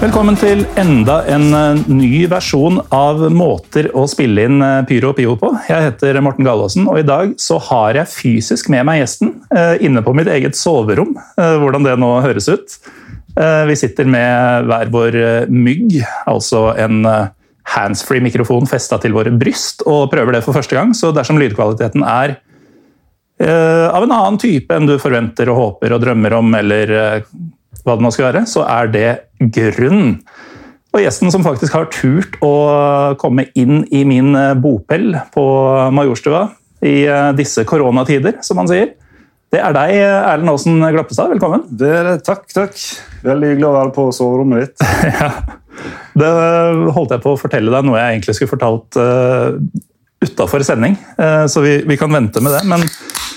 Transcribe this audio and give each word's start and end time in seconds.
Velkommen 0.00 0.32
til 0.40 0.62
enda 0.80 1.18
en 1.28 1.42
eh, 1.52 1.80
ny 1.92 2.22
versjon 2.32 2.78
av 2.96 3.18
måter 3.36 3.90
å 3.92 4.06
spille 4.08 4.46
inn 4.48 4.62
eh, 4.64 4.78
Pyro 4.88 5.10
og 5.10 5.18
Pio 5.18 5.34
på. 5.36 5.50
Jeg 5.68 5.90
heter 5.90 6.16
Morten 6.24 6.46
Gallaasen, 6.46 6.86
og 6.88 7.02
i 7.02 7.04
dag 7.04 7.34
så 7.36 7.58
har 7.66 7.98
jeg 7.98 8.08
fysisk 8.08 8.70
med 8.72 8.86
meg 8.88 9.02
gjesten 9.02 9.34
eh, 9.52 9.74
inne 9.84 10.00
på 10.00 10.14
mitt 10.16 10.30
eget 10.32 10.56
soverom. 10.56 11.12
Hvordan 11.36 11.84
det 11.84 11.98
nå 12.00 12.14
høres 12.24 12.48
ut. 12.48 12.78
Vi 13.36 13.76
sitter 13.76 14.08
med 14.08 14.72
hver 14.72 14.88
vår 14.96 15.20
mygg, 15.52 16.00
altså 16.32 16.70
en 16.80 17.04
eh, 17.04 17.28
handsfree 17.76 18.24
mikrofon 18.24 18.72
festa 18.72 18.96
til 19.04 19.12
våre 19.20 19.36
bryst, 19.36 19.84
og 19.84 20.08
prøver 20.16 20.38
det 20.38 20.44
for 20.48 20.56
første 20.56 20.80
gang. 20.80 20.96
Så 20.96 21.12
dersom 21.12 21.36
lydkvaliteten 21.44 22.08
er 22.08 22.38
av 23.40 24.04
en 24.04 24.12
annen 24.12 24.40
type 24.40 24.72
enn 24.72 24.88
du 24.88 24.98
forventer 25.00 25.48
og 25.52 25.60
håper 25.60 25.92
og 25.96 26.02
drømmer 26.02 26.40
om, 26.40 26.56
eller 26.56 26.96
hva 27.84 27.96
det 27.98 28.04
nå 28.04 28.12
skal 28.14 28.30
være, 28.30 28.44
så 28.50 28.64
er 28.68 28.90
det 28.92 29.08
grunn. 29.56 30.18
Og 30.90 31.04
gjesten 31.04 31.30
som 31.30 31.44
faktisk 31.46 31.76
har 31.76 31.90
turt 31.94 32.38
å 32.42 32.54
komme 33.20 33.46
inn 33.58 33.84
i 33.94 34.02
min 34.08 34.34
eh, 34.34 34.56
bopel 34.58 35.14
på 35.34 35.44
Majorstua 35.94 36.48
i 36.82 37.04
eh, 37.06 37.30
disse 37.38 37.62
koronatider, 37.68 38.40
som 38.46 38.58
man 38.58 38.70
sier, 38.70 38.96
det 39.50 39.58
er 39.58 39.74
deg, 39.74 39.96
Erlend 40.06 40.52
Aasen 40.52 40.78
Glappestad. 40.78 41.32
Velkommen. 41.32 41.64
Det 41.74 41.88
er 41.90 42.04
det. 42.06 42.18
Takk, 42.26 42.44
takk. 42.54 42.76
Veldig 43.24 43.48
hyggelig 43.50 43.66
å 43.66 43.72
være 43.74 43.94
på 43.96 44.10
soverommet 44.14 44.68
ditt. 44.68 44.86
Ja. 45.20 45.30
Det 46.18 46.28
holdt 46.92 47.14
jeg 47.14 47.22
på 47.24 47.32
å 47.32 47.38
fortelle 47.40 47.72
deg 47.72 47.86
noe 47.86 47.96
jeg 47.96 48.16
egentlig 48.16 48.34
skulle 48.36 48.50
fortalt 48.50 48.98
uh, 49.00 49.54
utafor 50.20 50.64
sending, 50.66 50.96
uh, 51.16 51.46
så 51.48 51.62
vi, 51.64 51.78
vi 51.88 51.96
kan 51.96 52.12
vente 52.12 52.42
med 52.44 52.52
det. 52.52 52.60
Men 52.68 52.84
eh, 52.84 53.29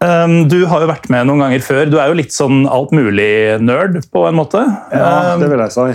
du 0.00 0.58
har 0.68 0.82
jo 0.84 0.88
vært 0.90 1.08
med 1.08 1.26
noen 1.26 1.40
ganger 1.46 1.62
før. 1.64 1.86
Du 1.90 1.96
er 1.98 2.10
jo 2.10 2.18
litt 2.18 2.34
sånn 2.34 2.66
alt 2.68 2.90
mulig-nerd, 2.92 4.02
på 4.12 4.26
en 4.28 4.36
måte. 4.36 4.60
Ja, 4.92 5.32
Eh, 5.34 5.38
det 5.40 5.48
vil 5.50 5.58
jeg 5.64 5.72
si. 5.72 5.86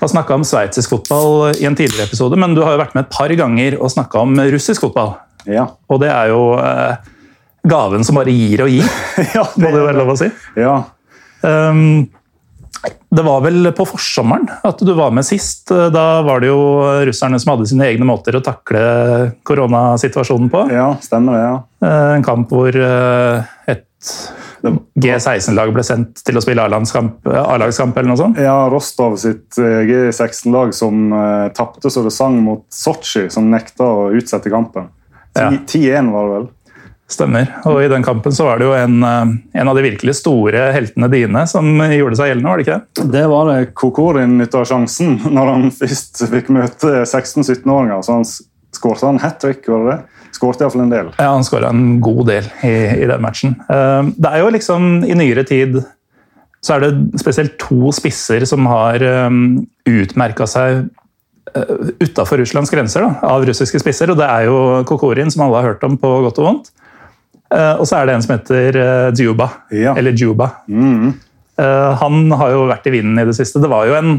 har 0.00 0.08
snakka 0.08 0.34
om 0.34 0.44
sveitsisk 0.44 0.90
fotball 0.90 1.54
i 1.56 1.64
en 1.64 1.74
tidligere 1.78 2.04
episode, 2.08 2.36
men 2.36 2.54
du 2.54 2.62
har 2.62 2.72
jo 2.76 2.82
vært 2.82 2.94
med 2.94 3.04
et 3.06 3.10
par 3.14 3.28
ganger 3.28 3.78
og 3.80 3.90
snakka 3.90 4.20
om 4.20 4.34
russisk 4.52 4.80
fotball. 4.84 5.14
Ja. 5.46 5.68
Og 5.88 6.00
det 6.00 6.10
er 6.10 6.28
jo 6.34 6.42
eh, 6.58 6.96
gaven 7.66 8.04
som 8.04 8.16
bare 8.16 8.32
gir 8.34 8.60
og 8.66 8.68
gir, 8.68 8.84
ja, 9.36 9.44
må 9.56 9.70
det 9.72 9.84
være 9.86 9.98
lov 10.02 10.12
å 10.12 10.18
si. 10.20 10.28
Ja. 10.60 10.82
Um, 11.44 12.08
det 13.14 13.22
var 13.22 13.40
vel 13.44 13.68
på 13.76 13.84
forsommeren 13.86 14.48
at 14.66 14.80
du 14.82 14.90
var 14.96 15.12
med 15.14 15.24
sist. 15.26 15.68
Da 15.70 16.04
var 16.26 16.42
det 16.42 16.48
jo 16.50 16.60
russerne 17.06 17.38
som 17.40 17.54
hadde 17.54 17.68
sine 17.70 17.86
egne 17.86 18.06
måter 18.08 18.36
å 18.36 18.42
takle 18.44 18.80
koronasituasjonen 19.46 20.50
på. 20.52 20.64
ja, 20.74 20.88
stemmer 21.04 21.36
det. 21.36 21.44
ja. 21.44 21.54
Eh, 21.86 22.14
En 22.16 22.24
kamp 22.26 22.50
hvor 22.52 22.74
eh, 22.74 23.52
et 23.70 23.86
G16-lag 24.64 25.72
ble 25.76 25.84
sendt 25.84 26.22
til 26.24 26.38
å 26.38 26.42
spille 26.42 26.64
A-lagskamp 26.64 27.26
A-lagskamp 27.28 27.96
eller 28.00 28.10
noe 28.14 28.20
sånt. 28.20 28.38
Ja, 28.40 28.56
Rostov 28.72 29.16
sitt 29.20 29.58
eh, 29.60 29.84
G16-lag 29.88 30.74
som 30.76 31.12
tapte 31.56 31.92
så 31.92 32.04
det 32.06 32.14
sang 32.16 32.40
mot 32.44 32.64
Sotsji, 32.72 33.28
som 33.32 33.50
nekta 33.52 33.84
å 33.84 34.10
utsette 34.16 34.52
kampen. 34.52 34.90
10-1 35.34 36.12
var 36.14 36.28
det 36.28 36.34
vel. 36.38 36.44
Stemmer. 37.10 37.50
Og 37.68 37.82
i 37.84 37.88
den 37.92 38.04
kampen 38.04 38.32
så 38.32 38.46
var 38.46 38.58
det 38.58 38.64
jo 38.64 38.72
en, 38.72 39.02
eh, 39.04 39.60
en 39.60 39.68
av 39.68 39.76
de 39.76 39.84
virkelig 39.84 40.16
store 40.22 40.70
heltene 40.72 41.10
dine 41.12 41.42
som 41.50 41.66
gjorde 41.84 42.16
seg 42.16 42.30
gjeldende, 42.32 42.48
var 42.48 42.56
det 42.56 42.64
ikke 42.64 42.78
det? 42.78 43.06
Det 43.12 43.24
var 43.28 43.50
det 43.50 43.74
Kokorin 43.76 44.38
nytta 44.40 44.64
sjansen 44.64 45.18
når 45.28 45.50
han 45.52 45.70
først 45.74 46.24
fikk 46.32 46.48
møte 46.56 47.04
16-17-åringer. 47.04 48.00
Så 48.06 48.16
han 48.16 48.24
skåret 48.74 49.04
han 49.04 49.20
hat 49.22 49.40
trick, 49.44 49.68
var 49.68 49.84
det 49.84 49.92
det? 49.92 50.00
Skårte 50.34 50.64
iallfall 50.64 50.82
en 50.82 50.90
del. 50.94 51.12
Ja, 51.20 51.28
han 51.36 51.44
skåra 51.46 51.68
en 51.70 52.00
god 52.02 52.24
del 52.32 52.48
i, 52.66 52.74
i 53.04 53.06
den 53.06 53.22
matchen. 53.22 53.58
Eh, 53.68 54.10
Det 54.16 54.32
er 54.32 54.40
jo 54.40 54.54
liksom 54.56 55.04
i 55.04 55.14
nyere 55.14 55.44
tid 55.46 55.82
så 56.64 56.78
er 56.78 56.86
det 56.86 57.20
spesielt 57.20 57.58
to 57.60 57.92
spisser 57.92 58.46
som 58.48 58.64
har 58.70 59.02
um, 59.28 59.66
utmerka 59.84 60.46
seg 60.48 60.86
utafor 62.00 62.40
Russlands 62.40 62.72
grenser 62.72 63.04
da, 63.04 63.10
av 63.28 63.44
russiske 63.46 63.78
spisser. 63.82 64.10
og 64.10 64.16
Det 64.18 64.26
er 64.26 64.46
jo 64.48 64.56
Kokorin, 64.88 65.30
som 65.30 65.44
alle 65.44 65.60
har 65.60 65.74
hørt 65.74 65.84
om 65.86 65.98
på 66.00 66.08
godt 66.24 66.40
og 66.40 66.48
vondt. 66.48 66.70
Eh, 67.52 67.74
og 67.76 67.84
så 67.88 67.98
er 67.98 68.08
det 68.08 68.16
en 68.16 68.24
som 68.24 68.34
heter 68.36 68.78
uh, 68.80 69.10
Djuba. 69.12 69.50
Ja. 69.74 69.96
Eller 69.98 70.16
Djuba. 70.16 70.50
Mhm. 70.70 71.14
Eh, 71.58 71.92
han 72.00 72.32
har 72.32 72.50
jo 72.50 72.64
vært 72.66 72.88
i 72.90 72.94
vinden 72.96 73.20
i 73.20 73.26
det 73.28 73.36
siste. 73.36 73.62
Det 73.62 73.70
var 73.70 73.86
jo 73.86 73.94
en, 73.94 74.16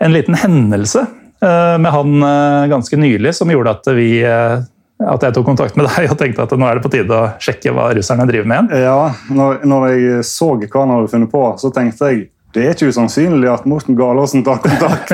en 0.00 0.14
liten 0.14 0.36
hendelse 0.40 1.02
eh, 1.04 1.74
med 1.82 1.90
han 1.92 2.22
eh, 2.22 2.68
ganske 2.72 2.96
nylig 2.96 3.34
som 3.36 3.52
gjorde 3.52 3.74
at 3.76 3.90
vi 3.96 4.08
eh, 4.24 4.62
at 4.96 5.26
jeg 5.26 5.36
tok 5.36 5.44
kontakt 5.44 5.76
med 5.76 5.88
deg 5.92 6.08
og 6.08 6.16
tenkte 6.20 6.46
at 6.46 6.54
nå 6.56 6.68
er 6.68 6.78
det 6.78 6.86
på 6.86 6.92
tide 6.94 7.12
å 7.12 7.34
sjekke 7.42 7.74
hva 7.76 7.90
russerne 7.96 8.24
driver 8.28 8.48
med 8.48 8.72
igjen. 8.72 8.86
Ja, 8.86 9.12
når, 9.28 9.60
når 9.68 9.90
jeg 9.92 10.24
så 10.28 10.54
hva 10.56 10.86
han 10.86 10.94
hadde 10.94 11.12
funnet 11.12 11.32
på, 11.34 11.44
så 11.60 11.72
tenkte 11.74 12.10
jeg 12.12 12.24
det 12.56 12.62
er 12.64 12.72
ikke 12.72 12.88
usannsynlig 12.88 13.50
at 13.52 13.66
Morten 13.68 13.98
Galaasen 13.98 14.46
tar 14.46 14.62
kontakt. 14.64 15.12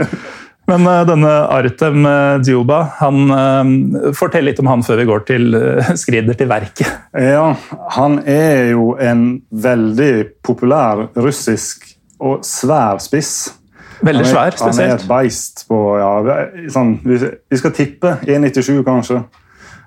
Men 0.68 0.86
eh, 0.86 1.02
denne 1.08 1.32
Artem 1.48 2.06
eh, 2.06 2.40
Djuba, 2.44 2.82
han, 3.00 3.30
eh, 3.32 4.12
fortell 4.16 4.48
litt 4.50 4.60
om 4.60 4.68
han 4.68 4.84
før 4.84 5.00
vi 5.00 5.08
går 5.08 5.24
til 5.28 5.56
skrider 6.02 6.36
til 6.38 6.50
verket. 6.50 6.90
Ja, 7.16 7.54
han 7.96 8.20
er 8.28 8.74
jo 8.74 8.92
en 9.00 9.40
veldig 9.48 10.12
populær 10.44 11.08
russisk 11.16 11.88
og 12.18 12.44
svær 12.46 13.00
spiss. 13.02 13.54
Veldig 14.04 14.26
svær, 14.28 14.54
spesielt. 14.54 14.78
Han 14.78 14.84
er 14.84 14.96
et 15.00 15.08
beist 15.10 15.64
på 15.70 15.82
ja, 15.98 16.12
sånn, 16.70 16.98
vi, 17.06 17.18
skal 17.58 17.74
tippe 17.74 18.18
1,97 18.26 18.82
kanskje. 18.86 19.22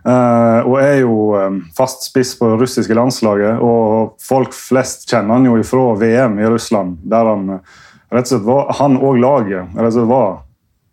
Uh, 0.02 0.66
og 0.66 0.76
er 0.82 0.96
jo 1.04 1.16
um, 1.38 1.60
fast 1.78 2.08
spiss 2.08 2.32
på 2.40 2.48
det 2.50 2.58
russiske 2.64 2.96
landslaget. 2.98 3.62
Og 3.64 4.18
folk 4.24 4.56
flest 4.58 5.06
kjenner 5.08 5.38
han 5.38 5.48
jo 5.48 5.60
ifra 5.62 5.94
VM 6.02 6.40
i 6.42 6.50
Russland, 6.50 6.98
der 7.08 7.30
han 7.30 7.46
rett 8.12 8.26
og 8.26 8.32
slett 8.34 8.48
var, 8.48 8.72
han 8.82 8.98
og 9.00 9.20
laget 9.22 9.78
rett 9.78 9.92
og 9.92 9.96
slett 9.96 10.10
var 10.12 10.32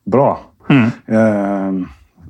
bra. 0.09 0.29
Eh, 0.69 1.79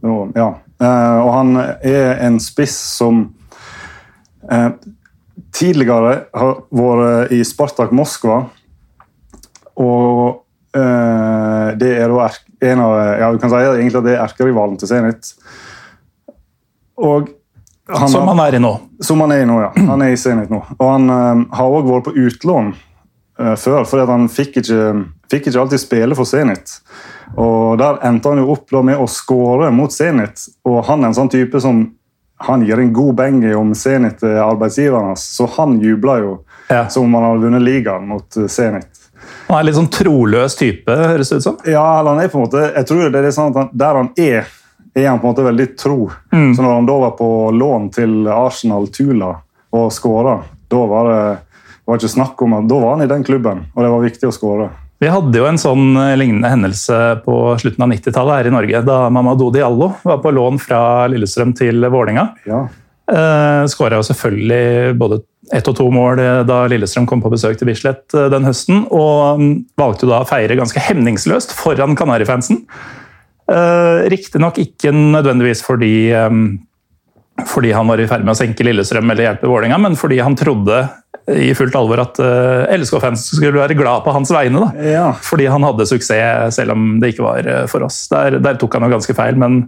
og, 0.07 0.37
ja. 0.39 0.49
Eh, 0.79 1.17
og 1.25 1.31
han 1.35 1.57
er 1.59 2.21
en 2.27 2.39
spiss 2.43 2.77
som 2.99 3.25
eh, 4.51 4.71
tidligere 5.55 6.13
har 6.35 6.61
vært 6.71 7.35
i 7.35 7.41
Spartak 7.47 7.95
Moskva. 7.97 8.45
Og 9.79 10.23
eh, 10.75 11.67
det 11.79 11.91
er 12.03 12.13
da 12.15 12.29
en 12.69 12.81
av 12.83 12.95
ja, 13.21 13.33
du 13.33 13.39
kan 13.43 13.53
si 13.53 13.59
egentlig 13.63 14.01
at 14.01 14.07
det 14.07 14.15
er 14.17 14.25
erkerivalen 14.25 14.79
til 14.81 14.91
Zenit. 14.91 15.33
Og 16.99 17.35
han 17.89 18.11
Som 18.13 18.27
han 18.29 18.41
er 18.43 18.59
i 18.59 18.61
nå. 18.61 18.75
som 19.01 19.23
han 19.23 19.33
er 19.33 19.45
i 19.45 19.49
nå, 19.49 19.61
ja. 19.63 19.71
Han 19.89 20.03
er 20.05 20.13
i 20.13 20.19
Zenit 20.21 20.51
nå. 20.53 20.59
Og 20.77 20.87
han 20.91 21.09
eh, 21.15 21.45
har 21.57 21.79
òg 21.79 21.87
vært 21.89 22.11
på 22.11 22.17
utlån 22.27 22.75
før, 23.39 23.85
fordi 23.87 24.07
han 24.11 24.29
fikk 24.29 24.57
ikke, 24.63 25.05
fikk 25.31 25.47
ikke 25.51 25.61
alltid 25.63 25.81
spille 25.83 26.17
for 26.19 26.27
Zenit. 26.27 26.81
Og 27.37 27.77
Der 27.79 27.99
endte 28.09 28.29
han 28.33 28.41
jo 28.43 28.51
opp 28.55 28.73
med 28.83 28.99
å 28.99 29.07
skåre 29.07 29.71
mot 29.75 29.93
Zenit, 29.95 30.47
og 30.67 30.85
han 30.89 31.05
er 31.05 31.13
en 31.13 31.15
sånn 31.15 31.31
type 31.31 31.61
som 31.63 31.85
han 32.41 32.63
gir 32.67 32.79
en 32.79 32.93
god 32.95 33.15
benge 33.19 33.55
om 33.59 33.73
Zenit 33.75 34.21
til 34.21 34.37
arbeidsgiveren 34.39 35.09
hans, 35.13 35.25
så 35.37 35.47
han 35.57 35.81
jubla 35.83 36.19
jo 36.23 36.37
Ja. 36.71 36.89
som 36.89 37.05
om 37.05 37.15
han 37.15 37.25
hadde 37.25 37.41
vunnet 37.47 37.63
ligaen 37.63 38.07
mot 38.07 38.37
eh, 38.37 38.47
Zenit. 38.47 38.87
Han 39.49 39.59
er 39.59 39.65
litt 39.65 39.75
sånn 39.79 39.89
troløs 39.91 40.55
type, 40.59 40.91
høres 40.93 41.31
det 41.31 41.37
ut 41.41 41.43
som. 41.43 41.57
Ja, 41.67 42.01
eller 42.01 42.15
han 42.15 42.21
er 42.25 42.29
på 42.29 42.39
en 42.39 42.45
måte, 42.47 42.63
jeg 42.75 42.87
tror 42.87 43.11
det 43.11 43.25
er 43.25 43.31
sånn 43.35 43.51
at 43.51 43.57
han, 43.57 43.71
Der 43.73 43.95
han 43.99 44.11
er, 44.17 44.47
er 44.95 45.09
han 45.09 45.19
på 45.21 45.27
en 45.29 45.33
måte 45.35 45.47
veldig 45.49 45.67
tro. 45.81 46.11
Så 46.31 46.63
når 46.63 46.75
han 46.75 46.87
da 46.87 46.99
var 47.07 47.11
på 47.19 47.29
lån 47.55 47.91
til 47.95 48.29
Arsenal 48.29 48.87
Tula 48.95 49.33
og 49.73 49.91
skåra, 49.93 50.39
da 50.71 50.85
var 50.87 51.09
det 51.11 51.39
var 51.89 52.01
ikke 52.01 52.13
snakk 52.13 52.45
om 52.45 52.59
at 52.59 52.69
da 52.69 52.83
var 52.83 52.97
han 52.97 53.07
i 53.07 53.11
den 53.11 53.25
klubben, 53.25 53.65
og 53.73 53.85
det 53.85 53.95
var 53.95 54.05
viktig 54.05 54.29
å 54.29 54.35
skåre. 54.35 54.69
Vi 54.99 55.11
hadde 55.13 55.39
jo 55.39 55.47
en 55.47 55.61
sånn 55.61 55.93
eh, 55.95 56.17
lignende 56.19 56.51
hendelse 56.51 56.99
på 57.25 57.39
slutten 57.63 57.87
av 57.87 57.93
90-tallet 57.93 58.41
her 58.41 58.51
i 58.51 58.55
Norge, 58.55 58.83
da 58.87 58.99
Mamadou 59.15 59.53
Diallo 59.55 59.93
var 60.03 60.21
på 60.25 60.35
lån 60.35 60.59
fra 60.63 60.81
Lillestrøm 61.11 61.55
til 61.59 61.87
Vålinga. 61.93 62.27
Ja. 62.51 62.67
Eh, 63.09 63.65
Skåra 63.71 64.01
jo 64.01 64.05
selvfølgelig 64.05 64.95
både 65.01 65.23
ett 65.55 65.69
og 65.71 65.77
to 65.79 65.87
mål 65.95 66.21
eh, 66.21 66.43
da 66.49 66.61
Lillestrøm 66.69 67.07
kom 67.09 67.23
på 67.25 67.33
besøk 67.33 67.57
til 67.61 67.71
Bislett 67.71 68.13
eh, 68.17 68.29
den 68.33 68.45
høsten. 68.49 68.85
Og 68.93 69.41
mm, 69.41 69.53
valgte 69.81 70.05
jo 70.05 70.13
da 70.13 70.23
å 70.25 70.29
feire 70.29 70.59
ganske 70.59 70.83
hemningsløst 70.83 71.55
foran 71.57 71.97
Kanarifansen. 71.99 72.65
Eh, 73.49 74.09
Riktignok 74.13 74.61
ikke 74.61 74.93
nødvendigvis 74.93 75.65
fordi, 75.65 76.11
eh, 76.13 77.47
fordi 77.49 77.73
han 77.73 77.89
var 77.89 78.03
i 78.03 78.09
ferd 78.11 78.27
med 78.27 78.35
å 78.35 78.41
senke 78.43 78.67
Lillestrøm 78.67 79.09
eller 79.15 79.31
hjelpe 79.31 79.49
Vålerenga, 79.49 79.81
men 79.87 79.97
fordi 79.97 80.21
han 80.21 80.37
trodde 80.37 80.83
i 81.37 81.53
fullt 81.57 81.77
alvor 81.77 82.01
at 82.03 82.19
uh, 82.23 82.65
LSK-fans 82.79 83.27
skulle 83.35 83.61
være 83.61 83.77
glad 83.79 84.05
på 84.07 84.15
hans 84.15 84.33
vegne. 84.33 84.65
da. 84.65 84.89
Ja. 84.95 85.07
Fordi 85.25 85.49
han 85.51 85.67
hadde 85.67 85.89
suksess, 85.89 86.57
selv 86.57 86.77
om 86.77 86.97
det 87.03 87.15
ikke 87.15 87.27
var 87.27 87.47
uh, 87.49 87.63
for 87.71 87.85
oss. 87.87 88.07
Der, 88.13 88.41
der 88.43 88.59
tok 88.61 88.79
han 88.79 88.89
jo 88.89 88.97
ganske 88.97 89.17
feil, 89.17 89.39
men 89.41 89.65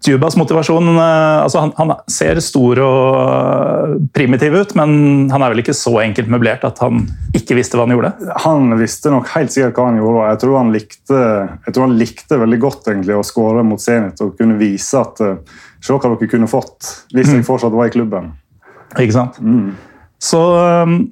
Jubas 0.00 0.32
motivasjon 0.40 0.94
uh, 0.96 1.42
altså 1.44 1.60
han, 1.60 1.72
han 1.76 1.90
ser 2.08 2.38
stor 2.40 2.78
og 2.80 3.98
primitiv 4.16 4.56
ut, 4.56 4.70
men 4.78 5.28
han 5.28 5.44
er 5.44 5.52
vel 5.52 5.60
ikke 5.60 5.76
så 5.76 5.92
enkelt 6.00 6.30
møblert 6.32 6.64
at 6.64 6.80
han 6.80 7.02
ikke 7.36 7.58
visste 7.58 7.76
hva 7.76 7.84
han 7.84 7.92
gjorde? 7.98 8.14
Han 8.46 8.72
visste 8.80 9.12
nok 9.12 9.28
helt 9.34 9.52
sikkert 9.52 9.76
hva 9.76 9.90
han 9.90 10.00
gjorde. 10.00 10.30
Jeg 10.32 10.40
tror 10.46 10.56
han 10.56 10.72
likte, 10.72 11.20
jeg 11.66 11.76
tror 11.76 11.86
han 11.86 11.98
likte 12.00 12.40
veldig 12.40 12.60
godt 12.64 12.88
egentlig 12.94 13.18
å 13.18 13.26
skåre 13.28 13.66
mot 13.66 13.82
Zenit 13.82 14.24
og 14.24 14.32
kunne 14.40 14.56
vise 14.60 15.04
at 15.04 15.20
Se 15.80 15.94
hva 15.96 16.10
dere 16.12 16.28
kunne 16.28 16.48
fått 16.50 16.90
hvis 17.16 17.30
jeg 17.32 17.44
fortsatt 17.46 17.72
var 17.72 17.88
i 17.88 17.92
klubben. 17.94 18.34
Ikke 19.00 19.14
sant? 19.14 19.38
Så 20.20 20.40
Zuba 20.84 21.06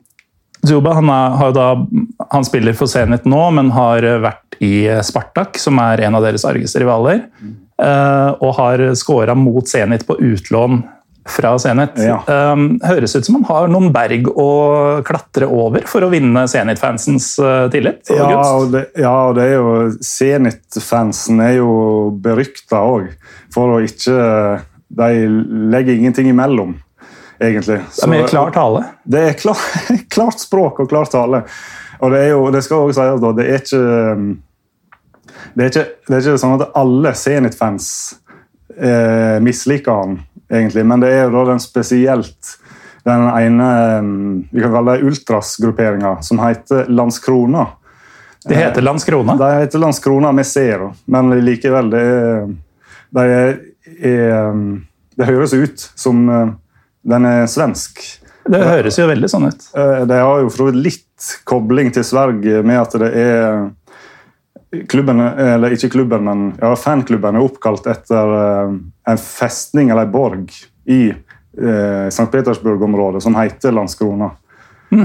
Djuba 0.69 0.93
han, 0.99 1.11
er, 1.13 1.53
da, 1.55 1.69
han 2.35 2.45
spiller 2.45 2.75
for 2.77 2.91
Zenit 2.91 3.25
nå, 3.31 3.41
men 3.55 3.71
har 3.73 4.05
vært 4.25 4.59
i 4.65 4.89
Spartak, 5.07 5.59
som 5.63 5.79
er 5.81 6.03
en 6.09 6.19
av 6.19 6.25
deres 6.27 6.45
argeste 6.49 6.83
rivaler. 6.83 7.29
eh, 7.79 8.31
og 8.43 8.57
har 8.59 8.83
scora 8.99 9.37
mot 9.39 9.69
Zenit 9.69 10.07
på 10.07 10.19
utlån 10.19 10.83
fra 11.29 11.59
Zenit. 11.61 11.99
Ja. 12.01 12.23
Um, 12.27 12.79
høres 12.83 13.15
ut 13.17 13.27
som 13.27 13.39
han 13.39 13.47
har 13.49 13.69
noen 13.71 13.91
berg 13.93 14.31
å 14.33 14.49
klatre 15.07 15.49
over 15.49 15.85
for 15.89 16.07
å 16.07 16.11
vinne 16.13 16.47
Zenit-fansens 16.49 17.35
eh, 17.43 17.67
tillit. 17.73 18.03
og 18.15 18.19
Ja, 18.19 18.41
og 18.57 18.73
det, 18.73 18.85
ja, 18.99 19.15
og 19.29 19.37
det 19.39 19.47
er 19.51 19.55
jo 19.59 19.75
Zenit-fansen 20.05 21.43
er 21.45 21.59
jo 21.59 21.71
berykta 22.25 22.81
òg 22.89 23.13
for 23.55 23.77
å 23.77 23.85
ikke 23.85 24.65
De 24.99 25.09
legger 25.69 25.99
ingenting 25.99 26.31
imellom, 26.31 26.71
egentlig. 27.41 27.81
det 27.97 28.05
er 28.05 28.13
mer 28.13 28.29
klar 28.29 28.53
tale. 28.55 28.85
Det 29.05 29.25
er 29.31 29.39
klar, 29.39 29.65
klart 30.15 30.43
språk 30.43 30.83
og 30.85 30.91
klar 30.91 31.11
tale. 31.11 31.43
Og 31.99 32.13
det 32.15 32.21
er 32.27 32.31
jo, 32.35 32.45
det 32.55 32.63
skal 32.67 32.87
også 32.87 33.01
sies 33.01 33.23
da, 33.25 33.33
det 33.35 33.49
er 33.49 33.63
ikke 33.63 33.83
um, 34.15 34.29
det 35.55 35.65
er 35.65 35.71
ikke, 35.73 35.85
det 36.07 36.15
er 36.17 36.23
ikke 36.23 36.41
sånn 36.41 36.57
at 36.59 36.77
alle 36.79 37.13
Zenit-fans 37.19 37.89
eh, 38.77 39.39
misliker 39.43 40.01
han, 40.03 40.19
egentlig. 40.51 40.85
Men 40.87 41.03
det 41.03 41.13
er 41.15 41.27
jo 41.27 41.35
da 41.35 41.45
den 41.53 41.63
spesielt 41.63 42.55
den 43.09 43.25
ene 43.31 43.69
um, 43.99 44.13
vi 44.51 44.63
kan 44.63 44.75
kalle 44.75 44.97
det 44.99 45.09
ultras-grupperinga, 45.09 46.19
som 46.23 46.43
heter 46.43 46.91
Landskrona. 46.93 47.65
Det 48.45 48.59
heter 48.59 48.85
Landskrona. 48.85 49.37
De 49.39 49.51
heter 49.63 49.83
Landskrona 49.83 50.33
med 50.37 50.47
zero, 50.47 50.93
men 51.11 51.33
likevel 51.45 51.91
det 51.95 52.05
er, 52.05 52.49
de 53.19 53.27
er, 53.39 53.59
um, 54.53 54.67
Det 55.19 55.27
høres 55.27 55.55
ut 55.55 55.89
som 55.99 56.29
den 57.03 57.25
er 57.29 57.47
svensk. 57.51 58.01
Det 58.49 58.63
høres 58.65 58.97
jo 58.99 59.07
veldig 59.11 59.29
sånn 59.29 59.47
ut. 59.51 59.67
De 59.75 60.07
Det 60.09 60.19
har 60.25 60.41
jo 60.41 60.49
for 60.51 60.73
litt 60.73 61.05
kobling 61.49 61.91
til 61.93 62.05
Sverige 62.07 62.63
med 62.65 62.81
at 62.81 62.95
det 63.03 63.11
er 63.21 63.69
klubben, 64.89 65.21
eller 65.21 65.73
ikke 65.77 65.91
klubben, 65.93 66.25
men 66.25 66.43
ja, 66.61 66.75
fanklubben 66.77 67.37
er 67.39 67.45
oppkalt 67.45 67.87
etter 67.89 68.35
eh, 68.39 68.75
en 69.13 69.21
festning 69.21 69.91
eller 69.91 70.05
en 70.09 70.13
borg 70.13 70.53
i 70.89 71.01
eh, 71.11 72.07
St. 72.09 72.29
Petersburg-området 72.33 73.23
som 73.25 73.37
heter 73.39 73.73
Landskrona. 73.77 74.31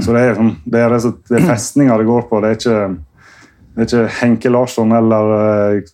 Så 0.00 0.12
det 0.16 0.20
er, 0.24 0.34
sånn- 0.38 0.54
det 0.64 0.80
er, 0.80 0.94
det 1.28 1.38
er 1.40 1.48
festninger 1.48 1.98
det 2.00 2.06
går 2.08 2.22
på. 2.30 2.38
Det 2.40 2.50
er 2.50 2.58
ikke, 2.60 2.78
det 3.74 3.82
er 3.82 3.88
ikke 3.90 4.04
Henke 4.22 4.52
Larsson 4.52 4.92
eller 4.96 5.32
eh, 5.40 5.90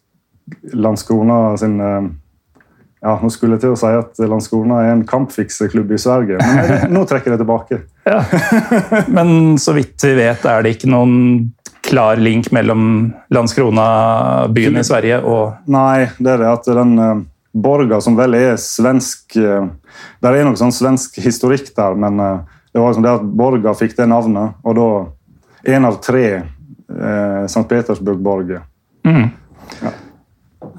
Landskrona 0.75 1.56
sin 1.58 1.81
eh, 1.81 2.05
ja, 3.00 3.14
Nå 3.23 3.31
skulle 3.32 3.56
jeg 3.56 3.64
til 3.64 3.73
å 3.73 3.79
si 3.81 3.91
at 3.97 4.20
Landskrona 4.29 4.82
er 4.85 4.91
en 4.93 5.06
kampfikseklubb 5.08 5.93
i 5.97 5.99
Sverige, 6.00 6.41
men 6.44 6.93
nå 6.93 7.06
trekker 7.08 7.35
jeg 7.35 7.43
tilbake. 7.43 7.82
Ja. 8.11 8.25
Men 9.12 9.58
så 9.61 9.75
vidt 9.76 10.02
vi 10.02 10.14
vet, 10.17 10.44
er 10.49 10.64
det 10.64 10.73
ikke 10.75 10.88
noen 10.91 11.50
klar 11.85 12.19
link 12.19 12.49
mellom 12.50 13.12
Landskrona, 13.31 13.85
byen 14.50 14.81
i 14.81 14.85
Sverige, 14.88 15.20
og 15.23 15.69
Nei, 15.70 16.08
det 16.19 16.32
er 16.32 16.43
det 16.43 16.49
at 16.49 16.67
den 16.81 16.97
uh, 16.99 17.20
borga 17.52 18.00
som 18.02 18.17
vel 18.19 18.35
er 18.38 18.56
svensk 18.58 19.37
uh, 19.38 19.69
Det 20.19 20.32
er 20.32 20.49
noe 20.49 20.58
sånn 20.58 20.75
svensk 20.75 21.20
historikk 21.23 21.70
der, 21.76 21.94
men 22.00 22.19
uh, 22.19 22.58
det 22.73 22.82
var 22.82 22.91
liksom 22.91 23.06
det 23.06 23.14
at 23.20 23.31
borga 23.44 23.76
fikk 23.79 23.94
det 24.00 24.08
navnet, 24.11 24.58
og 24.64 24.81
da 24.81 24.91
en 25.76 25.87
av 25.93 26.00
tre 26.02 26.25
St. 26.91 27.62
Petersburg-borger. 27.70 28.64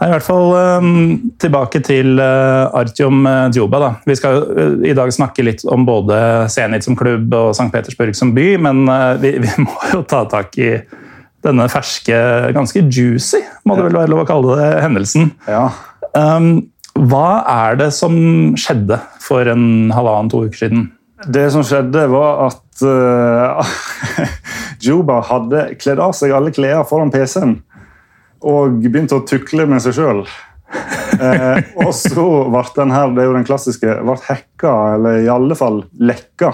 Nei, 0.01 0.07
I 0.09 0.13
hvert 0.15 0.25
fall 0.25 0.47
um, 0.81 0.93
tilbake 1.37 1.77
til 1.85 2.15
uh, 2.17 2.73
Artyom 2.73 3.19
uh, 3.21 3.51
Djuba. 3.53 3.77
Da. 3.83 3.89
Vi 4.09 4.15
skal 4.17 4.39
uh, 4.41 4.79
i 4.81 4.95
dag 4.97 5.11
snakke 5.13 5.45
litt 5.45 5.61
om 5.69 5.85
både 5.85 6.17
Zenit 6.49 6.87
som 6.87 6.97
klubb 6.97 7.29
og 7.37 7.51
St. 7.53 7.67
Petersburg 7.69 8.17
som 8.17 8.31
by, 8.33 8.47
men 8.65 8.81
vi, 9.21 9.35
vi 9.43 9.53
må 9.61 9.75
jo 9.91 10.01
ta 10.09 10.23
tak 10.31 10.57
i 10.57 10.71
denne 11.45 11.67
ferske, 11.69 12.17
ganske 12.53 12.81
juicy, 12.85 13.43
må 13.65 13.77
det 13.77 13.85
vel 13.87 13.99
være 13.99 14.13
lov 14.13 14.23
å 14.23 14.27
kalle 14.29 14.57
det, 14.57 14.71
hendelsen. 14.81 15.31
Ja. 15.49 15.67
Um, 16.17 16.51
hva 16.97 17.41
er 17.49 17.77
det 17.79 17.91
som 17.93 18.15
skjedde 18.57 18.97
for 19.21 19.45
en 19.53 19.93
halvannen-to 19.93 20.47
uker 20.47 20.65
siden? 20.65 20.87
Det 21.29 21.45
som 21.53 21.61
skjedde, 21.65 22.09
var 22.09 22.47
at 22.49 22.85
uh, 22.89 23.73
Juba 24.81 25.21
hadde 25.29 25.67
kledd 25.81 26.01
av 26.01 26.17
seg 26.17 26.33
alle 26.33 26.53
klær 26.53 26.87
foran 26.89 27.13
PC-en 27.13 27.59
og 28.41 28.81
begynte 28.81 29.19
å 29.19 29.25
tukle 29.27 29.67
med 29.69 29.83
seg 29.83 29.99
sjøl. 29.99 30.25
Eh, 31.21 31.59
og 31.77 31.91
så 31.93 32.23
ble 32.49 32.61
den 32.73 32.93
her, 32.95 33.11
det 33.13 33.21
er 33.21 33.27
jo 33.27 33.33
den 33.35 33.45
klassiske, 33.45 33.97
ble 34.07 34.15
hacka, 34.25 34.71
eller 34.95 35.19
i 35.21 35.27
alle 35.29 35.53
fall 35.59 35.83
lekka, 36.01 36.49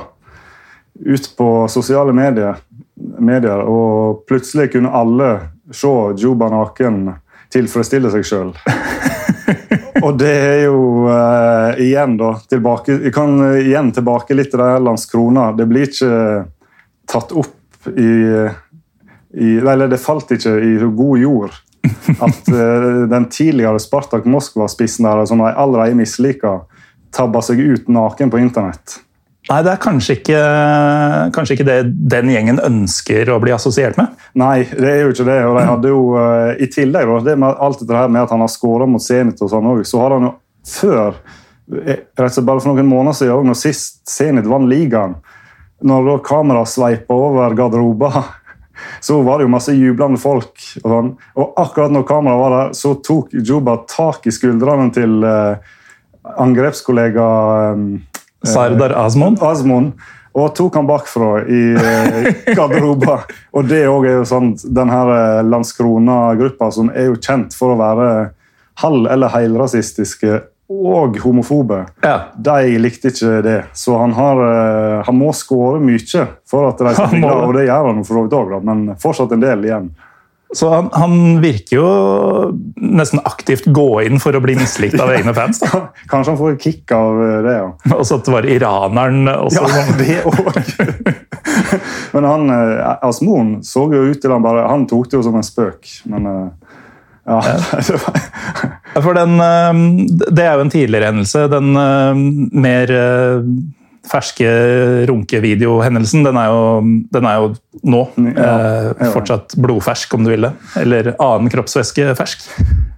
ut 1.07 1.27
på 1.37 1.47
sosiale 1.71 2.11
medier. 2.17 2.57
medier 2.97 3.61
og 3.61 4.25
plutselig 4.27 4.71
kunne 4.73 4.91
alle 4.91 5.29
se 5.71 5.93
Juba 6.19 6.49
naken 6.51 7.13
tilfredsstille 7.53 8.11
seg 8.11 8.25
sjøl. 8.27 8.51
Og 10.05 10.17
det 10.19 10.33
er 10.33 10.59
jo 10.65 11.07
eh, 11.13 11.79
igjen, 11.85 12.17
da 12.19 12.33
tilbake, 12.49 12.97
Vi 13.05 13.13
kan 13.13 13.37
igjen 13.61 13.93
tilbake 13.95 14.35
litt 14.35 14.51
til 14.51 14.59
det 14.59 14.71
her 14.73 14.83
Landskrona. 14.83 15.51
Det 15.55 15.69
blir 15.69 15.87
ikke 15.87 16.11
tatt 17.07 17.31
opp 17.31 17.87
i, 17.93 18.11
i 19.37 19.55
Eller 19.61 19.87
det 19.87 20.01
falt 20.03 20.33
ikke 20.35 20.57
i 20.59 20.75
god 20.81 21.23
jord 21.23 21.55
at 22.27 22.51
eh, 22.51 22.87
den 23.11 23.27
tidligere 23.33 23.81
Spartak 23.81 24.27
Moskva-spissen 24.29 25.07
der, 25.07 25.25
som 25.29 25.43
de 25.43 25.51
allerede 25.53 25.97
misliker, 25.97 26.65
tabba 27.15 27.41
seg 27.45 27.61
ut 27.63 27.91
naken 27.91 28.31
på 28.33 28.41
internett. 28.41 28.99
Nei, 29.47 29.61
det 29.63 29.71
er 29.71 29.79
kanskje 29.79 30.17
ikke, 30.17 30.39
kanskje 31.35 31.55
ikke 31.55 31.67
det 31.67 31.77
den 32.11 32.31
gjengen 32.33 32.59
ønsker 32.59 33.29
å 33.31 33.39
bli 33.39 33.53
assosiert 33.55 33.95
med. 33.99 34.15
Nei, 34.35 34.65
det 34.67 34.89
er 34.91 35.05
jo 35.05 35.13
ikke 35.13 35.27
det. 35.29 35.37
og 35.47 35.55
de 35.55 35.65
hadde 35.69 35.93
jo, 35.93 36.01
eh, 36.19 36.63
I 36.65 36.67
tillegg 36.73 37.13
det 37.23 37.37
med 37.39 37.55
alt 37.55 37.79
dette 37.79 37.95
her 37.95 38.11
med 38.11 38.25
at 38.25 38.33
han 38.35 38.43
har 38.43 38.51
skåra 38.51 38.87
mot 38.89 39.03
Zenit, 39.03 39.39
og 39.41 39.51
sånn 39.53 39.69
også, 39.71 39.87
så 39.93 40.01
har 40.03 40.17
han 40.17 40.27
jo 40.27 40.33
før 40.67 41.07
eh, 41.07 42.03
rett 42.11 42.27
og 42.27 42.35
slett 42.35 42.49
bare 42.49 42.63
for 42.65 42.73
noen 42.73 42.91
måneder 42.91 43.19
siden, 43.21 43.47
når 43.47 43.59
sist 43.61 44.01
Zenit 44.11 44.49
vant 44.51 44.67
ligaen, 44.67 45.15
når 45.87 46.09
da 46.09 46.17
kameraet 46.27 46.73
sveipa 46.73 47.15
over 47.15 47.55
garderober, 47.55 48.19
så 49.03 49.21
var 49.25 49.39
det 49.39 49.47
jo 49.47 49.53
masse 49.53 49.75
jublende 49.75 50.19
folk. 50.21 50.53
Og, 50.83 50.91
sånn. 50.91 51.13
og 51.37 51.57
akkurat 51.63 51.93
når 51.93 52.05
kameraet 52.09 52.43
var 52.43 52.55
der, 52.57 52.75
så 52.77 52.93
tok 53.05 53.33
Juba 53.37 53.79
tak 53.89 54.27
i 54.27 54.33
skuldrene 54.35 54.91
til 54.95 55.17
eh, 55.27 55.73
angrepskollega 56.37 57.31
eh, 57.71 58.21
Sardar 58.47 58.95
Azmon. 59.05 59.39
Asmon 59.41 59.91
og 60.37 60.51
tok 60.57 60.75
han 60.77 60.87
bakfra 60.89 61.31
i 61.49 61.61
eh, 61.73 62.27
garderoba. 62.57 63.21
og 63.57 63.69
det 63.69 63.85
òg 63.89 64.05
er 64.05 64.19
jo 64.19 64.27
sånn 64.29 64.51
den 64.61 64.91
her 64.93 65.13
eh, 65.15 65.45
Landskrona-gruppa 65.47 66.69
som 66.73 66.91
er 66.93 67.09
jo 67.09 67.17
kjent 67.17 67.57
for 67.57 67.73
å 67.73 67.79
være 67.79 68.09
halv- 68.83 69.09
eller 69.09 69.33
helrasistiske 69.33 70.43
og 70.67 71.15
homofobe. 71.23 71.85
Ja. 72.03 72.17
De 72.35 72.75
likte 72.81 73.11
ikke 73.13 73.39
det, 73.45 73.59
så 73.77 74.01
han, 74.01 74.15
har, 74.17 74.41
eh, 74.43 74.97
han 75.07 75.15
må 75.15 75.31
skåre 75.35 75.79
mye 75.83 76.25
for 76.47 76.67
at 76.67 76.81
de 76.83 76.95
skal 76.95 77.13
bli 77.13 77.23
glad, 77.23 77.45
og 77.45 77.55
det 77.55 77.69
gjør 77.69 77.89
han 77.93 78.03
for 78.03 78.17
så 78.17 78.25
vidt 78.25 78.37
òg, 78.41 78.59
men 78.67 78.83
fortsatt 78.99 79.35
en 79.35 79.45
del 79.45 79.65
igjen. 79.69 79.89
Så 80.55 80.69
han, 80.71 80.89
han 80.95 81.41
virker 81.43 81.75
jo 81.75 81.87
nesten 82.79 83.19
aktivt 83.27 83.65
gå 83.75 83.87
inn 84.07 84.21
for 84.23 84.35
å 84.35 84.39
bli 84.43 84.55
mislikt 84.55 84.95
av 85.03 85.11
egne 85.11 85.33
fans. 85.35 85.59
Da. 85.59 85.81
Kanskje 86.11 86.33
han 86.33 86.39
får 86.39 86.53
et 86.53 86.63
kick 86.63 86.93
av 86.95 87.19
eh, 87.23 87.39
det, 87.43 87.55
ja. 87.57 87.97
Også 87.97 88.19
at 88.19 88.27
det 88.27 88.35
var 88.35 88.47
iraneren 88.47 89.27
også. 89.33 89.65
Ja, 89.67 89.83
det 89.99 90.19
òg. 90.27 91.17
Men 92.15 92.27
han, 92.27 92.47
eh, 92.53 92.93
Asmoen 93.07 93.57
så 93.67 93.89
jo 93.91 94.05
ut 94.07 94.21
til 94.23 94.31
han 94.31 94.45
bare 94.45 94.67
Han 94.71 94.87
tok 94.87 95.11
det 95.11 95.19
jo 95.19 95.25
som 95.25 95.35
en 95.35 95.45
spøk, 95.45 95.89
men 96.07 96.27
ja. 97.35 99.01
For 99.03 99.13
den, 99.17 99.33
eh, 99.43 99.81
det 100.31 100.45
er 100.45 100.55
jo 100.57 100.63
en 100.65 100.71
tidligere 100.73 101.11
hendelse. 101.11 101.47
Den 101.51 101.73
eh, 101.75 102.21
mer 102.63 102.93
eh, 102.95 103.49
ferske 104.07 104.47
runkevideohendelsen, 105.09 106.23
den, 106.23 106.37
er 106.39 106.47
jo- 106.53 106.83
den 107.11 107.25
er 107.27 107.41
jo 107.41 107.49
nå. 107.83 108.03
Ja, 108.31 108.31
eh, 108.57 108.91
ja. 109.01 109.09
fortsatt 109.11 109.55
blodfersk, 109.59 110.13
om 110.15 110.23
du 110.23 110.31
vil 110.31 110.47
det. 110.47 110.53
Eller 110.79 111.11
annen 111.19 111.51
kroppsvæske 111.51 112.13
fersk. 112.17 112.47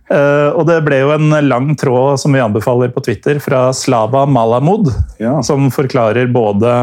Eh, 0.09 0.49
og 0.53 0.65
det 0.69 0.79
ble 0.85 1.01
jo 1.03 1.11
en 1.15 1.29
lang 1.49 1.71
tråd 1.77 2.19
som 2.21 2.33
vi 2.33 2.39
anbefaler 2.41 2.93
på 2.93 3.01
Twitter, 3.05 3.39
fra 3.41 3.71
Slava 3.73 4.25
Malamud, 4.29 4.91
Ja. 5.21 5.39
som 5.45 5.69
forklarer 5.73 6.29
både 6.33 6.77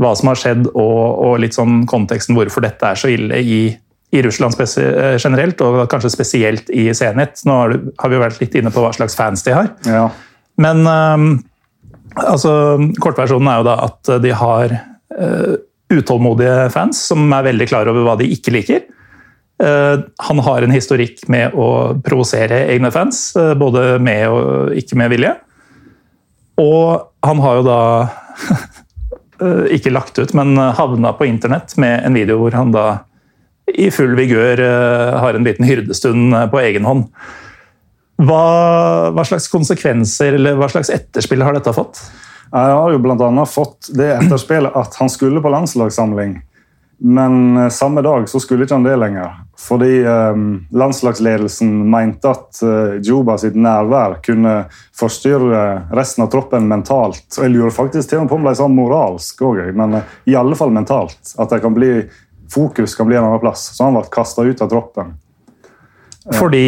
hva 0.00 0.14
som 0.16 0.30
har 0.32 0.38
skjedd, 0.40 0.66
og, 0.74 1.00
og 1.26 1.38
litt 1.42 1.52
sånn 1.54 1.82
konteksten 1.86 2.34
hvorfor 2.38 2.62
dette 2.64 2.82
er 2.88 2.96
så 2.96 3.10
ille 3.12 3.36
i, 3.44 3.58
i 4.10 4.22
Russland 4.22 4.54
eh, 4.60 5.16
generelt, 5.18 5.60
og 5.62 5.84
kanskje 5.90 6.10
spesielt 6.10 6.70
i 6.74 6.88
Zenit. 6.94 7.42
Nå 7.46 7.56
har, 7.60 7.72
du, 7.72 7.90
har 7.98 8.10
vi 8.10 8.18
jo 8.18 8.24
vært 8.24 8.40
litt 8.42 8.56
inne 8.58 8.72
på 8.74 8.82
hva 8.82 8.92
slags 8.94 9.14
fans 9.18 9.44
de 9.46 9.54
har. 9.54 9.70
Ja. 9.86 10.08
Men 10.60 10.82
ehm, 10.90 11.28
altså, 12.18 12.52
kortversjonen 13.00 13.50
er 13.52 13.60
jo 13.60 13.68
da 13.68 13.76
at 13.86 14.14
de 14.24 14.32
har 14.34 14.74
eh, 14.74 15.52
utålmodige 15.90 16.70
fans 16.74 17.04
som 17.10 17.30
er 17.34 17.46
veldig 17.50 17.68
klar 17.70 17.90
over 17.90 18.06
hva 18.06 18.16
de 18.18 18.26
ikke 18.34 18.54
liker. 18.54 18.82
Eh, 19.62 20.02
han 20.26 20.42
har 20.46 20.66
en 20.66 20.74
historikk 20.74 21.22
med 21.30 21.54
å 21.54 21.68
provosere 22.02 22.64
egne 22.74 22.90
fans, 22.94 23.28
både 23.60 24.00
med 24.02 24.26
og 24.26 24.74
ikke 24.80 24.98
med 24.98 25.14
vilje. 25.14 25.36
Og 26.60 27.06
han 27.24 27.44
har 27.44 27.60
jo 27.60 27.68
da 27.68 27.82
ikke 29.78 29.94
lagt 29.94 30.18
ut, 30.18 30.34
men 30.36 30.58
havna 30.58 31.14
på 31.16 31.30
internett 31.30 31.72
med 31.80 32.02
en 32.04 32.18
video 32.18 32.42
hvor 32.42 32.58
han 32.58 32.74
da 32.74 32.88
i 33.74 33.90
full 33.94 34.16
vigør 34.18 34.60
eh, 34.64 35.18
har 35.22 35.36
en 35.36 35.46
liten 35.46 35.66
hyrdestund 35.68 36.34
eh, 36.34 36.46
på 36.50 36.60
egen 36.62 36.88
hånd. 36.88 37.06
Hva, 38.20 38.44
hva 39.16 39.24
slags 39.24 39.48
konsekvenser 39.48 40.36
eller 40.36 40.58
hva 40.60 40.68
slags 40.68 40.92
etterspill 40.92 41.44
har 41.44 41.56
dette 41.56 41.72
fått? 41.76 42.02
Jeg 42.50 42.76
har 42.76 42.92
jo 42.92 43.00
annet 43.00 43.48
fått 43.48 43.92
det 43.96 44.10
etterspillet 44.18 44.74
at 44.76 44.96
han 45.00 45.12
skulle 45.12 45.40
på 45.40 45.52
landslagssamling. 45.52 46.40
Men 47.00 47.56
eh, 47.56 47.70
samme 47.72 48.02
dag 48.04 48.28
så 48.28 48.42
skulle 48.42 48.66
ikke 48.66 48.76
han 48.76 48.84
det 48.84 48.98
lenger. 49.00 49.38
Fordi 49.60 49.92
landslagsledelsen 50.72 51.68
mente 51.92 52.30
at 52.32 52.62
Juba 53.04 53.34
sitt 53.38 53.58
nærvær 53.60 54.14
kunne 54.24 54.54
forstyrre 54.96 55.92
resten 55.92 56.24
av 56.24 56.30
troppen 56.32 56.64
mentalt. 56.68 57.26
Og 57.36 57.44
jeg 57.44 57.52
lurer 57.52 57.74
faktisk 57.76 58.08
til 58.08 58.22
og 58.22 58.24
med 58.24 58.32
på 58.32 58.38
om 58.38 58.48
er 58.48 58.56
sånn 58.56 58.78
moralsk 58.78 59.44
òg, 59.44 59.60
men 59.76 59.98
i 60.24 60.38
alle 60.40 60.56
fall 60.56 60.72
mentalt. 60.72 61.34
At 61.36 61.52
det 61.52 61.60
kan 61.60 61.76
bli, 61.76 61.90
fokus 62.50 62.94
kan 62.98 63.08
bli 63.08 63.18
en 63.18 63.26
annen 63.26 63.42
plass. 63.42 63.68
Så 63.76 63.86
han 63.86 63.96
ble 63.98 64.04
kasta 64.12 64.44
ut 64.46 64.62
av 64.62 64.70
troppen. 64.72 65.16
Fordi 66.36 66.66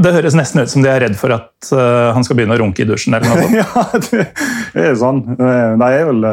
det 0.00 0.14
høres 0.14 0.36
nesten 0.38 0.62
ut 0.62 0.72
som 0.72 0.84
de 0.84 0.88
er 0.88 1.02
redd 1.04 1.16
for 1.20 1.34
at 1.34 1.72
uh, 1.74 2.12
han 2.16 2.24
skal 2.24 2.38
begynne 2.38 2.56
å 2.56 2.62
runke 2.62 2.84
i 2.84 2.88
dusjen. 2.88 3.16
eller 3.16 3.28
noe 3.28 3.44
sånt. 3.44 4.10
ja, 4.14 4.24
det, 4.72 4.86
er 4.86 4.96
sånn. 4.98 5.22
De 5.36 5.90
er 5.90 6.08
vel 6.08 6.26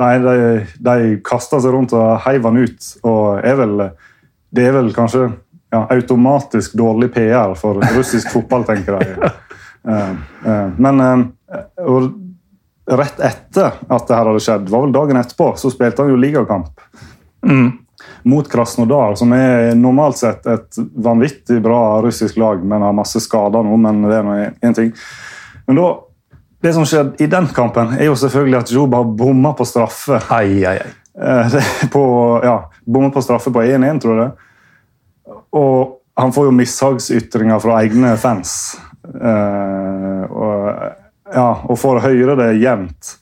Nei, 0.00 0.14
de, 0.22 0.34
de 0.80 1.16
kasta 1.26 1.58
seg 1.60 1.74
rundt 1.74 1.92
og 1.96 2.20
heiv 2.24 2.46
han 2.46 2.60
ut. 2.62 2.90
Og 3.04 3.40
er 3.44 3.56
vel, 3.58 3.86
det 4.54 4.68
er 4.68 4.76
vel 4.78 4.92
kanskje 4.96 5.26
ja, 5.70 5.82
automatisk 5.90 6.74
dårlig 6.78 7.12
PR 7.14 7.54
for 7.58 7.82
russisk 7.96 8.30
fotball, 8.32 8.64
tenker 8.68 8.98
jeg. 8.98 9.30
Uh, 9.86 10.14
uh, 10.46 10.66
Men 10.78 11.00
uh, 11.00 12.08
rett 12.90 13.22
etter 13.22 13.76
at 13.86 14.08
det 14.08 14.16
her 14.16 14.30
hadde 14.30 14.42
skjedd, 14.44 14.72
var 14.72 14.86
vel 14.86 14.94
dagen 14.94 15.20
etterpå, 15.20 15.52
så 15.60 15.70
spilte 15.72 16.04
han 16.04 16.14
jo 16.14 16.18
ligakamp. 16.20 16.82
Mot 18.28 18.48
Krasnodar, 18.48 19.14
som 19.16 19.32
er 19.36 19.74
normalt 19.78 20.20
sett 20.20 20.46
et 20.50 20.78
vanvittig 20.94 21.60
bra 21.64 22.00
russisk 22.04 22.36
lag, 22.40 22.62
men 22.64 22.84
har 22.84 22.96
masse 22.96 23.22
skader 23.24 23.64
nå. 23.66 23.76
Men 23.80 24.02
det 24.06 24.16
er 24.18 24.26
nå 24.26 24.36
én 24.66 24.76
ting. 24.76 24.92
Men 25.66 25.80
da, 25.80 25.88
det 26.60 26.74
som 26.76 26.86
skjedde 26.88 27.22
i 27.24 27.30
den 27.30 27.48
kampen, 27.56 27.94
er 27.96 28.10
jo 28.10 28.18
selvfølgelig 28.20 28.58
at 28.58 28.72
Juba 28.74 29.02
bomma 29.04 29.54
på 29.56 29.64
straffe. 29.68 30.20
Ai, 30.34 30.60
ai, 30.68 30.76
ai. 30.82 30.92
Eh, 31.20 31.56
er 31.60 31.88
på, 31.92 32.04
ja, 32.44 32.70
bomma 32.84 33.10
på 33.14 33.22
straffe 33.24 33.52
på 33.52 33.62
1-1, 33.62 34.00
tror 34.02 34.16
jeg 34.16 34.28
det. 34.28 35.36
Og 35.56 35.96
han 36.20 36.32
får 36.32 36.50
jo 36.50 36.54
mishagsytringer 36.54 37.60
fra 37.62 37.80
egne 37.84 38.12
fans. 38.20 38.52
Eh, 39.08 40.22
og, 40.30 40.68
ja, 41.34 41.48
og 41.64 41.78
får 41.80 42.02
høre 42.04 42.36
det 42.38 42.52
jevnt. 42.60 43.14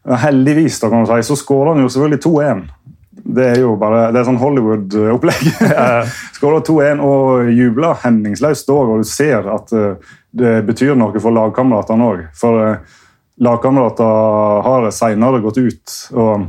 Heldigvis 0.00 0.80
da, 0.80 0.88
kan 0.88 1.04
du 1.04 1.10
si, 1.10 1.22
så 1.28 1.36
skårer 1.36 1.74
han 1.74 1.82
jo 1.84 1.90
selvfølgelig 1.92 2.22
2-1. 2.24 2.62
Det 3.10 3.46
er 3.46 3.58
jo 3.58 3.74
bare, 3.78 4.04
det 4.14 4.20
er 4.20 4.26
sånn 4.28 4.38
Hollywood-opplegg. 4.38 5.48
Skåler 6.36 6.62
2-1 6.66 7.02
og 7.02 7.50
jubler 7.50 7.98
hemningsløst 8.04 8.70
òg, 8.70 8.92
og 8.94 9.02
du 9.02 9.08
ser 9.08 9.48
at 9.50 9.74
eh, 9.74 10.12
det 10.30 10.60
betyr 10.68 10.94
noe 10.98 11.18
for 11.22 11.34
lagkameratene 11.34 12.06
òg. 12.06 12.22
For 12.38 12.62
eh, 12.62 12.98
lagkamerater 13.42 14.62
har 14.66 14.86
senere 14.94 15.42
gått 15.42 15.58
ut 15.58 15.96
og, 16.14 16.46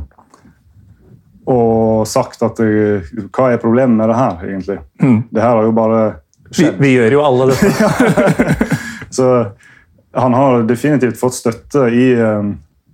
og 1.50 2.06
sagt 2.06 2.44
at 2.46 2.62
eh, 2.62 3.10
Hva 3.34 3.50
er 3.50 3.62
problemet 3.62 3.98
med 3.98 4.12
det 4.12 4.20
her, 4.20 4.46
egentlig? 4.46 4.78
Det 5.02 5.42
her 5.42 5.58
har 5.58 5.66
jo 5.66 5.74
bare 5.76 6.02
skjedd. 6.52 6.78
vi 6.78 6.94
gjør 6.94 7.18
jo 7.18 7.24
alle 7.26 7.50
dette. 7.50 8.70
Så 9.18 9.32
han 10.14 10.38
har 10.38 10.62
definitivt 10.68 11.18
fått 11.18 11.40
støtte 11.40 11.88
i, 11.90 12.06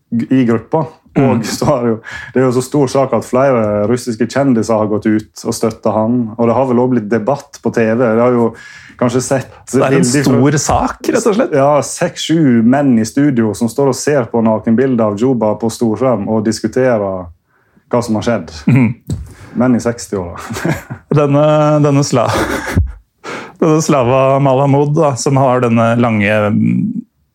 i 0.08 0.44
gruppa. 0.48 0.86
Og 1.18 1.46
så 1.46 1.66
har 1.66 1.82
det, 1.82 1.88
jo, 1.90 1.96
det 2.34 2.40
er 2.40 2.44
jo 2.46 2.52
så 2.58 2.62
stor 2.62 2.90
sak 2.92 3.14
at 3.16 3.26
flere 3.26 3.62
russiske 3.90 4.28
kjendiser 4.30 4.76
har 4.78 4.90
gått 4.90 5.08
ut 5.08 5.44
og 5.44 5.56
støtta 5.56 5.94
han. 5.94 6.20
Og 6.36 6.50
det 6.50 6.58
har 6.58 6.68
vel 6.68 6.82
også 6.82 6.94
blitt 6.94 7.08
debatt 7.10 7.58
på 7.62 7.72
TV. 7.74 8.04
Det 8.04 8.22
har 8.22 8.36
jo 8.36 8.50
kanskje 8.98 9.22
sett 9.22 9.72
Det 9.72 9.82
er 9.86 9.96
en 9.98 10.06
stor 10.06 10.58
sak, 10.58 11.00
rett 11.08 11.26
og 11.30 11.36
slett. 11.38 11.54
ja, 11.54 11.70
Seks-sju 11.86 12.62
menn 12.66 12.96
i 12.98 13.06
studio 13.06 13.52
som 13.54 13.70
står 13.70 13.92
og 13.92 13.98
ser 13.98 14.28
på 14.32 14.42
nakenbilder 14.44 15.12
av 15.12 15.18
Juba 15.20 15.54
på 15.60 15.70
storskjerm 15.72 16.26
og 16.28 16.44
diskuterer 16.46 17.28
hva 17.88 18.02
som 18.04 18.18
har 18.18 18.26
skjedd. 18.26 18.52
Menn 19.58 19.76
i 19.78 19.82
60-åra. 19.82 20.38
Denne, 21.18 21.44
denne, 21.82 22.02
sla, 22.04 22.26
denne 23.62 23.78
Slava 23.82 24.38
Malamud, 24.44 24.92
da, 24.98 25.14
som 25.16 25.38
har 25.40 25.62
denne 25.64 25.94
lange, 25.96 26.34
mm, 26.52 26.82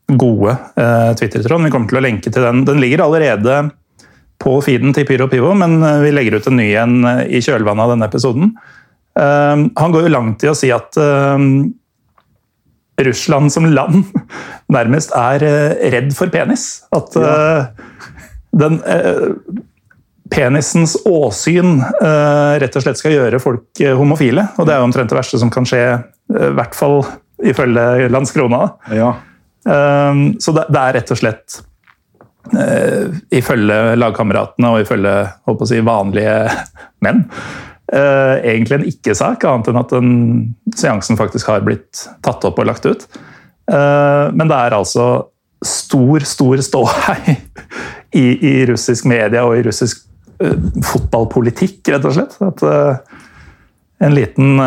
gode 0.07 0.57
eh, 0.75 1.13
Twitter-tråden. 1.19 1.67
Vi 1.67 1.71
kommer 1.73 1.89
til 1.89 1.99
å 1.99 2.03
lenke 2.03 2.31
til 2.31 2.43
den. 2.43 2.65
Den 2.67 2.81
ligger 2.83 3.05
allerede 3.05 3.61
på 4.43 4.57
feeden 4.65 4.93
til 4.95 5.07
Pyro 5.07 5.29
Pivo, 5.31 5.53
men 5.57 5.79
eh, 5.83 6.01
vi 6.03 6.13
legger 6.13 6.39
ut 6.39 6.49
en 6.49 6.59
ny 6.59 6.69
en 6.79 6.97
eh, 7.07 7.23
i 7.37 7.43
kjølvannet 7.43 7.85
av 7.85 7.95
denne 7.95 8.09
episoden. 8.11 8.55
Han 9.13 9.91
går 9.93 10.07
jo 10.07 10.09
langt 10.09 10.41
i 10.41 10.47
å 10.49 10.55
si 10.57 10.71
at 10.73 10.97
Russland 13.05 13.51
som 13.53 13.67
land 13.69 14.07
nærmest 14.73 15.13
er 15.13 15.45
redd 15.93 16.09
for 16.17 16.33
penis. 16.33 16.63
At 16.97 17.13
eh, 17.21 17.67
den 18.57 18.79
penisens 20.33 20.95
åsyn 21.05 21.83
rett 21.93 22.79
og 22.79 22.85
slett 22.87 22.97
skal 22.97 23.13
gjøre 23.13 23.41
folk 23.43 23.83
homofile. 23.99 24.47
Og 24.57 24.65
det 24.65 24.73
er 24.73 24.81
jo 24.81 24.87
omtrent 24.89 25.13
det 25.13 25.19
verste 25.19 25.37
som 25.43 25.53
kan 25.53 25.69
skje, 25.69 25.83
i 26.33 26.49
hvert 26.57 26.73
fall 26.73 27.03
ifølge 27.53 28.09
Landskrona. 28.09 28.63
Ja. 28.97 29.13
Eh, 29.69 30.23
så 30.39 30.55
det, 30.55 30.65
er 30.69 30.97
rett 30.97 31.13
og 31.13 31.19
slett 31.19 31.59
eh, 32.51 33.13
ifølge 33.39 33.95
lagkameratene 33.99 34.73
og 34.73 34.83
ifølge 34.83 35.13
å 35.47 35.69
si, 35.69 35.79
vanlige 35.85 36.37
menn 37.05 37.25
eh, 37.93 38.35
egentlig 38.53 38.79
en 38.79 38.87
ikke-sak, 38.91 39.45
annet 39.47 39.71
enn 39.71 39.81
at 39.83 39.93
den 39.93 40.15
seansen 40.75 41.19
faktisk 41.19 41.51
har 41.53 41.65
blitt 41.65 42.07
tatt 42.25 42.45
opp 42.47 42.59
og 42.59 42.69
lagt 42.69 42.87
ut. 42.87 43.07
Eh, 43.71 44.25
men 44.35 44.49
det 44.51 44.59
er 44.59 44.77
altså 44.77 45.09
stor, 45.63 46.25
stor 46.27 46.63
ståhei 46.65 47.37
i, 48.23 48.25
i 48.35 48.55
russisk 48.69 49.07
media 49.09 49.45
og 49.47 49.59
i 49.59 49.67
russisk 49.69 50.09
fotballpolitikk, 50.83 51.87
rett 51.93 52.03
og 52.09 52.15
slett. 52.17 52.33
At 52.43 52.63
en 54.03 54.15
liten, 54.17 54.57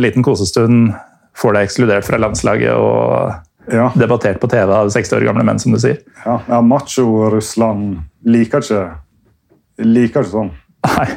liten 0.00 0.24
kosestund 0.24 0.94
får 1.36 1.52
deg 1.52 1.66
ekskludert 1.66 2.06
fra 2.06 2.20
landslaget 2.22 2.72
og 2.72 3.34
Ja. 3.72 3.88
debattert 3.98 4.40
på 4.42 4.50
TV 4.50 4.72
av 4.72 4.90
60 4.94 5.18
år 5.18 5.26
gamle 5.28 5.44
menn, 5.46 5.58
som 5.62 5.74
du 5.74 5.80
sier. 5.82 6.02
ja, 6.24 6.40
ja 6.46 6.60
Macho-Russland 6.62 7.98
liker 8.26 8.62
ikke 8.62 8.82
liker 9.82 10.22
ikke 10.24 10.32
sånn. 10.32 10.52
Nei. 10.86 11.08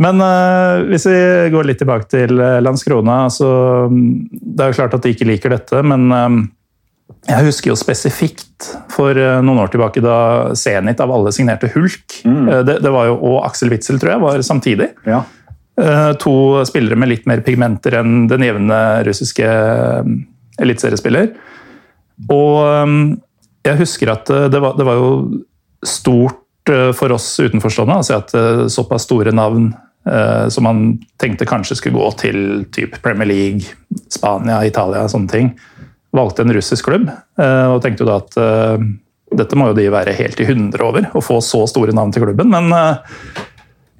Men 0.00 0.18
uh, 0.20 0.82
hvis 0.90 1.06
vi 1.06 1.18
går 1.54 1.68
litt 1.68 1.78
tilbake 1.78 2.08
til 2.10 2.40
eh, 2.42 2.58
Landskrona, 2.64 3.28
så 3.30 3.48
mm, 3.86 4.08
Det 4.32 4.64
er 4.64 4.72
jo 4.72 4.78
klart 4.80 4.96
at 4.96 5.04
de 5.04 5.12
ikke 5.14 5.28
liker 5.28 5.54
dette, 5.54 5.82
men 5.86 6.08
um, 6.10 6.40
jeg 7.28 7.46
husker 7.46 7.70
jo 7.70 7.78
spesifikt 7.78 8.72
for 8.92 9.16
uh, 9.16 9.38
noen 9.44 9.62
år 9.62 9.70
tilbake 9.72 10.02
da 10.04 10.18
Zenit 10.58 11.00
av 11.00 11.12
alle 11.14 11.32
signerte 11.36 11.70
Hulk. 11.72 12.18
Eh, 12.26 12.60
det, 12.66 12.78
det 12.84 12.92
var 12.92 13.08
jo, 13.08 13.16
Og 13.30 13.38
Aksel 13.46 13.72
Witzel, 13.72 14.00
tror 14.02 14.16
jeg, 14.16 14.24
var 14.24 14.44
samtidig. 14.44 14.90
Ja. 15.08 15.24
To 16.22 16.62
spillere 16.62 16.94
med 16.94 17.10
litt 17.10 17.24
mer 17.26 17.40
pigmenter 17.42 17.96
enn 17.98 18.28
den 18.30 18.44
jevne 18.46 18.76
russiske 19.08 19.46
eh, 19.48 20.12
eliteseriespiller. 20.62 21.32
Og 22.30 22.58
eh, 22.64 22.96
jeg 23.64 23.80
husker 23.80 24.12
at 24.12 24.30
eh, 24.32 24.48
det 24.52 24.60
var, 24.62 24.76
det 24.78 24.86
var 24.86 25.00
jo 25.00 25.12
stort 25.84 26.72
eh, 26.72 26.90
for 26.96 27.14
oss 27.16 27.26
utenforstående 27.40 28.00
å 28.00 28.06
se 28.06 28.16
at 28.16 28.34
eh, 28.36 28.66
såpass 28.72 29.08
store 29.08 29.34
navn 29.34 29.72
som 30.52 30.66
man 30.66 30.80
tenkte 31.16 31.46
kanskje 31.48 31.78
skulle 31.78 31.96
gå 31.96 32.08
til 32.20 32.38
typ 32.76 32.98
Premier 33.00 33.24
League, 33.24 33.70
Spania, 34.12 34.58
Italia, 34.68 35.06
sånne 35.08 35.30
ting, 35.32 35.46
valgte 36.12 36.44
en 36.44 36.52
russisk 36.52 36.90
klubb. 36.90 37.06
Og 37.40 37.78
tenkte 37.80 38.04
jo 38.04 38.10
da 38.10 38.18
at 38.20 38.36
dette 39.40 39.56
må 39.56 39.70
jo 39.70 39.78
de 39.78 39.86
være 39.88 40.12
helt 40.18 40.42
i 40.44 40.48
hundre 40.50 40.84
over, 40.84 41.08
å 41.08 41.24
få 41.24 41.38
så 41.40 41.62
store 41.72 41.96
navn 41.96 42.12
til 42.12 42.26
klubben. 42.26 42.52
Men 42.52 42.68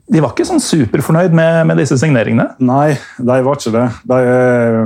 de 0.04 0.20
var 0.20 0.34
ikke 0.34 0.44
sånn 0.46 0.60
superfornøyd 0.60 1.32
med, 1.36 1.62
med 1.70 1.80
disse 1.80 1.96
signeringene. 2.00 2.50
Nei, 2.64 2.98
de 3.16 3.38
var 3.46 3.56
ikke 3.56 3.72
det. 3.72 3.86
De, 4.04 4.20
eh, 4.28 4.80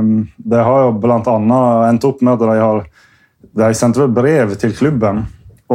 de 0.55 0.63
har 0.69 0.85
jo 0.85 0.95
annet 1.11 1.55
endt 1.91 2.07
opp 2.07 2.23
med 2.23 2.37
at 2.37 2.45
de 2.45 2.63
har 2.63 2.85
De 3.59 3.75
sendte 3.75 4.07
brev 4.15 4.55
til 4.61 4.75
klubben 4.77 5.25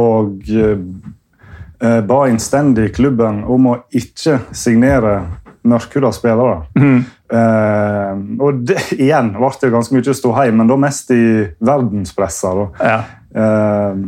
og 0.00 0.48
eh, 0.50 0.80
eh, 1.84 2.00
ba 2.06 2.24
innstendig 2.30 2.94
klubben 2.96 3.42
om 3.44 3.70
å 3.70 3.78
ikke 3.94 4.40
signere 4.56 5.18
mørkhuda 5.64 6.12
spillere. 6.12 6.64
Eh, 7.34 8.10
og 8.44 8.64
det, 8.68 8.76
igjen 8.98 9.32
ble 9.36 9.50
det 9.60 9.72
ganske 9.72 9.96
mye 9.96 10.16
ståhei, 10.16 10.50
men 10.54 10.68
da 10.70 10.76
mest 10.80 11.12
i 11.14 11.24
verdenspressa. 11.64 12.52
Da. 12.58 12.66
Ja. 12.84 12.98
Eh, 13.42 14.02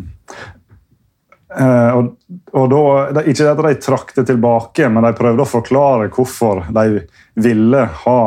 eh, 1.57 1.97
og, 1.97 2.13
og 2.53 2.69
da, 2.73 2.83
det, 3.17 3.25
Ikke 3.33 3.49
at 3.51 3.65
de 3.65 3.75
trakk 3.83 4.15
det 4.19 4.27
tilbake, 4.31 4.91
men 4.93 5.09
de 5.09 5.15
prøvde 5.17 5.47
å 5.47 5.51
forklare 5.57 6.11
hvorfor 6.13 6.67
de 6.77 7.07
ville 7.41 7.83
ha 8.05 8.21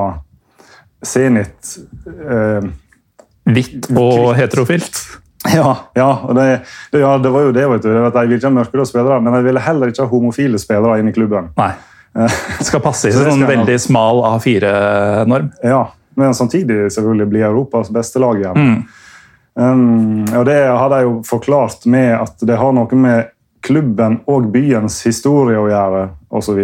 Zenit 1.06 1.78
Hvitt 3.50 3.88
og 3.96 4.34
heterofilt. 4.36 4.98
Ja, 5.56 5.76
ja, 5.96 6.10
det, 6.36 6.48
det, 6.92 7.02
ja, 7.02 7.18
det 7.18 7.30
var 7.34 7.48
jo 7.48 7.54
det. 7.56 7.68
vet 7.74 7.86
du. 7.86 7.92
Jeg 7.92 8.14
ville 8.14 8.40
ikke 8.40 8.50
ha 8.50 8.56
mørkhuda 8.58 8.86
spillere, 8.90 9.20
men 9.26 9.40
jeg 9.40 9.48
ville 9.50 9.64
heller 9.64 9.94
ikke 9.94 10.06
ha 10.06 10.12
homofile 10.12 10.62
spillere 10.62 11.00
inn 11.02 11.12
i 11.12 11.16
klubben. 11.16 11.52
Nei. 11.60 11.72
Det 12.14 12.66
skal 12.66 12.82
passe 12.82 13.10
i 13.10 13.14
en 13.14 13.20
sånn 13.22 13.44
jeg 13.44 13.52
veldig 13.52 13.76
smal 13.80 14.24
A4-norm. 14.32 15.52
Ja, 15.64 15.84
Men 16.20 16.34
samtidig 16.36 16.90
selvfølgelig 16.92 17.28
bli 17.32 17.44
Europas 17.46 17.92
beste 17.96 18.20
lag 18.20 18.42
igjen. 18.42 18.82
Um, 19.60 20.26
og 20.36 20.46
Det 20.46 20.58
har 20.68 20.90
de 20.90 21.04
jo 21.04 21.14
forklart 21.28 21.86
med 21.86 22.14
at 22.18 22.42
det 22.48 22.58
har 22.60 22.74
noe 22.76 23.00
med 23.00 23.30
klubben 23.66 24.22
og 24.32 24.50
byens 24.54 25.02
historie 25.06 25.60
å 25.60 25.68
gjøre, 25.68 26.04
osv. 26.32 26.60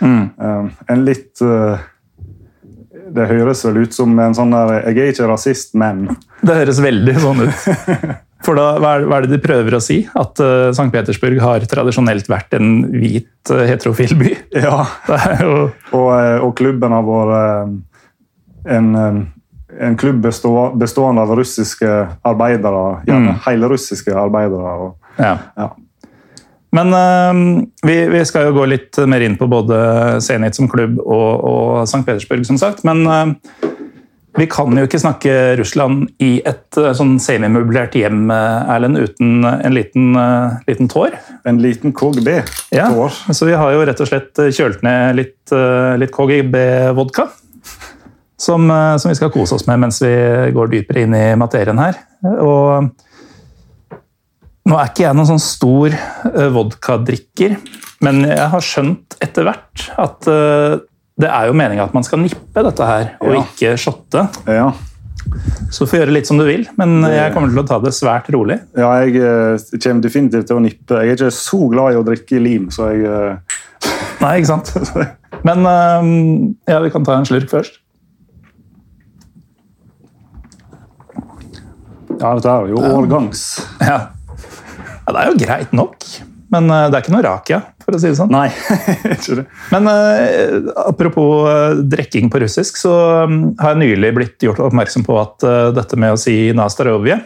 Um, 0.00 0.70
en 0.88 1.04
litt 1.04 1.40
uh, 1.42 1.80
Det 3.14 3.26
høres 3.30 3.62
vel 3.66 3.82
ut 3.84 3.94
som 3.94 4.14
en 4.18 4.34
sånn 4.34 4.54
der 4.54 4.72
Jeg 4.88 4.98
er 4.98 5.12
ikke 5.12 5.28
rasist, 5.30 5.74
men 5.78 6.06
Det 6.46 6.56
høres 6.58 6.80
veldig 6.82 7.14
sånn 7.22 7.44
ut. 7.46 7.66
For 8.44 8.58
da, 8.58 8.74
hva 8.76 8.90
er, 8.98 9.06
hva 9.08 9.16
er 9.18 9.24
det 9.24 9.38
de 9.38 9.40
prøver 9.40 9.76
å 9.78 9.80
si? 9.80 10.02
At 10.20 10.40
uh, 10.42 10.68
St. 10.74 10.90
Petersburg 10.92 11.38
har 11.40 11.64
tradisjonelt 11.70 12.26
vært 12.28 12.52
en 12.58 12.82
hvit 12.92 13.52
uh, 13.54 13.62
heterofil 13.64 14.12
by? 14.20 14.32
Ja. 14.66 14.82
Det 15.08 15.38
jo 15.40 15.54
Og, 15.96 16.10
eh, 16.18 16.36
og 16.44 16.52
klubben 16.58 16.92
har 16.92 17.06
vært 17.06 17.32
eh, 17.38 17.72
en, 18.76 18.90
eh, 19.00 19.22
en 19.88 19.96
klubb 20.00 20.20
bestå, 20.26 20.52
bestående 20.80 21.24
av 21.24 21.32
russiske 21.38 21.88
arbeidere. 22.26 22.84
Gjerne 23.08 23.38
helrussiske 23.46 24.12
arbeidere. 24.12 24.76
Og, 24.88 25.00
Ja. 25.16 25.38
ja. 25.56 25.70
Men 26.74 26.90
eh, 26.98 27.62
vi, 27.86 27.96
vi 28.10 28.24
skal 28.26 28.48
jo 28.48 28.58
gå 28.58 28.66
litt 28.72 28.98
mer 29.10 29.22
inn 29.24 29.38
på 29.38 29.48
både 29.50 29.78
Zenit 30.24 30.58
som 30.58 30.70
klubb 30.70 30.98
og, 31.04 31.30
og 31.46 31.68
St. 31.84 32.02
Petersburg, 32.02 32.44
som 32.48 32.58
sagt. 32.60 32.82
Men 32.88 33.06
eh, 33.06 33.70
vi 34.34 34.46
kan 34.50 34.74
jo 34.74 34.82
ikke 34.88 34.98
snakke 34.98 35.32
Russland 35.60 36.08
i 36.22 36.40
et 36.42 36.78
eh, 36.80 36.90
sånn 36.98 37.14
semimøblert 37.22 37.94
hjem, 37.94 38.26
eh, 38.34 38.72
Erlend, 38.74 38.98
uten 38.98 39.46
en 39.46 39.74
liten, 39.76 40.08
eh, 40.18 40.56
liten 40.66 40.90
tår. 40.90 41.14
En 41.46 41.60
liten 41.62 41.94
KGB. 41.94 42.40
Ja, 42.74 42.88
så 43.30 43.46
vi 43.46 43.54
har 43.54 43.74
jo 43.74 43.84
rett 43.86 44.02
og 44.02 44.10
slett 44.10 44.42
kjølt 44.56 44.82
ned 44.82 45.20
litt, 45.20 45.54
litt 46.00 46.14
KGB-vodka. 46.14 47.28
Som, 48.44 48.66
som 48.98 49.08
vi 49.08 49.14
skal 49.14 49.30
kose 49.32 49.54
oss 49.54 49.64
med 49.68 49.78
mens 49.84 50.00
vi 50.02 50.10
går 50.52 50.72
dypere 50.72 51.04
inn 51.06 51.14
i 51.14 51.26
materien 51.38 51.78
her. 51.78 52.00
Og 52.42 52.90
nå 54.64 54.78
er 54.80 54.88
ikke 54.88 55.04
jeg 55.04 55.16
noen 55.18 55.28
sånn 55.28 55.42
stor 55.44 55.92
eh, 55.92 56.48
vodkadrikker, 56.54 57.58
men 58.04 58.22
jeg 58.30 58.48
har 58.54 58.64
skjønt 58.64 59.16
etter 59.24 59.44
hvert 59.48 59.84
at 60.00 60.28
eh, 60.30 60.78
det 61.20 61.28
er 61.30 61.50
jo 61.50 61.56
meninga 61.58 61.84
at 61.84 61.94
man 61.94 62.06
skal 62.06 62.22
nippe 62.22 62.64
dette 62.66 62.88
her, 62.88 63.12
og 63.22 63.34
Ja. 63.36 63.42
ikke 63.44 63.74
shotte. 63.78 64.24
Ja. 64.50 64.70
Så 65.72 65.84
du 65.84 65.90
får 65.90 66.00
gjøre 66.02 66.14
litt 66.16 66.28
som 66.28 66.40
du 66.40 66.44
vil, 66.48 66.64
men 66.80 66.98
jeg 67.08 67.32
kommer 67.32 67.52
til 67.52 67.60
å 67.62 67.66
ta 67.68 67.78
det 67.80 67.92
svært 67.96 68.26
rolig. 68.34 68.58
Ja, 68.76 68.90
jeg 69.04 69.20
eh, 69.20 69.68
kommer 69.84 70.04
definitivt 70.04 70.48
til 70.50 70.58
å 70.58 70.64
nippe. 70.64 70.98
Jeg 71.04 71.14
er 71.14 71.20
ikke 71.20 71.30
så 71.36 71.60
glad 71.72 71.94
i 71.94 72.00
å 72.00 72.04
drikke 72.06 72.40
lim, 72.42 72.68
så 72.74 72.90
jeg 72.92 73.38
Nei, 74.20 74.34
ikke 74.40 74.48
sant? 74.48 74.70
Men 75.48 75.66
ja, 76.64 76.78
vi 76.80 76.92
kan 76.94 77.04
ta 77.04 77.18
en 77.18 77.26
slurk 77.28 77.50
først. 77.52 77.82
Ja, 82.20 82.30
dette 82.38 82.48
er 82.48 82.70
jo 82.72 82.80
årgangs. 82.94 83.42
Ja. 83.84 84.13
Ja, 85.04 85.12
det 85.12 85.20
er 85.20 85.28
jo 85.28 85.36
greit 85.40 85.74
nok, 85.76 86.06
men 86.54 86.70
eh, 86.70 86.86
det 86.88 86.96
er 86.96 87.04
ikke 87.04 87.14
noe 87.14 87.26
rakia, 87.26 87.60
for 87.84 87.96
å 87.96 88.00
si 88.00 88.10
det 88.10 88.18
sånn. 88.18 88.32
Nei, 88.32 88.48
ikke 89.14 89.40
det. 89.42 89.44
Men 89.74 89.90
uh, 89.90 90.72
apropos 90.86 91.44
uh, 91.48 91.76
drikking 91.92 92.30
på 92.32 92.40
russisk, 92.44 92.78
så 92.80 92.94
um, 93.28 93.38
har 93.60 93.74
jeg 93.74 93.82
nylig 93.84 94.14
blitt 94.16 94.46
gjort 94.46 94.62
oppmerksom 94.64 95.06
på 95.06 95.18
at 95.20 95.46
uh, 95.46 95.68
dette 95.76 95.98
med 96.00 96.16
å 96.16 96.20
si 96.20 96.38
nastarovje, 96.56 97.20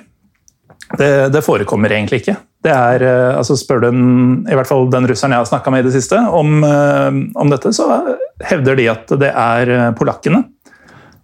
det, 0.99 1.11
det 1.35 1.45
forekommer 1.45 1.93
egentlig 1.93 2.23
ikke. 2.23 2.39
Det 2.65 2.73
er, 2.73 3.03
altså 3.39 3.55
Spør 3.55 3.83
du 3.85 3.87
en, 3.91 4.07
i 4.49 4.57
hvert 4.57 4.67
fall 4.67 4.89
den 4.91 5.05
russeren 5.07 5.35
jeg 5.35 5.45
har 5.45 5.51
snakka 5.51 5.71
med 5.71 5.85
i 5.85 5.87
det 5.87 5.93
siste 5.95 6.17
om, 6.35 6.65
om 6.65 7.53
dette, 7.53 7.71
så 7.77 8.01
hevder 8.49 8.79
de 8.81 8.89
at 8.91 9.13
det 9.21 9.29
er 9.29 9.93
polakkene 9.99 10.41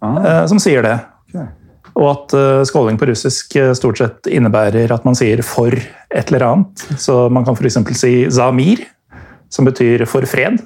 eh, 0.05 0.45
som 0.47 0.61
sier 0.61 0.85
det. 0.85 0.95
Og 1.95 2.09
at 2.11 2.35
eh, 2.35 2.63
skåling 2.67 2.97
på 2.99 3.07
russisk 3.07 3.55
eh, 3.59 3.71
stort 3.77 3.99
sett 4.01 4.27
innebærer 4.27 4.91
at 4.91 5.05
man 5.07 5.15
sier 5.15 5.41
'for 5.45 5.71
et 5.71 6.31
eller 6.31 6.43
annet'. 6.43 6.99
Så 6.99 7.29
man 7.31 7.45
kan 7.45 7.55
f.eks. 7.55 7.79
si 7.95 8.27
'zamir', 8.27 8.83
som 9.49 9.65
betyr 9.65 10.05
'for 10.05 10.27
fred'. 10.27 10.59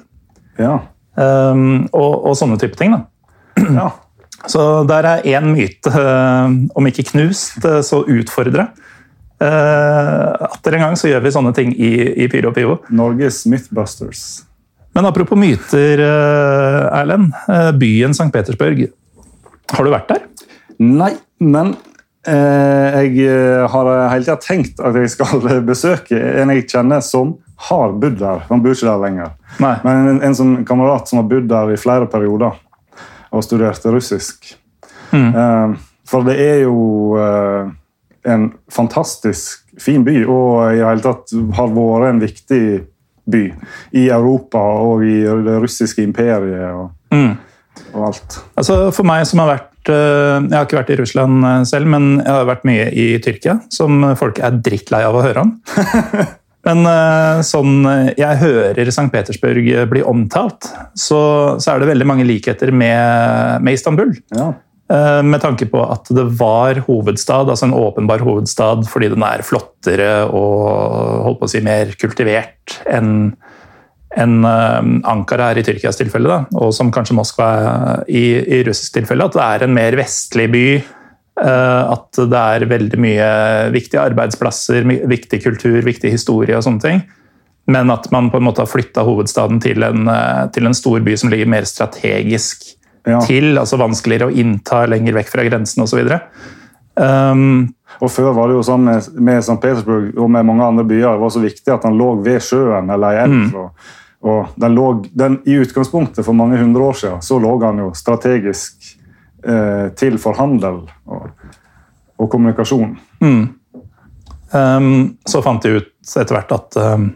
Ja. 0.58 0.80
Um, 1.14 1.88
og, 1.92 2.26
og 2.26 2.36
sånne 2.36 2.58
type 2.58 2.76
ting. 2.76 2.92
Da. 2.92 3.06
ja. 3.56 3.90
Så 4.48 4.86
der 4.88 5.04
er 5.04 5.26
én 5.28 5.52
myte, 5.52 5.90
eh, 5.92 6.48
om 6.74 6.86
ikke 6.86 7.10
knust, 7.12 7.60
så 7.60 7.98
utfordra. 8.08 8.70
Uh, 9.36 10.32
Atter 10.48 10.78
en 10.78 10.80
gang 10.80 10.96
så 10.96 11.10
gjør 11.10 11.20
vi 11.20 11.32
sånne 11.32 11.52
ting 11.52 11.74
i, 11.76 12.24
i 12.24 12.28
Pyro 12.28 12.48
og 12.48 12.56
Pivo. 12.56 12.78
Norges 12.88 13.42
Mythbusters. 13.44 14.46
Men 14.96 15.04
apropos 15.04 15.36
myter, 15.36 16.00
Erlend. 16.00 17.36
Byen 17.76 18.16
St. 18.16 18.32
Petersburg. 18.32 18.86
Har 19.76 19.84
du 19.84 19.92
vært 19.92 20.08
der? 20.08 20.24
Nei, 20.80 21.12
men 21.44 21.74
eh, 22.26 23.00
jeg 23.02 23.26
eh, 23.28 23.66
har 23.68 23.90
hele 24.12 24.24
tida 24.24 24.38
tenkt 24.40 24.80
at 24.80 24.96
jeg 24.96 25.12
skal 25.12 25.44
besøke 25.68 26.16
en 26.16 26.52
jeg 26.54 26.66
kjenner 26.70 27.04
som 27.04 27.36
har 27.68 27.92
bodd 28.00 28.18
der. 28.22 28.46
Han 28.48 28.64
bor 28.64 28.72
ikke 28.72 28.88
der 28.88 29.02
lenger. 29.02 29.34
Nei. 29.60 29.74
Men 29.84 30.14
en, 30.14 30.22
en 30.30 30.36
som, 30.36 30.56
kamerat 30.68 31.10
som 31.10 31.20
har 31.20 31.28
bodd 31.28 31.50
der 31.50 31.74
i 31.74 31.80
flere 31.80 32.08
perioder 32.10 32.56
og 33.30 33.44
studerte 33.44 33.92
russisk. 33.92 34.54
Eh, 35.14 35.74
for 36.10 36.26
det 36.26 36.36
er 36.42 36.62
jo 36.64 37.18
eh, 37.20 37.70
en 38.30 38.50
fantastisk 38.72 39.66
fin 39.80 40.04
by, 40.04 40.16
og 40.26 40.74
i 40.74 40.78
det 40.80 40.86
hele 40.86 41.04
tatt 41.04 41.34
har 41.56 41.70
vært 41.74 42.08
en 42.10 42.22
viktig 42.22 42.64
by 43.30 43.44
i 43.96 44.08
Europa 44.10 44.60
og 44.82 45.04
i 45.06 45.20
det 45.22 45.56
russiske 45.62 46.02
imperiet 46.02 46.74
og, 46.74 46.90
og 47.94 48.06
alt. 48.10 48.40
Altså 48.58 48.80
For 48.94 49.06
meg 49.06 49.24
som 49.28 49.44
har 49.44 49.52
vært 49.54 49.69
eh, 49.69 49.69
Jeg 49.88 50.52
har 50.52 50.66
ikke 50.66 50.80
vært 50.80 50.92
i 50.92 50.98
Russland 51.00 51.46
eh, 51.46 51.62
selv, 51.68 51.88
men 51.92 52.10
jeg 52.18 52.28
har 52.28 52.50
vært 52.50 52.66
mye 52.68 52.90
i 52.92 53.06
Tyrkia, 53.22 53.60
som 53.72 54.04
folk 54.20 54.42
er 54.44 54.60
drittlei 54.60 55.02
av 55.06 55.16
å 55.16 55.24
høre 55.24 55.46
om. 55.46 55.56
Men 56.68 56.84
eh, 56.84 57.38
sånn 57.46 57.86
eh, 57.88 58.10
jeg 58.20 58.40
hører 58.42 58.90
St. 58.90 59.08
Petersburg 59.12 59.68
bli 59.88 60.02
omtalt, 60.04 60.68
så, 60.92 61.20
så 61.56 61.72
er 61.72 61.80
det 61.80 61.88
veldig 61.94 62.08
mange 62.08 62.26
likheter 62.28 62.68
med, 62.68 63.64
med 63.64 63.78
Istanbul. 63.78 64.12
Ja. 64.36 64.52
Eh, 64.90 65.22
Med 65.22 65.40
tanke 65.40 65.68
på 65.70 65.82
at 65.86 66.10
det 66.12 66.26
var 66.40 66.82
hovedstad, 66.88 67.48
altså 67.48 67.68
en 67.68 67.76
åpenbar 67.76 68.24
hovedstad, 68.26 68.84
fordi 68.90 69.12
den 69.14 69.24
er 69.24 69.44
flottere 69.46 70.26
og 70.26 71.24
holdt 71.28 71.40
på 71.40 71.48
å 71.48 71.52
si 71.52 71.62
mer 71.64 71.94
kultivert 72.00 72.80
enn 72.90 73.32
enn 74.18 74.40
eh, 74.44 74.80
Ankara 75.10 75.50
er 75.52 75.60
i 75.60 75.62
Tyrkias 75.66 75.96
tilfelle, 76.00 76.26
da, 76.28 76.40
og 76.58 76.72
som 76.74 76.90
kanskje 76.90 77.14
Moskva 77.14 77.50
er 77.58 78.02
i, 78.10 78.24
i 78.58 78.62
russisk 78.66 78.96
tilfelle. 78.98 79.24
At 79.28 79.36
det 79.36 79.44
er 79.46 79.64
en 79.68 79.74
mer 79.76 79.94
vestlig 80.00 80.48
by. 80.50 80.64
eh, 81.44 81.92
At 81.94 82.18
det 82.18 82.40
er 82.56 82.66
veldig 82.70 82.98
mye 82.98 83.30
viktige 83.74 84.02
arbeidsplasser, 84.02 84.82
viktig 85.06 85.42
kultur, 85.44 85.80
viktig 85.86 86.10
historie 86.10 86.56
og 86.58 86.66
sånne 86.66 86.80
ting. 86.82 87.02
Men 87.70 87.90
at 87.94 88.08
man 88.10 88.30
på 88.32 88.40
en 88.40 88.48
måte 88.48 88.64
har 88.64 88.66
flytta 88.66 89.04
hovedstaden 89.06 89.60
til 89.62 89.82
en, 89.86 90.08
eh, 90.08 90.46
til 90.50 90.66
en 90.66 90.74
stor 90.74 90.98
by 91.06 91.14
som 91.16 91.30
ligger 91.30 91.46
mer 91.46 91.62
strategisk 91.68 92.76
Ja. 93.06 93.20
til, 93.24 93.56
altså 93.56 93.78
vanskeligere 93.80 94.26
å 94.28 94.34
innta 94.36 94.82
lenger 94.90 95.14
vekk 95.16 95.28
fra 95.32 95.44
grensen 95.46 95.82
osv. 95.86 96.02
Um, 96.96 97.72
Og 98.00 98.10
Før 98.12 98.32
var 98.36 98.48
det 98.48 98.56
jo 98.58 98.62
sånn 98.64 98.84
med, 98.84 99.06
med 99.20 99.38
St. 99.42 99.56
Petersburg 99.60 100.18
og 100.18 100.28
med 100.32 100.44
mange 100.48 100.64
andre 100.66 100.84
byer, 100.84 101.14
det 101.16 101.20
var 101.22 101.32
så 101.32 101.40
viktig 101.42 101.72
at 101.72 101.82
den 101.84 101.96
lå 102.00 102.10
ved 102.24 102.40
sjøen 102.44 102.90
eller 102.92 103.14
ei 103.16 103.22
elv. 103.24 103.54
Og, 103.56 103.70
og 104.20 104.56
den 104.60 104.74
lå, 104.76 104.86
den, 105.16 105.38
I 105.48 105.60
utgangspunktet 105.62 106.26
for 106.26 106.36
mange 106.36 106.58
hundre 106.60 106.90
år 106.90 106.98
siden 107.00 107.22
så 107.24 107.38
lå 107.40 107.54
den 107.62 107.80
jo 107.84 107.92
strategisk 107.96 108.90
eh, 109.46 109.88
til 109.96 110.18
for 110.20 110.36
handel 110.36 110.82
og, 111.08 111.30
og 112.20 112.28
kommunikasjon. 112.32 112.98
Um, 114.50 115.16
så 115.24 115.40
fant 115.44 115.64
de 115.64 115.78
ut 115.78 116.16
etter 116.18 116.34
hvert 116.34 116.52
at 116.52 116.76
um, 116.82 117.06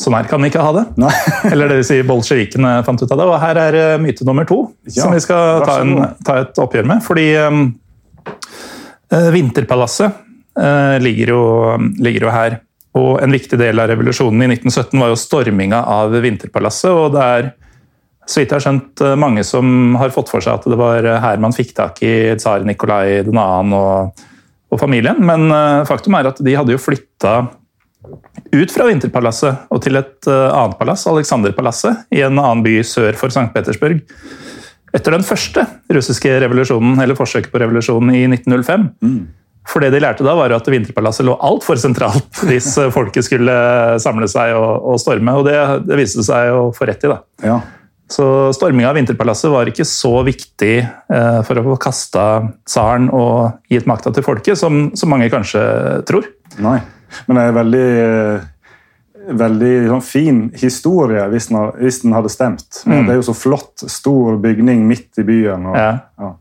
sånn 0.00 0.16
her 0.16 0.30
kan 0.30 0.42
vi 0.42 0.50
ikke 0.50 0.64
ha 0.64 0.72
det. 0.74 0.84
Nei. 1.02 1.12
Eller 1.52 1.70
det 1.70 1.80
vil 1.82 1.86
si 1.90 2.00
bolsjevikene 2.08 2.80
fant 2.86 3.02
ut 3.04 3.10
av 3.10 3.20
det. 3.20 3.28
Og 3.28 3.36
her 3.42 3.60
er 3.66 3.78
uh, 3.78 4.00
myte 4.02 4.26
nummer 4.26 4.48
to 4.48 4.62
Ja, 4.88 5.04
som 5.04 5.14
vi 5.14 5.22
skal 5.22 5.62
ta, 5.66 5.76
en, 5.84 5.94
ta 6.26 6.40
et 6.42 6.58
oppgjør 6.62 6.88
med. 6.90 7.04
Fordi 7.06 7.28
um, 7.44 7.62
Vinterpalasset 9.36 10.18
uh, 10.58 10.96
ligger, 11.02 11.34
jo, 11.36 11.44
ligger 12.02 12.26
jo 12.26 12.34
her. 12.34 12.58
Og 12.98 13.20
en 13.22 13.34
viktig 13.34 13.58
del 13.60 13.78
av 13.78 13.90
revolusjonen 13.92 14.42
i 14.42 14.48
1917 14.56 14.98
var 14.98 15.12
jo 15.12 15.18
storminga 15.18 15.84
av 15.92 16.16
Vinterpalasset. 16.24 16.90
og 16.90 17.14
det 17.14 17.26
er 17.36 17.52
så 18.26 18.40
vidt 18.40 18.52
jeg 18.52 18.58
har 18.58 18.64
skjønt, 18.66 19.02
uh, 19.02 19.14
mange 19.18 19.44
som 19.46 19.94
har 19.98 20.12
fått 20.14 20.30
for 20.30 20.42
seg 20.44 20.58
at 20.58 20.66
det 20.70 20.78
var 20.78 21.06
her 21.22 21.40
man 21.42 21.54
fikk 21.54 21.72
tak 21.74 22.02
i 22.06 22.34
tsar 22.38 22.66
Nikolai 22.66 23.22
2. 23.26 23.32
og, 23.78 24.26
og 24.70 24.82
familien. 24.82 25.18
Men 25.18 25.48
uh, 25.50 25.86
faktum 25.88 26.18
er 26.18 26.30
at 26.30 26.42
de 26.42 26.54
hadde 26.54 26.74
jo 26.76 26.82
flytta 26.82 27.40
ut 28.50 28.70
fra 28.72 28.86
Vinterpalasset 28.88 29.70
og 29.70 29.82
til 29.84 29.98
et 29.98 30.26
annet 30.30 30.78
palass, 30.78 31.04
Alexanderpalasset, 31.06 32.06
i 32.16 32.22
en 32.24 32.38
annen 32.40 32.62
by 32.64 32.78
sør 32.86 33.18
for 33.18 33.30
St. 33.30 33.50
Petersburg. 33.54 34.00
Etter 34.96 35.14
den 35.14 35.26
første 35.26 35.66
russiske 35.92 36.32
revolusjonen, 36.42 36.96
eller 37.02 37.18
forsøket 37.18 37.52
på 37.52 37.60
revolusjonen 37.62 38.14
i 38.16 38.24
1905. 38.26 38.88
For 39.68 39.84
det 39.84 39.90
de 39.92 40.00
lærte 40.02 40.24
da, 40.24 40.32
var 40.38 40.52
at 40.56 40.68
Vinterpalasset 40.72 41.26
lå 41.28 41.34
altfor 41.46 41.78
sentralt 41.80 42.40
hvis 42.48 42.72
uh, 42.80 42.88
folket 42.94 43.26
skulle 43.26 43.52
samle 44.02 44.28
seg 44.30 44.54
og, 44.56 44.86
og 44.92 45.02
storme, 45.02 45.36
og 45.36 45.44
det, 45.48 45.58
det 45.88 46.00
viste 46.00 46.24
seg 46.26 46.54
å 46.56 46.70
få 46.76 46.88
rett 46.88 47.04
i. 47.06 47.12
da. 47.12 47.20
Ja. 47.44 47.60
Så 48.10 48.24
storminga 48.56 48.88
av 48.90 48.96
Vinterpalasset 48.98 49.52
var 49.52 49.68
ikke 49.70 49.84
så 49.86 50.16
viktig 50.26 50.72
eh, 50.82 51.40
for 51.46 51.60
å 51.60 51.62
få 51.62 51.76
kasta 51.78 52.24
tsaren 52.66 53.06
og 53.14 53.60
gitt 53.70 53.86
makta 53.86 54.10
til 54.10 54.26
folket, 54.26 54.58
som, 54.58 54.88
som 54.98 55.12
mange 55.14 55.28
kanskje 55.30 55.62
tror. 56.08 56.26
Nei. 56.58 56.80
Men 57.28 57.38
det 57.38 57.44
er 57.44 57.54
veldig 57.54 57.84
eh, 58.00 58.48
veldig 59.30 59.72
sånn, 59.92 60.04
fin 60.04 60.40
historie 60.58 61.22
hvis 61.30 61.50
den, 61.50 61.60
hvis 61.78 62.02
den 62.04 62.16
hadde 62.16 62.32
stemt. 62.32 62.82
Men 62.88 63.06
Det 63.06 63.14
er 63.14 63.20
jo 63.20 63.28
så 63.30 63.36
flott, 63.36 63.84
stor 63.90 64.38
bygning 64.42 64.86
midt 64.88 65.20
i 65.20 65.26
byen. 65.26 65.70
Og, 65.70 65.76
Ja. 65.78 65.92
ja. 66.18 66.32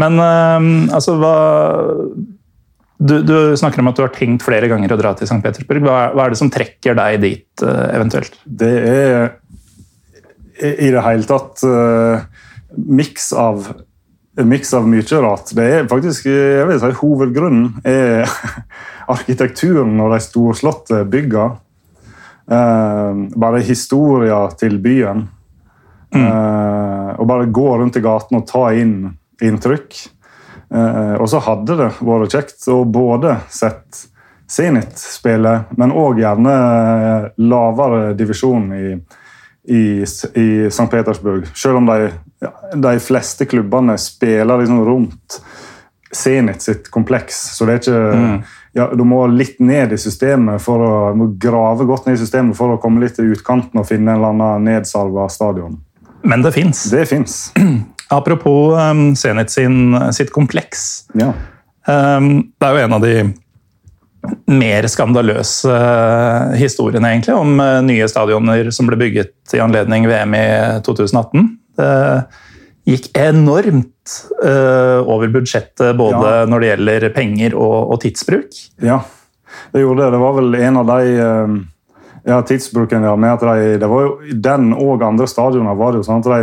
Men 0.00 0.22
eh, 0.22 0.94
altså, 0.96 1.16
hva 1.20 1.36
du, 3.02 3.16
du 3.26 3.36
snakker 3.58 3.82
om 3.82 3.90
at 3.90 3.98
du 3.98 4.04
har 4.04 4.12
tenkt 4.14 4.44
flere 4.46 4.68
ganger 4.70 4.94
å 4.94 4.98
dra 5.00 5.12
til 5.18 5.26
St. 5.26 5.40
Petersburg. 5.42 5.82
Hva, 5.86 6.12
hva 6.14 6.26
er 6.26 6.34
det 6.34 6.38
som 6.38 6.50
trekker 6.52 6.96
deg 6.98 7.18
dit, 7.24 7.64
eh, 7.66 7.86
eventuelt? 7.96 8.36
Det 8.46 8.74
er 8.92 9.32
i 10.62 10.92
det 10.94 11.02
hele 11.02 11.26
tatt 11.26 11.64
uh, 11.66 12.22
miks 12.76 13.32
av 13.34 13.72
miks 14.46 14.70
av 14.76 14.86
mye 14.88 15.18
rart. 15.24 15.50
Det 15.56 15.64
er 15.64 15.88
faktisk 15.90 16.28
jeg 16.30 16.68
vil 16.68 16.78
si, 16.80 16.90
Hovedgrunnen 17.00 17.82
er 17.88 18.30
arkitekturen 19.14 19.98
og 20.00 20.14
de 20.14 20.20
storslåtte 20.22 21.02
byggene. 21.10 21.58
Uh, 22.52 23.26
bare 23.38 23.62
historien 23.64 24.54
til 24.60 24.78
byen. 24.82 25.26
Uh, 26.12 27.16
og 27.16 27.26
bare 27.26 27.50
gå 27.50 27.68
rundt 27.80 27.96
i 27.96 28.04
gaten 28.04 28.38
og 28.38 28.46
ta 28.46 28.66
inn 28.76 29.12
inntrykk. 29.44 29.98
Uh, 30.72 31.18
og 31.20 31.28
så 31.28 31.42
hadde 31.44 31.76
det 31.76 31.90
vært 32.00 32.32
kjekt 32.32 32.68
å 32.72 32.82
både 32.88 33.36
sett 33.52 34.06
Zenit 34.52 34.98
spille, 34.98 35.52
men 35.80 35.94
òg 35.96 36.18
gjerne 36.20 36.52
eh, 36.52 37.26
lavere 37.40 38.10
divisjon 38.18 38.66
i, 38.76 38.88
i, 39.64 39.82
i 40.02 40.48
St. 40.66 40.88
Petersburg. 40.92 41.46
Selv 41.56 41.80
om 41.80 41.88
de, 41.88 42.10
de 42.76 42.92
fleste 43.00 43.46
klubbene 43.48 43.96
spiller 44.00 44.60
liksom 44.60 44.82
rundt 44.84 45.38
Zenit 46.12 46.60
sitt 46.60 46.90
kompleks. 46.92 47.38
Så 47.56 47.64
det 47.64 47.78
er 47.78 47.80
ikke 47.80 48.42
ja, 48.76 48.90
Du 48.92 49.04
må 49.08 49.22
litt 49.32 49.56
ned 49.64 49.94
i 49.96 50.00
systemet 50.00 50.60
for 50.60 50.84
å 50.84 50.92
må 51.16 51.30
grave 51.40 51.88
godt 51.88 52.10
ned 52.10 52.18
i 52.18 52.20
systemet 52.20 52.56
for 52.58 52.74
å 52.74 52.80
komme 52.82 53.00
litt 53.00 53.16
til 53.16 53.32
utkanten 53.32 53.80
og 53.80 53.88
finne 53.88 54.12
en 54.12 54.20
eller 54.20 54.34
annen 54.34 54.68
nedsalva 54.68 55.30
stadion. 55.32 55.80
Men 56.28 56.44
det 56.44 56.52
fins. 56.54 56.84
Det 56.92 57.06
fins. 57.08 57.40
Apropos 58.12 58.76
um, 58.76 59.14
Zenit 59.16 59.50
sin, 59.50 59.96
sitt 60.12 60.32
kompleks. 60.34 61.06
Ja. 61.18 61.32
Um, 61.88 62.52
det 62.60 62.68
er 62.68 62.76
jo 62.76 62.84
en 62.84 62.96
av 62.98 63.06
de 63.06 63.14
mer 64.52 64.86
skandaløse 64.90 65.72
uh, 65.72 66.52
historiene 66.54 67.14
egentlig, 67.14 67.34
om 67.34 67.56
uh, 67.58 67.80
nye 67.82 68.06
stadioner 68.10 68.70
som 68.74 68.86
ble 68.90 69.00
bygget 69.00 69.56
i 69.56 69.62
anledning 69.64 70.06
VM 70.10 70.36
i 70.38 70.46
2018. 70.86 71.48
Det 71.80 71.92
gikk 72.92 73.10
enormt 73.18 74.14
uh, 74.42 75.00
over 75.06 75.30
budsjettet 75.32 75.96
både 75.98 76.22
Ja. 76.42 76.46
når 76.50 76.60
det 76.60 76.70
gjelder 76.72 77.08
penger 77.14 77.54
og, 77.54 77.76
og 77.94 78.00
tidsbruk. 78.02 78.56
Ja, 78.82 79.00
det 79.72 79.84
gjorde 79.84 80.04
det. 80.04 80.14
Det 80.14 80.22
var 80.22 80.34
vel 80.38 80.56
en 80.58 80.80
av 80.80 80.90
de 80.90 81.12
uh, 81.18 81.60
ja, 82.24 82.40
tidsbruken 82.46 83.06
ja, 83.06 83.14
med 83.16 83.36
at 83.36 83.46
de, 83.46 83.78
det 83.82 83.90
var 83.90 84.06
jo, 84.06 84.16
den 84.34 84.72
og 84.74 85.02
andre 85.06 85.28
stadioner 85.30 85.78
var 85.78 85.92
det 85.92 86.02
jo 86.02 86.08
sånn 86.10 86.22
at 86.22 86.30
de 86.30 86.42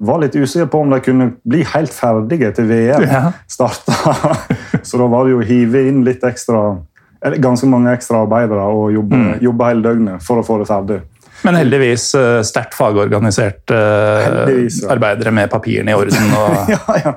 var 0.00 0.20
litt 0.22 0.36
usikre 0.36 0.66
på 0.72 0.80
om 0.80 0.92
de 0.94 1.00
kunne 1.04 1.26
bli 1.44 1.60
helt 1.74 1.92
ferdige 1.92 2.52
til 2.56 2.68
VM 2.70 3.04
Ja. 3.04 3.32
starta. 3.48 4.36
Så 4.82 4.98
da 4.98 5.08
var 5.12 5.26
det 5.26 5.34
jo 5.34 5.42
å 5.42 5.46
hive 5.46 5.82
inn 5.88 6.04
litt 6.06 6.24
ekstra 6.24 6.78
eller 7.20 7.36
ganske 7.36 7.68
mange 7.68 7.92
ekstra 7.92 8.22
arbeidere 8.24 8.64
og 8.72 8.94
jobbe, 8.94 9.18
jobbe 9.44 9.66
hele 9.68 9.84
døgnet 9.84 10.24
for 10.24 10.40
å 10.40 10.44
få 10.44 10.56
det 10.62 10.68
ferdig. 10.70 11.00
Men 11.44 11.56
heldigvis 11.56 12.06
uh, 12.16 12.40
sterkt 12.44 12.76
fagorganiserte 12.76 13.76
uh, 13.76 14.48
ja. 14.48 14.88
arbeidere 14.92 15.32
med 15.36 15.52
papirene 15.52 15.92
i 15.92 15.96
orden. 15.96 16.32
Og, 16.36 16.56
ja, 16.74 16.80
ja. 17.04 17.14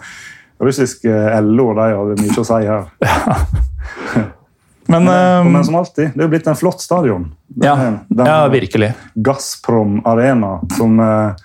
Russisk 0.63 1.05
eh, 1.09 1.41
LO 1.43 1.73
de 1.75 1.85
hadde 1.91 2.13
mye 2.21 2.39
å 2.39 2.43
si 2.47 2.59
her. 2.63 2.85
men 4.91 5.07
men, 5.07 5.49
Men 5.51 5.65
som 5.65 5.75
alltid, 5.75 6.13
det 6.13 6.21
er 6.21 6.27
jo 6.27 6.31
blitt 6.31 6.47
en 6.47 6.59
flott 6.59 6.83
stadion. 6.83 7.25
Den 7.47 7.67
ja, 7.67 7.89
den 8.07 8.29
ja, 8.29 8.37
virkelig. 8.53 8.93
Gazprom 9.15 9.97
Arena, 10.07 10.53
som, 10.77 10.95
eh, 11.03 11.43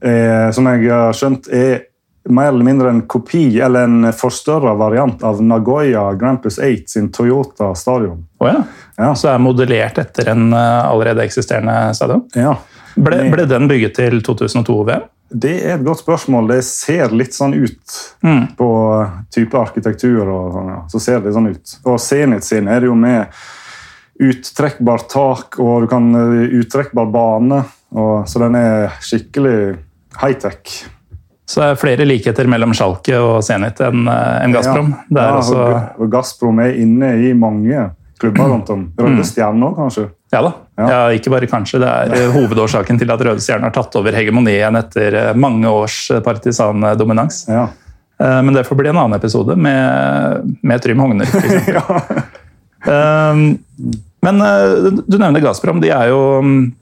er, 0.00 0.50
som 0.56 0.66
jeg 0.70 0.90
har 0.90 1.16
skjønt 1.16 1.48
er 1.52 1.86
mer 2.28 2.50
eller 2.52 2.64
mindre 2.64 2.90
en 2.92 3.02
kopi 3.08 3.60
eller 3.60 3.88
en 3.88 4.10
forstørra 4.12 4.74
variant 4.78 5.22
av 5.24 5.40
Nagoya 5.42 6.12
Grampus 6.20 6.58
8 6.58 6.82
sin 6.86 7.08
Toyota 7.12 7.74
stadion. 7.74 8.26
Oh 8.38 8.48
ja. 8.48 8.62
Ja. 8.96 9.14
Så 9.14 9.30
er 9.32 9.40
modellert 9.40 9.98
etter 9.98 10.28
en 10.34 10.50
uh, 10.52 10.90
allerede 10.90 11.24
eksisterende 11.24 11.94
stadion. 11.96 12.26
Ja. 12.36 12.58
Ble, 12.94 13.22
ble 13.32 13.46
den 13.48 13.70
bygget 13.70 13.96
til 13.96 14.20
2002-VM? 14.26 15.08
Det 15.30 15.54
er 15.62 15.76
et 15.76 15.86
godt 15.86 16.02
spørsmål. 16.02 16.48
Det 16.50 16.62
ser 16.66 17.12
litt 17.14 17.36
sånn 17.36 17.54
ut 17.54 17.98
på 18.58 18.70
type 19.32 19.58
arkitektur. 19.58 20.26
og 20.26 20.56
sånn, 20.56 20.70
ja. 20.74 20.78
Så 20.90 21.02
ser 21.02 21.20
det 21.24 21.34
sånn 21.36 21.52
ut. 21.52 21.74
Og 21.86 22.00
Zenit 22.02 22.44
sin 22.44 22.68
er 22.68 22.82
det 22.82 22.90
jo 22.90 22.96
med 22.98 23.30
uttrekkbart 24.20 25.06
tak, 25.08 25.60
og 25.62 25.84
du 25.84 25.86
kan 25.88 26.10
eh, 26.18 26.58
uttrekkbar 26.60 27.06
bane. 27.14 27.62
Og, 27.94 28.26
så 28.28 28.42
den 28.42 28.58
er 28.58 28.98
skikkelig 29.02 29.54
high-tech. 30.18 30.80
Så 31.50 31.60
det 31.60 31.68
er 31.72 31.78
flere 31.80 32.04
likheter 32.06 32.46
mellom 32.50 32.70
Schalke 32.76 33.16
og 33.18 33.40
Zenit 33.42 33.80
enn 33.82 34.04
en 34.06 34.10
enn 34.14 34.52
Gazprom. 34.54 34.92
Det 35.10 35.18
er 35.18 35.32
ja, 35.32 35.38
også, 35.40 35.56
og, 35.58 36.02
og 36.04 36.12
Gazprom 36.12 36.60
er 36.62 36.76
inne 36.78 37.08
i 37.26 37.32
mange 37.34 37.88
klubber 38.20 38.48
rundt 38.52 38.70
om. 38.70 38.84
Røde 39.00 39.24
Stjerner, 39.26 39.74
kanskje. 39.78 40.08
ja 40.34 40.42
da. 40.46 40.52
Ja. 40.80 40.86
Ja, 40.92 41.00
ikke 41.16 41.32
bare 41.34 41.48
kanskje. 41.50 41.80
Det 41.82 41.90
er 41.90 42.14
eh, 42.20 42.30
hovedårsaken 42.36 43.00
til 43.02 43.10
at 43.12 43.24
Røde 43.26 43.42
Stjerne 43.42 43.66
har 43.66 43.74
tatt 43.74 43.98
over 43.98 44.14
hegemonien 44.16 44.78
etter 44.78 45.16
eh, 45.24 45.32
mange 45.34 45.68
års 45.68 46.04
eh, 46.14 46.22
partisandominans. 46.24 47.42
Ja. 47.50 47.66
Eh, 48.20 48.38
Men 48.46 48.54
det 48.54 48.64
får 48.68 48.78
bli 48.78 48.92
en 48.92 49.00
annen 49.02 49.18
episode 49.18 49.56
med, 49.56 50.54
med 50.62 50.86
Trym 50.86 51.02
Hogner. 51.02 51.26
eksempel. 51.40 52.22
Um, 52.80 53.58
men 54.24 54.40
eh, 54.40 54.92
du 55.04 55.18
nevner 55.20 55.42
Gazprom. 55.44 55.82
De 55.82 55.90
er 55.92 56.06
jo 56.08 56.20
mm, 56.40 56.60
eh, 56.64 56.79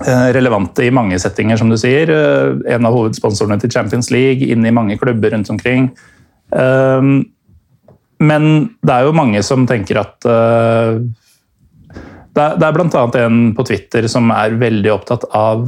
relevante 0.00 0.86
i 0.86 0.90
mange 0.94 1.18
settinger, 1.20 1.58
som 1.60 1.68
du 1.68 1.76
sier. 1.76 2.10
Eh, 2.10 2.74
En 2.74 2.86
av 2.86 2.94
hovedsponsorene 2.96 3.60
til 3.60 3.70
Champions 3.70 4.10
League, 4.10 4.46
inn 4.48 4.64
i 4.66 4.72
mange 4.72 4.98
klubber 4.98 5.30
rundt 5.30 5.50
omkring. 5.50 5.90
Um, 6.50 7.32
Men 8.22 8.76
det 8.82 8.92
er 8.92 9.02
jo 9.04 9.12
mange 9.12 9.42
som 9.42 9.66
tenker 9.66 9.98
at 9.98 10.24
eh, 10.24 11.00
Det 12.32 12.64
er, 12.64 12.72
bl.a. 12.72 13.24
en 13.24 13.54
på 13.56 13.64
Twitter 13.66 14.06
som 14.08 14.30
er 14.30 14.54
veldig 14.60 14.92
opptatt 14.92 15.24
av, 15.34 15.66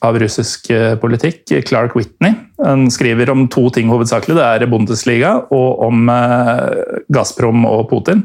av 0.00 0.18
russisk 0.18 0.70
eh, 0.70 0.96
politikk. 0.98 1.44
Clark 1.68 1.94
Whitney. 1.94 2.34
Han 2.64 2.88
skriver 2.90 3.30
om 3.30 3.46
to 3.48 3.68
ting 3.70 3.90
hovedsakelig. 3.92 4.36
Det 4.38 4.46
er 4.46 4.66
Bundesliga 4.66 5.34
og 5.50 5.84
om 5.86 6.08
eh, 6.08 7.04
Gazprom 7.12 7.66
og 7.68 7.88
Putin. 7.90 8.24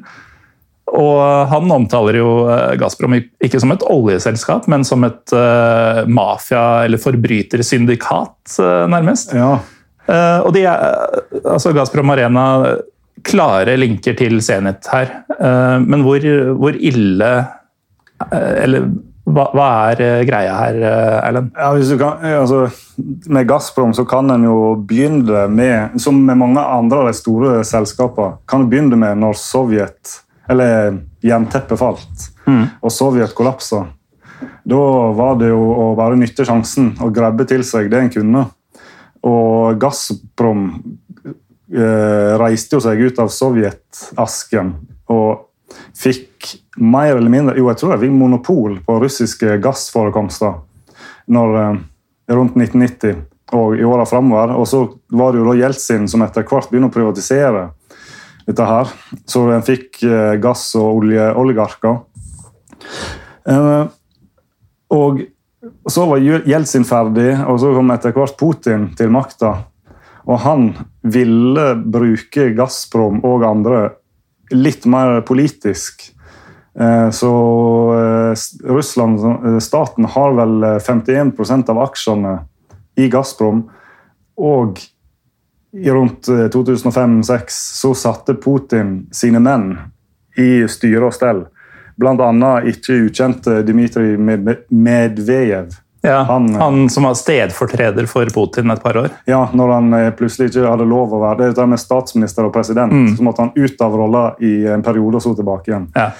Og 0.93 1.47
han 1.49 1.71
omtaler 1.73 2.19
jo 2.19 2.31
eh, 2.51 2.75
Gazprom 2.79 3.17
ikke 3.17 3.59
som 3.61 3.73
et 3.73 3.85
oljeselskap, 3.89 4.67
men 4.71 4.85
som 4.85 5.03
et 5.07 5.33
uh, 5.33 6.03
mafia- 6.05 6.85
eller 6.85 7.01
forbrytersyndikat, 7.01 8.59
uh, 8.59 8.83
nærmest. 8.91 9.33
ja. 9.33 9.55
Uh, 10.05 10.45
og 10.45 10.51
de 10.53 10.61
er, 10.69 10.91
altså 11.49 11.71
Gazprom 11.73 12.11
Arena 12.13 12.43
klare 13.25 13.75
linker 13.79 14.15
til 14.17 14.39
Zenit 14.43 14.87
her. 14.91 15.11
Eh, 15.39 15.75
men 15.81 16.05
hvor, 16.05 16.23
hvor 16.59 16.77
ille 16.77 17.31
eh, 17.41 18.51
Eller 18.63 18.89
hva, 19.25 19.47
hva 19.57 19.69
er 19.89 20.03
eh, 20.05 20.23
greia 20.27 20.57
her, 20.59 20.75
eh, 20.85 21.15
Erlend? 21.25 21.53
Ja, 21.57 21.71
hvis 21.73 21.89
du 21.89 21.97
kan, 21.97 22.21
altså, 22.43 22.67
med 23.33 23.47
Gazprom 23.49 23.95
så 23.97 24.05
kan 24.07 24.29
en 24.35 24.45
jo 24.45 24.75
begynne 24.85 25.47
med, 25.49 25.97
som 26.01 26.19
med 26.27 26.37
mange 26.37 26.61
andre 26.61 27.01
av 27.01 27.09
de 27.09 27.17
store 27.17 27.63
selskapene, 27.65 28.37
kan 28.49 28.67
begynne 28.69 28.99
med 29.01 29.23
når 29.23 29.39
Sovjet 29.41 30.19
Eller 30.51 30.99
jernteppet 31.25 31.79
falt, 31.79 32.27
og 32.45 32.91
Sovjet 32.93 33.33
kollapsa. 33.37 33.85
Da 34.65 34.81
var 35.17 35.39
det 35.39 35.49
jo 35.49 35.61
å 35.73 35.87
bare 35.97 36.17
nytte 36.19 36.45
sjansen 36.45 36.93
og 37.01 37.13
grabbe 37.15 37.47
til 37.49 37.63
seg 37.65 37.89
det 37.91 38.01
en 38.01 38.13
kunne. 38.13 38.43
Og 39.25 39.79
Gazprom 39.81 40.67
eh, 41.25 42.31
reiste 42.41 42.77
jo 42.77 42.83
seg 42.83 43.01
ut 43.01 43.21
av 43.21 43.31
Sovjetasken 43.33 44.73
og 45.13 45.75
fikk 45.97 46.51
mer 46.77 47.15
eller 47.15 47.31
mindre 47.31 47.55
Jo, 47.57 47.69
jeg 47.71 47.79
tror 47.79 47.95
de 47.95 48.05
fikk 48.05 48.15
monopol 48.15 48.79
på 48.85 48.97
russiske 49.01 49.57
gassforekomster 49.63 50.59
når, 51.31 51.55
eh, 51.61 51.79
rundt 52.35 52.57
1990 52.57 53.23
og 53.53 53.77
i 53.77 53.85
åra 53.85 54.05
framover. 54.09 54.55
Og 54.57 54.67
så 54.67 54.83
var 55.13 55.31
det 55.31 55.41
jo 55.41 55.49
da 55.49 55.57
Jeltsin 55.59 56.09
som 56.09 56.23
etter 56.25 56.45
hvert 56.45 56.69
begynner 56.69 56.89
å 56.89 56.95
privatisere 56.95 57.67
dette 58.45 58.65
her. 58.69 58.91
Så 59.25 59.45
en 59.51 59.65
fikk 59.65 60.03
eh, 60.05 60.35
gass- 60.41 60.73
og 60.77 61.01
oljeoligarker. 61.01 62.01
Eh, 63.49 63.85
og 64.95 65.23
så 65.89 66.05
var 66.09 66.21
Jeltsin 66.21 66.85
ferdig, 66.85 67.31
og 67.49 67.59
så 67.61 67.73
kom 67.73 67.93
etter 67.93 68.13
hvert 68.15 68.37
Putin 68.39 68.89
til 68.97 69.13
makta. 69.13 69.55
Og 70.25 70.41
han 70.41 70.71
ville 71.05 71.71
bruke 71.77 72.49
Gazprom 72.57 73.21
og 73.25 73.45
andre 73.45 73.87
litt 74.53 74.85
mer 74.89 75.19
politisk. 75.25 76.07
Eh, 76.77 77.09
så 77.13 77.33
Russland, 78.65 79.61
staten, 79.61 80.09
har 80.15 80.37
vel 80.37 80.65
51% 80.81 81.71
av 81.73 81.81
aksjene 81.85 82.35
i 82.97 83.09
Gazprom. 83.13 83.65
Og 84.35 84.81
i 85.75 85.91
rundt 85.91 86.27
2005-2006 86.27 87.43
så 87.49 87.93
satte 87.95 88.33
Putin 88.33 89.07
sine 89.11 89.41
menn 89.43 89.73
i 90.37 90.67
styre 90.67 91.09
og 91.09 91.15
stell. 91.15 91.45
Blant 91.95 92.21
annet 92.23 92.69
ikke 92.71 93.05
ukjente 93.07 93.61
Dmitrij 93.67 94.15
Medvejev. 94.69 95.75
Ja, 96.05 96.19
han, 96.27 96.51
han, 96.55 96.89
som 96.89 97.07
var 97.07 97.15
stedfortreder 97.17 98.05
for 98.05 98.29
Putin 98.29 98.71
et 98.71 98.83
par 98.83 98.97
år? 98.97 99.09
Ja, 99.25 99.47
når 99.53 99.71
han 99.73 99.95
plutselig 100.17 100.51
ikke 100.51 100.67
hadde 100.69 100.85
lov 100.85 101.15
å 101.15 101.21
være 101.23 101.49
det 101.55 101.67
med 101.71 101.81
statsminister 101.81 102.45
og 102.45 102.53
president. 102.53 102.93
Mm. 102.93 103.15
Så 103.17 103.25
måtte 103.25 103.41
han 103.41 103.53
ut 103.55 103.81
av 103.81 103.95
rolla 103.97 104.25
i 104.39 104.67
en 104.69 104.85
periode 104.85 105.17
og 105.17 105.25
så 105.25 105.33
tilbake 105.35 105.71
igjen. 105.71 105.87
Ja. 105.95 106.11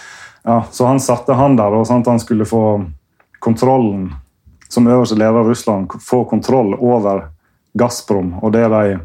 Ja, 0.46 0.63
så 0.72 0.86
han 0.86 1.00
satte 1.00 1.34
han 1.34 1.56
der, 1.58 1.74
og 1.74 1.88
sånn 1.89 2.04
at 2.04 2.10
han 2.12 2.22
skulle 2.22 2.46
få 2.46 2.63
kontrollen 3.41 4.12
som 4.70 4.88
øverste 4.88 5.18
leder 5.18 5.39
av 5.41 5.50
Russland, 5.50 5.94
få 6.02 6.24
kontroll 6.30 6.76
over 6.78 7.28
Gazprom 7.74 8.36
og 8.41 8.54
det 8.54 8.68
de, 8.70 9.00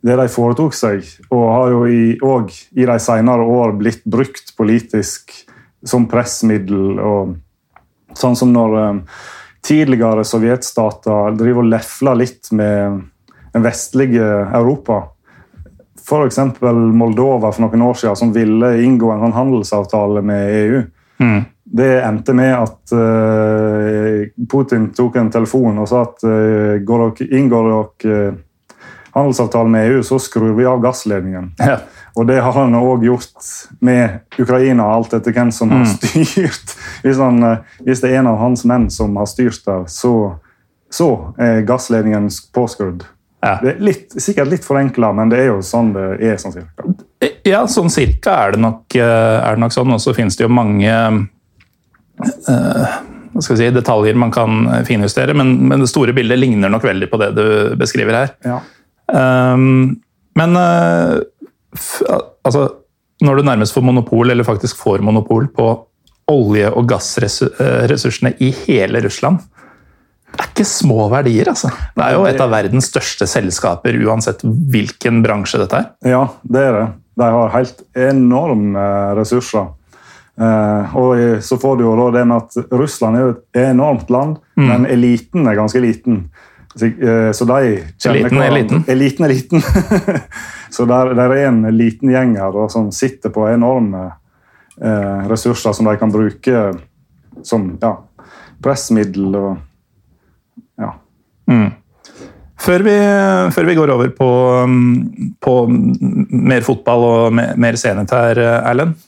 det 0.00 0.16
de 0.16 0.26
foretok 0.32 0.76
seg. 0.76 1.04
Og 1.28 1.44
har 1.52 1.74
jo 1.74 1.84
i, 1.90 2.04
og 2.24 2.52
i 2.72 2.88
de 2.88 2.96
senere 3.02 3.44
år 3.44 3.76
blitt 3.80 4.04
brukt 4.08 4.54
politisk 4.56 5.34
som 5.86 6.08
pressmiddel. 6.10 6.98
og 7.00 7.36
Sånn 8.18 8.36
som 8.36 8.52
når 8.52 8.76
um, 8.80 9.04
tidligere 9.64 10.24
sovjetstater 10.26 11.36
driver 11.38 11.64
og 11.64 11.72
lefler 11.72 12.18
litt 12.18 12.50
med 12.56 13.04
den 13.52 13.64
vestlige 13.64 14.26
Europa. 14.56 15.04
F.eks. 16.00 16.40
Moldova 16.96 17.52
for 17.52 17.66
noen 17.66 17.84
år 17.86 18.00
siden, 18.00 18.18
som 18.18 18.34
ville 18.34 18.72
inngå 18.82 19.12
en 19.12 19.24
sånn 19.26 19.36
handelsavtale 19.36 20.24
med 20.26 20.54
EU. 20.62 20.82
Mm. 21.20 21.40
Det 21.70 21.90
endte 22.02 22.34
med 22.34 22.54
at 22.56 22.94
uh, 22.96 24.24
Putin 24.50 24.88
tok 24.96 25.20
en 25.20 25.28
telefon 25.30 25.78
og 25.78 25.86
sa 25.90 26.06
at 26.08 26.24
uh, 26.26 26.80
går 26.82 27.04
dere, 27.04 27.28
inngår 27.38 27.68
dere 27.68 28.30
uh, 29.10 29.18
handelsavtale 29.18 29.68
med 29.68 29.90
EU, 29.90 30.02
så 30.02 30.18
skrur 30.18 30.54
vi 30.58 30.66
av 30.66 30.80
gassledningen. 30.84 31.52
Ja. 31.58 31.78
Og 32.18 32.26
det 32.26 32.40
har 32.42 32.52
han 32.52 32.74
òg 32.74 33.04
gjort 33.06 33.50
med 33.86 34.38
Ukraina, 34.38 34.88
alt 34.90 35.12
etter 35.14 35.34
hvem 35.34 35.52
som 35.54 35.70
har 35.70 35.84
mm. 35.84 35.92
styrt. 35.94 36.74
Hvis, 37.04 37.20
han, 37.22 37.38
hvis, 37.86 38.02
det 38.02 38.10
er 38.10 38.18
en 38.20 38.28
av 38.32 38.40
hans 38.40 38.64
menn 38.68 38.88
som 38.92 39.14
har 39.16 39.28
styrt 39.30 39.62
der, 39.64 39.86
så, 39.88 40.34
så 40.92 41.06
er 41.40 41.62
gassledningen 41.68 42.26
påskrudd. 42.52 43.06
Ja. 43.40 43.54
Det 43.62 43.70
er 43.70 43.78
litt, 43.80 44.16
sikkert 44.20 44.50
litt 44.52 44.66
forenkla, 44.66 45.12
men 45.16 45.30
det 45.32 45.38
er 45.40 45.46
jo 45.48 45.60
sånn 45.64 45.94
det 45.94 46.08
er. 46.18 46.36
sånn 46.40 46.52
cirka. 46.58 46.90
Ja, 47.46 47.62
sånn 47.70 47.88
cirka 47.92 48.34
er 48.44 48.56
det 48.56 48.60
nok, 48.60 48.96
er 48.98 49.54
det 49.54 49.62
nok 49.62 49.76
sånn. 49.76 49.94
Og 49.96 50.02
så 50.02 50.12
finnes 50.16 50.36
det 50.36 50.44
jo 50.44 50.50
mange 50.52 50.90
uh, 52.20 52.98
si, 53.40 53.70
detaljer 53.72 54.18
man 54.20 54.34
kan 54.34 54.66
finjustere, 54.88 55.36
men, 55.36 55.54
men, 55.70 55.80
det 55.80 55.88
store 55.88 56.12
bildet 56.16 56.40
ligner 56.40 56.72
nok 56.72 56.84
veldig 56.84 57.08
på 57.08 57.22
det 57.22 57.30
du 57.38 57.46
beskriver 57.80 58.18
her. 58.18 58.36
Ja. 58.44 58.60
Um, 59.10 60.00
men 60.38 60.56
uh, 60.56 61.18
altså, 62.44 62.66
når 63.24 63.40
du 63.40 63.48
nærmest 63.48 63.76
får 63.76 63.84
monopol, 63.84 64.30
eller 64.30 64.46
faktisk 64.46 64.80
får 64.80 65.04
monopol 65.04 65.48
på 65.54 65.70
olje- 66.30 66.70
og 66.70 66.86
gassressursene 66.88 68.36
i 68.38 68.52
hele 68.64 69.02
Russland, 69.04 69.40
det 70.30 70.44
er 70.44 70.50
ikke 70.52 70.68
små 70.68 71.08
verdier, 71.10 71.48
altså. 71.50 71.72
Det 71.96 72.04
er 72.06 72.14
jo 72.14 72.26
et 72.28 72.40
av 72.40 72.52
verdens 72.52 72.86
største 72.92 73.26
selskaper, 73.26 73.96
uansett 74.06 74.44
hvilken 74.46 75.24
bransje 75.24 75.58
dette 75.58 75.80
er. 75.80 75.88
Ja, 76.06 76.20
det 76.46 76.62
er 76.68 76.76
det. 76.76 76.86
De 77.18 77.30
har 77.34 77.54
helt 77.56 77.82
enorme 77.98 78.84
ressurser. 79.18 79.72
Eh, 80.40 80.94
og 80.96 81.42
så 81.44 81.58
får 81.60 81.76
du 81.76 81.84
jo 81.84 82.10
det 82.14 82.22
med 82.24 82.46
at 82.46 82.72
Russland 82.72 83.18
er 83.18 83.26
jo 83.26 83.32
et 83.34 83.60
enormt 83.66 84.12
land, 84.12 84.38
mm. 84.54 84.68
men 84.70 84.86
eliten 84.88 85.50
er 85.50 85.58
ganske 85.58 85.82
liten. 85.82 86.22
Så, 86.74 86.86
eh, 86.86 87.32
så 87.32 87.44
de 87.44 87.82
Eliten 88.08 88.42
er 88.42 88.54
liten? 88.54 88.84
Eliten 88.88 89.24
er 89.24 89.28
liten. 89.28 89.62
så 90.70 90.86
der, 90.86 91.14
der, 91.18 91.34
er 91.34 91.48
en 91.48 91.64
liten 91.74 92.12
gjeng 92.12 92.36
her 92.38 92.54
da, 92.54 92.68
som 92.70 92.92
sitter 92.94 93.32
på 93.34 93.48
enorme 93.50 94.06
eh, 94.78 95.26
ressurser 95.30 95.74
som 95.74 95.90
de 95.90 95.96
kan 95.98 96.12
bruke 96.14 96.62
som 97.42 97.72
ja, 97.82 97.94
pressmiddel. 98.62 99.34
og 99.34 99.58
ja. 100.78 100.94
Mm. 101.50 101.68
Før, 102.60 102.84
vi, 102.84 102.96
før, 103.56 103.66
vi, 103.66 103.74
går 103.78 103.90
over 103.94 104.10
på, 104.14 104.30
på 105.40 105.54
mer 105.70 106.66
fotball 106.66 107.06
og 107.06 107.34
mer, 107.34 107.54
mer 107.56 107.78
senhet 107.80 108.12
her, 108.14 108.42
Erlend. 108.60 108.98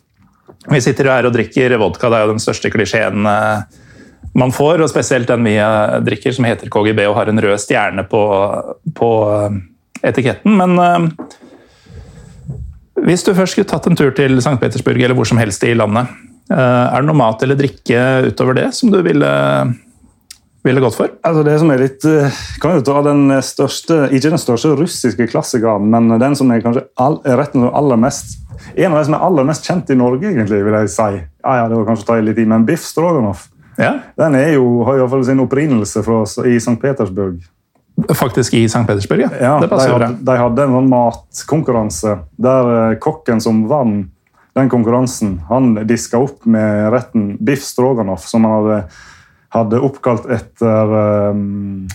Vi 0.70 0.78
sitter 0.80 1.10
her 1.10 1.26
og 1.26 1.34
drikker 1.34 1.74
vodka, 1.80 2.08
det 2.10 2.18
er 2.18 2.26
jo 2.26 2.34
den 2.36 2.42
største 2.42 2.70
klisjeen 2.70 3.26
eh, 3.26 3.80
man 4.38 4.54
får. 4.54 4.82
Og 4.82 4.90
spesielt 4.90 5.30
den 5.30 5.44
vi 5.46 5.56
eh, 5.60 5.98
drikker, 6.06 6.34
som 6.36 6.48
heter 6.48 6.72
KGB 6.72 7.04
og 7.08 7.16
har 7.20 7.30
en 7.32 7.42
rød 7.44 7.60
stjerne 7.62 8.06
på, 8.08 8.24
på 8.98 9.12
eh, 9.36 9.60
etiketten. 10.12 10.58
Men 10.58 11.14
hvis 13.02 13.24
du 13.26 13.32
først 13.34 13.56
skulle 13.56 13.70
tatt 13.70 13.86
en 13.90 13.98
tur 13.98 14.12
til 14.14 14.38
St. 14.38 14.58
Petersburg 14.60 15.00
eller 15.00 15.18
hvor 15.18 15.28
som 15.28 15.40
helst 15.40 15.64
i 15.66 15.74
landet, 15.74 16.10
er 16.52 17.00
det 17.00 17.06
noe 17.06 17.16
mat 17.16 17.40
eller 17.44 17.56
drikke 17.56 18.00
utover 18.28 18.58
det 18.58 18.66
som 18.76 18.90
du 18.92 18.98
ville 19.06 19.30
ville 20.66 20.82
gått 20.82 20.96
for? 20.96 21.10
Altså 21.26 21.42
det 21.46 21.54
som 21.60 21.70
er 21.74 21.82
litt, 21.82 22.04
eh, 22.06 22.40
kan 22.62 22.78
jo 22.78 22.84
ta 22.86 23.02
den 23.02 23.30
største, 23.42 24.08
Ikke 24.14 24.30
den 24.30 24.38
største 24.38 24.76
russiske 24.78 25.26
klassikeren, 25.30 25.90
men 25.90 26.08
den 26.20 26.36
som 26.36 26.50
er 26.50 26.62
kanskje 26.62 26.86
all, 26.96 27.18
retten 27.24 27.66
som 27.66 27.74
aller 27.74 27.96
mest 27.96 28.38
En 28.76 28.92
av 28.92 28.98
de 29.00 29.04
som 29.04 29.14
er 29.14 29.24
aller 29.26 29.44
mest 29.44 29.64
kjent 29.66 29.90
i 29.90 29.94
Norge, 29.94 30.22
egentlig, 30.22 30.62
vil 30.62 30.72
jeg 30.72 30.88
si. 30.88 31.02
Ja, 31.42 31.54
ja, 31.56 31.68
det 31.68 31.76
var 31.76 31.86
kanskje 31.88 32.04
å 32.04 32.06
ta 32.06 32.20
litt 32.20 32.38
i, 32.38 32.44
men 32.46 32.64
Biff 32.64 32.84
Stroganoff 32.86 33.48
ja. 33.82 33.92
den 34.22 34.38
er 34.38 34.54
jo, 34.54 34.82
har 34.88 35.00
iallfall 35.00 35.24
sin 35.26 35.42
opprinnelse 35.42 36.04
fra, 36.06 36.22
i 36.48 36.56
St. 36.56 36.78
Petersburg. 36.82 37.42
Faktisk 38.16 38.54
i 38.56 38.64
St. 38.64 38.86
Petersburg, 38.88 39.26
ja. 39.26 39.30
ja 39.40 39.54
det 39.60 39.68
de 39.68 39.86
hadde, 39.92 40.10
de 40.24 40.36
hadde 40.40 40.66
en 40.66 40.76
sånn 40.78 40.90
matkonkurranse 40.92 42.18
der 42.40 42.74
eh, 42.78 42.98
kokken 43.02 43.42
som 43.44 43.66
vant 43.70 44.08
den 44.52 44.68
konkurransen, 44.68 45.38
han 45.48 45.74
diska 45.88 46.18
opp 46.20 46.42
med 46.44 46.90
retten 46.92 47.38
biff 47.40 47.62
stroganoff, 47.64 48.26
som 48.28 48.44
han 48.44 48.58
hadde 48.58 48.80
hadde 49.52 49.80
oppkalt 49.84 50.28
etter 50.32 50.94
um, 51.32 51.86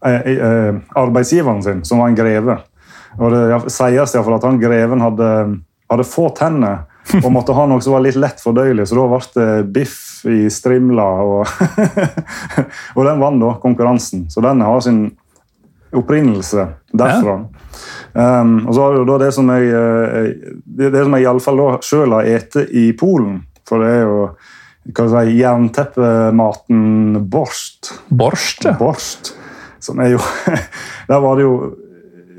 arbeidsgiveren 0.00 1.62
sin, 1.62 1.84
som 1.84 2.02
var 2.02 2.10
en 2.10 2.18
greve. 2.18 2.56
Og 3.18 3.34
Det 3.34 3.58
sies 3.70 4.14
iallfall 4.14 4.38
at 4.38 4.46
han 4.48 4.60
greven 4.62 5.02
hadde, 5.04 5.28
hadde 5.90 6.08
få 6.08 6.30
tenner 6.38 6.86
og 7.18 7.30
måtte 7.34 7.54
ha 7.56 7.66
noe 7.68 7.82
som 7.82 7.96
var 7.96 8.04
litt 8.04 8.18
lett 8.20 8.42
fordøyelig, 8.42 8.86
så 8.88 8.98
da 8.98 9.06
ble 9.10 9.20
det 9.34 9.48
biff 9.74 9.98
i 10.28 10.44
strimla. 10.52 11.08
Og, 11.24 11.42
og 12.96 13.02
den 13.06 13.22
vant 13.22 13.42
da 13.42 13.54
konkurransen, 13.62 14.28
så 14.32 14.44
den 14.44 14.62
har 14.66 14.80
sin 14.84 15.02
opprinnelse 15.96 16.68
derfra. 16.94 17.40
Ja. 17.40 18.40
Um, 18.40 18.66
og 18.66 18.74
så 18.74 18.84
har 18.84 18.96
du 18.96 19.04
da 19.06 19.18
det 19.22 19.30
som 19.34 19.50
jeg, 19.54 19.68
det, 20.64 20.90
det 20.90 21.04
som 21.04 21.14
jeg 21.14 21.26
iallfall 21.26 21.62
sjøl 21.86 22.16
har 22.16 22.30
spist 22.42 22.74
i 22.74 22.90
Polen. 22.98 23.40
For 23.66 23.82
det 23.82 23.92
er 24.00 24.02
jo 24.06 24.24
hva 24.96 25.06
si, 25.12 25.36
jernteppematen 25.38 27.20
borst. 27.30 27.92
Borst, 28.08 28.64
ja. 28.66 28.74
Borst, 28.78 29.34
som 29.82 30.00
er 30.02 30.16
jo 30.16 30.22
Der 31.10 31.20
var 31.22 31.38
det 31.38 31.44
jo 31.46 31.54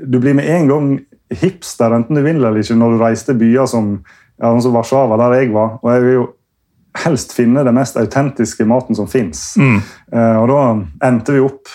Du 0.06 0.18
blir 0.18 0.34
med 0.34 0.48
en 0.50 0.68
gang 0.68 0.90
hipster, 1.32 1.94
enten 1.96 2.18
du 2.18 2.22
vil 2.24 2.36
eller 2.36 2.58
ikke, 2.60 2.76
når 2.76 2.92
du 2.92 3.00
reiser 3.00 3.30
til 3.30 3.38
byer 3.40 3.68
som, 3.70 3.92
som 4.42 4.74
Warszawa, 4.74 5.16
der 5.20 5.36
jeg 5.40 5.52
var. 5.54 5.76
Og 5.82 5.92
jeg 5.94 6.02
vil 6.06 6.16
jo 6.16 6.24
helst 7.04 7.32
finne 7.32 7.62
den 7.64 7.76
mest 7.78 7.96
autentiske 7.96 8.66
maten 8.68 8.96
som 8.98 9.06
fins. 9.08 9.54
Mm. 9.56 9.78
Uh, 10.12 10.36
og 10.42 10.50
da 10.50 10.64
endte 11.08 11.32
vi 11.36 11.40
opp 11.44 11.70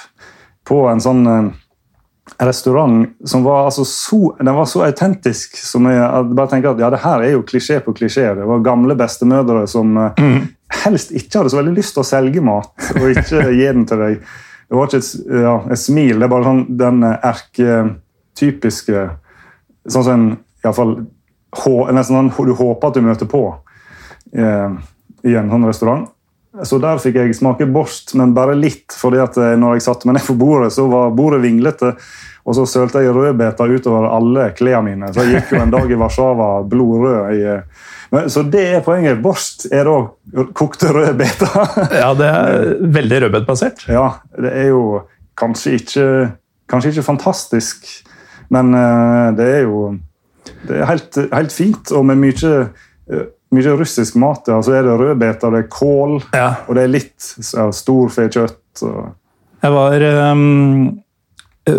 på 0.67 0.84
en 0.91 1.01
sånn 1.01 1.23
uh, 1.25 1.47
restaurant 2.43 3.08
som 3.25 3.41
var 3.45 3.65
altså 3.69 3.86
så, 3.88 4.19
den 4.38 4.53
var 4.53 4.67
så 4.69 4.84
autentisk 4.86 5.56
som 5.58 5.88
jeg, 5.89 5.95
jeg 5.97 6.36
bare 6.38 6.51
tenker 6.51 6.73
at 6.73 6.82
ja, 6.84 6.89
det 6.93 6.99
her 7.01 7.23
er 7.23 7.32
jo 7.34 7.45
klisjé 7.47 7.80
på 7.82 7.95
klisjé. 7.97 8.27
Det 8.38 8.45
var 8.45 8.65
gamle 8.65 8.97
bestemødre 8.99 9.63
som 9.71 9.95
eh, 9.97 10.19
Mm. 10.21 10.41
helst 10.84 11.13
ikke 11.15 11.39
hadde 11.39 11.53
så 11.53 11.62
veldig 11.62 11.77
lyst 11.77 11.95
til 11.95 12.03
å 12.03 12.10
selge 12.10 12.41
mat 12.43 12.89
og 12.99 13.06
ikke 13.13 13.45
gi 13.56 13.63
den 13.63 13.86
til 13.88 14.03
deg. 14.03 14.19
Det 14.67 14.75
var 14.75 14.89
ikke 14.89 14.99
et, 14.99 15.12
ja, 15.47 15.56
et 15.71 15.80
smil, 15.80 16.19
det 16.19 16.27
er 16.27 16.34
bare 16.36 16.47
sånn, 16.49 16.65
den 16.77 16.97
erketypiske 17.08 19.06
Sånn 19.88 20.03
som 20.03 20.12
en, 20.12 20.25
i 20.36 20.65
alle 20.67 20.75
fall, 20.75 20.89
hå, 20.99 21.16
nesten 21.56 22.16
sånn 22.16 22.32
du 22.48 22.54
håper 22.54 22.88
at 22.88 22.94
du 22.98 23.02
møter 23.02 23.30
på 23.30 23.42
eh, 24.36 24.70
i 25.24 25.36
en 25.36 25.50
sånn 25.52 25.68
restaurant. 25.68 26.08
Så 26.66 26.80
der 26.82 26.98
fikk 26.98 27.16
jeg 27.20 27.36
smake 27.38 27.68
borst, 27.70 28.16
men 28.18 28.32
bare 28.34 28.56
litt. 28.58 28.94
fordi 28.98 29.20
at 29.22 29.38
eh, 29.38 29.54
når 29.60 29.78
jeg 29.78 29.86
satte 29.86 30.08
meg 30.10 30.18
ned 30.18 30.26
for 30.26 30.36
bordet, 30.40 30.72
så 30.74 30.88
var 30.90 31.12
bordet 31.16 31.42
vinglete. 31.44 31.94
Og 32.48 32.56
så 32.56 32.64
sølte 32.66 33.02
jeg 33.04 33.12
rødbeter 33.14 33.74
utover 33.76 34.08
alle 34.08 34.50
klærne 34.56 34.88
mine. 34.88 35.10
Så 35.14 35.26
jeg 35.26 35.36
gikk 35.42 35.52
jo 35.52 35.62
en 35.66 35.74
dag 35.74 35.92
i 35.92 35.98
Warszawa 36.00 36.64
blodrød. 36.72 37.36
i... 37.36 37.44
eh, 37.44 37.86
Men, 38.10 38.30
så 38.32 38.42
det 38.48 38.64
er 38.78 38.82
poenget. 38.86 39.20
Borst 39.22 39.66
er 39.72 39.84
da 39.84 40.46
kokte 40.56 40.94
rødbeter. 40.96 41.58
Ja, 42.00 42.14
det 42.16 42.30
er 42.32 42.76
veldig 43.00 43.22
rødbetbasert. 43.26 43.84
ja, 43.92 44.06
det 44.40 44.54
er 44.64 44.70
jo 44.72 44.84
kanskje 45.38 45.76
ikke, 45.78 46.06
kanskje 46.72 46.94
ikke 46.96 47.04
fantastisk, 47.06 47.86
men 48.50 48.72
det 49.38 49.46
er 49.58 49.66
jo 49.68 49.90
det 50.65 50.80
er 50.82 50.86
helt, 50.89 51.17
helt 51.34 51.52
fint. 51.54 51.91
Og 51.91 52.06
med 52.06 52.17
mye, 52.17 52.54
eh, 53.12 53.26
mye 53.56 53.76
russisk 53.80 54.15
mat. 54.20 54.46
Så 54.46 54.74
er 54.76 54.84
det 54.88 54.98
rødbeter, 55.00 55.52
det 55.54 55.65
er 55.65 55.70
kål, 55.72 56.22
Ja. 56.34 56.56
og 56.67 56.76
det 56.76 56.84
er 56.84 56.88
litt 56.88 57.34
ja, 57.54 57.70
storfekjøtt. 57.72 58.84
og- 58.84 59.13
Jeg 59.63 59.72
var 59.72 60.32
um, 60.32 61.00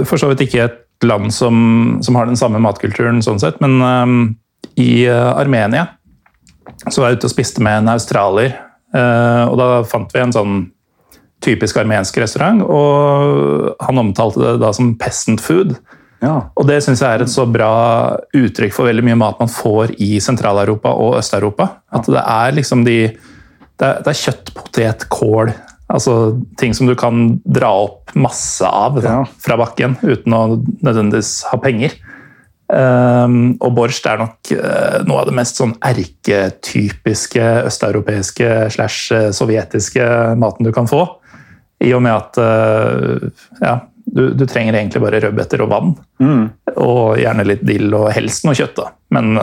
for 0.05 0.17
så 0.19 0.29
vidt 0.29 0.41
ikke 0.49 0.65
et 0.65 0.85
land 1.03 1.31
som, 1.33 1.99
som 2.03 2.15
har 2.17 2.27
den 2.27 2.37
samme 2.37 2.59
matkulturen, 2.61 3.23
sånn 3.23 3.39
sett, 3.41 3.61
men 3.61 3.81
um, 3.83 4.37
i 4.77 5.07
Armenia 5.09 5.87
så 6.91 7.01
var 7.01 7.11
jeg 7.11 7.19
ute 7.19 7.25
og 7.27 7.31
spiste 7.31 7.63
med 7.63 7.79
en 7.83 7.89
australier. 7.95 8.57
Uh, 8.95 9.47
og 9.51 9.57
da 9.61 9.83
fant 9.85 10.13
vi 10.13 10.21
en 10.21 10.33
sånn 10.33 10.57
typisk 11.45 11.77
armensk 11.79 12.17
restaurant, 12.19 12.63
og 12.67 13.77
han 13.85 13.99
omtalte 14.01 14.41
det 14.43 14.57
da 14.61 14.73
som 14.75 14.97
peasant 14.99 15.41
food. 15.41 15.77
Ja. 16.25 16.51
Og 16.59 16.67
det 16.67 16.81
syns 16.83 17.03
jeg 17.05 17.15
er 17.15 17.23
et 17.23 17.31
så 17.31 17.45
bra 17.47 17.71
uttrykk 18.35 18.75
for 18.75 18.91
veldig 18.91 19.05
mye 19.07 19.19
mat 19.21 19.39
man 19.39 19.51
får 19.53 19.95
i 20.03 20.17
Sentral-Europa 20.23 20.91
og 20.99 21.19
Øst-Europa. 21.21 21.69
At 21.95 22.11
det 22.11 22.23
er 22.25 22.57
liksom 22.59 22.85
de 22.89 23.01
Det 23.79 23.87
er, 23.87 24.01
det 24.03 24.11
er 24.11 24.19
kjøtt, 24.19 24.49
potet, 24.59 25.05
kål. 25.07 25.53
Altså 25.89 26.13
ting 26.59 26.75
som 26.75 26.89
du 26.89 26.97
kan 26.99 27.39
dra 27.47 27.71
opp 27.85 28.11
masse 28.19 28.67
av 28.67 28.99
da, 28.99 29.21
fra 29.39 29.55
bakken 29.61 29.95
uten 30.03 30.35
å 30.35 30.41
nødvendigvis 30.83 31.45
ha 31.53 31.61
penger. 31.63 31.95
Um, 32.69 33.55
og 33.65 33.71
borsj 33.79 34.03
er 34.11 34.19
nok 34.21 34.51
uh, 34.53 34.99
noe 35.09 35.23
av 35.23 35.31
det 35.31 35.37
mest 35.39 35.57
sånn 35.57 35.73
erketypiske 35.89 37.47
østeuropeiske 37.65 38.51
slash 38.75 39.15
eh, 39.17 39.31
sovjetiske 39.33 40.05
maten 40.37 40.69
du 40.69 40.73
kan 40.77 40.91
få. 40.91 41.07
I 41.81 41.95
og 41.97 42.03
med 42.05 42.13
at 42.19 42.43
uh, 42.43 43.31
ja, 43.63 43.79
du, 44.15 44.23
du 44.35 44.45
trenger 44.49 44.79
egentlig 44.79 45.03
bare 45.05 45.21
rødbeter 45.25 45.65
og 45.65 45.73
vann. 45.73 45.97
Og 46.75 47.19
gjerne 47.21 47.47
litt 47.49 47.65
dill 47.67 47.93
og 47.97 48.11
helst 48.15 48.47
noe 48.47 48.57
kjøtt. 48.59 48.77
da. 48.79 48.89
Men, 49.17 49.35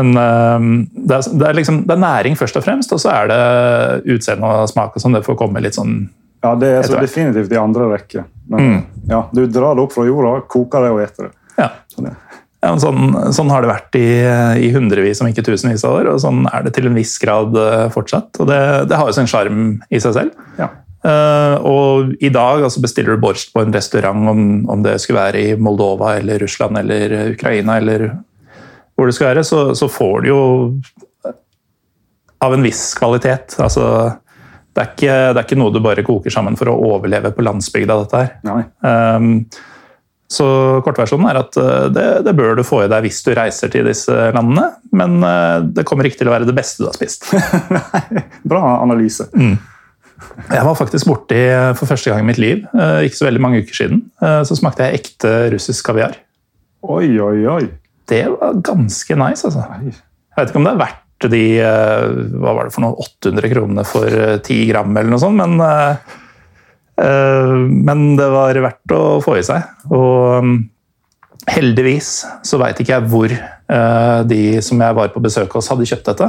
men 0.00 0.10
eh, 0.24 0.66
det, 0.96 1.20
er, 1.20 1.28
det, 1.28 1.46
er 1.48 1.60
liksom, 1.60 1.84
det 1.86 1.96
er 1.96 2.02
næring 2.06 2.38
først 2.40 2.58
og 2.58 2.66
fremst, 2.66 2.94
og 2.94 3.02
så 3.02 3.14
er 3.14 3.30
det 3.32 3.44
utseende 4.16 4.50
og 4.62 4.72
smak 4.72 4.98
og 4.98 5.04
sånn. 5.04 5.18
Det 5.18 5.24
får 5.26 5.38
komme 5.44 5.62
litt 5.64 5.78
sånn 5.78 6.02
ja, 6.42 6.56
det 6.58 6.68
er 6.74 6.82
så 6.82 6.98
definitivt 6.98 7.52
i 7.54 7.58
andre 7.60 7.86
rekke. 7.92 8.24
Men 8.50 8.80
ja, 9.06 9.20
du 9.30 9.44
drar 9.46 9.76
det 9.78 9.84
opp 9.84 9.92
fra 9.94 10.02
jorda, 10.08 10.40
koker 10.50 10.82
det 10.82 10.90
og 10.90 11.02
eter 11.04 11.28
det. 11.28 11.36
Ja. 11.54 11.68
Sånn, 11.92 12.08
ja. 12.10 12.16
Ja, 12.62 12.76
sånn, 12.78 13.14
sånn 13.34 13.50
har 13.50 13.64
det 13.64 13.72
vært 13.72 13.96
i, 13.98 14.06
i 14.62 14.68
hundrevis, 14.70 15.18
om 15.22 15.26
ikke 15.30 15.42
tusenvis 15.46 15.82
av 15.86 15.96
år, 15.98 16.12
og 16.12 16.20
sånn 16.22 16.44
er 16.46 16.62
det 16.62 16.76
til 16.76 16.86
en 16.86 16.94
viss 16.94 17.16
grad 17.18 17.56
eh, 17.58 17.88
fortsatt. 17.90 18.38
Og 18.38 18.46
det, 18.50 18.58
det 18.90 18.98
har 19.00 19.10
jo 19.10 19.16
sin 19.16 19.30
sjarm 19.30 19.64
i 19.90 19.98
seg 20.02 20.14
selv. 20.14 20.44
Ja. 20.60 20.68
Eh, 21.02 21.54
og 21.66 22.12
i 22.22 22.30
dag 22.30 22.62
altså 22.62 22.82
bestiller 22.82 23.16
du 23.16 23.22
borst 23.24 23.50
på 23.54 23.64
en 23.64 23.74
restaurant, 23.74 24.28
om, 24.30 24.42
om 24.70 24.84
det 24.84 25.00
skulle 25.02 25.22
være 25.22 25.40
i 25.40 25.56
Moldova 25.58 26.16
eller 26.20 26.42
Russland 26.42 26.78
eller 26.78 27.32
Ukraina 27.32 27.80
eller 27.82 28.12
hvor 28.94 29.08
det 29.08 29.16
skal 29.16 29.32
være, 29.32 29.44
så, 29.46 29.64
så 29.74 29.88
får 29.90 30.22
du 30.22 30.28
jo 30.30 30.42
av 32.42 32.54
en 32.54 32.64
viss 32.64 32.92
kvalitet. 32.98 33.56
Altså, 33.62 33.86
det, 34.74 34.82
er 34.82 34.88
ikke, 34.90 35.16
det 35.32 35.40
er 35.40 35.46
ikke 35.46 35.58
noe 35.58 35.74
du 35.74 35.82
bare 35.82 36.04
koker 36.06 36.34
sammen 36.34 36.58
for 36.60 36.70
å 36.70 36.78
overleve 36.92 37.32
på 37.34 37.44
landsbygda, 37.46 37.98
dette 38.02 38.22
her. 38.22 38.66
Um, 39.16 39.32
så 40.32 40.46
kortversjonen 40.84 41.28
er 41.28 41.40
at 41.42 41.58
uh, 41.60 41.88
det, 41.92 42.06
det 42.26 42.36
bør 42.36 42.56
du 42.58 42.64
få 42.66 42.84
i 42.84 42.90
deg 42.90 43.06
hvis 43.06 43.20
du 43.26 43.32
reiser 43.36 43.72
til 43.72 43.88
disse 43.88 44.14
landene, 44.36 44.70
men 44.96 45.18
uh, 45.24 45.64
det 45.64 45.86
kommer 45.88 46.08
ikke 46.08 46.22
til 46.22 46.30
å 46.30 46.36
være 46.36 46.48
det 46.48 46.56
beste 46.56 46.84
du 46.84 46.90
har 46.90 46.98
spist. 46.98 47.30
Bra 48.52 48.64
analyse. 48.80 49.30
Jeg 50.48 50.64
var 50.66 50.78
faktisk 50.78 51.08
borti 51.10 51.38
uh, 51.52 51.72
for 51.78 51.90
første 51.90 52.12
gang 52.12 52.24
i 52.24 52.28
mitt 52.30 52.40
liv, 52.40 52.64
uh, 52.74 53.00
ikke 53.04 53.20
så 53.20 53.28
veldig 53.28 53.42
mange 53.44 53.62
uker 53.62 53.78
siden, 53.78 54.02
uh, 54.22 54.40
så 54.48 54.56
smakte 54.58 54.86
jeg 54.86 55.02
ekte 55.02 55.32
russisk 55.54 55.86
kaviar. 55.90 56.16
Oi, 56.82 57.12
oi, 57.22 57.38
oi. 57.50 57.62
Det 58.10 58.24
var 58.32 58.58
ganske 58.64 59.16
nice, 59.20 59.46
altså. 59.46 59.64
Jeg 59.86 60.38
vet 60.38 60.50
ikke 60.50 60.60
om 60.62 60.66
det 60.68 60.74
er 60.74 60.82
verdt 60.82 60.98
de 61.30 61.44
hva 61.62 62.50
var 62.56 62.66
det 62.66 62.72
for 62.74 62.82
noe, 62.82 62.96
800 62.98 63.50
kronene 63.52 63.84
for 63.86 64.10
uh, 64.10 64.40
10 64.40 64.64
gram, 64.72 64.90
eller 64.96 65.12
noe 65.12 65.22
sånt, 65.22 65.38
men 65.38 65.60
Eh, 67.00 67.56
Men 67.68 68.14
det 68.16 68.28
var 68.32 68.60
verdt 68.66 68.94
å 68.96 69.20
få 69.24 69.38
i 69.40 69.46
seg. 69.46 69.64
Og 69.92 70.42
um, 70.42 70.56
heldigvis 71.50 72.14
så 72.46 72.60
veit 72.60 72.80
ikke 72.80 72.96
jeg 72.96 73.08
hvor 73.10 73.32
eh, 73.32 74.18
de 74.28 74.42
som 74.64 74.82
jeg 74.82 74.98
var 74.98 75.14
på 75.14 75.22
besøk 75.24 75.56
hos, 75.56 75.70
hadde 75.72 75.88
kjøpt 75.88 76.12
dette. 76.12 76.28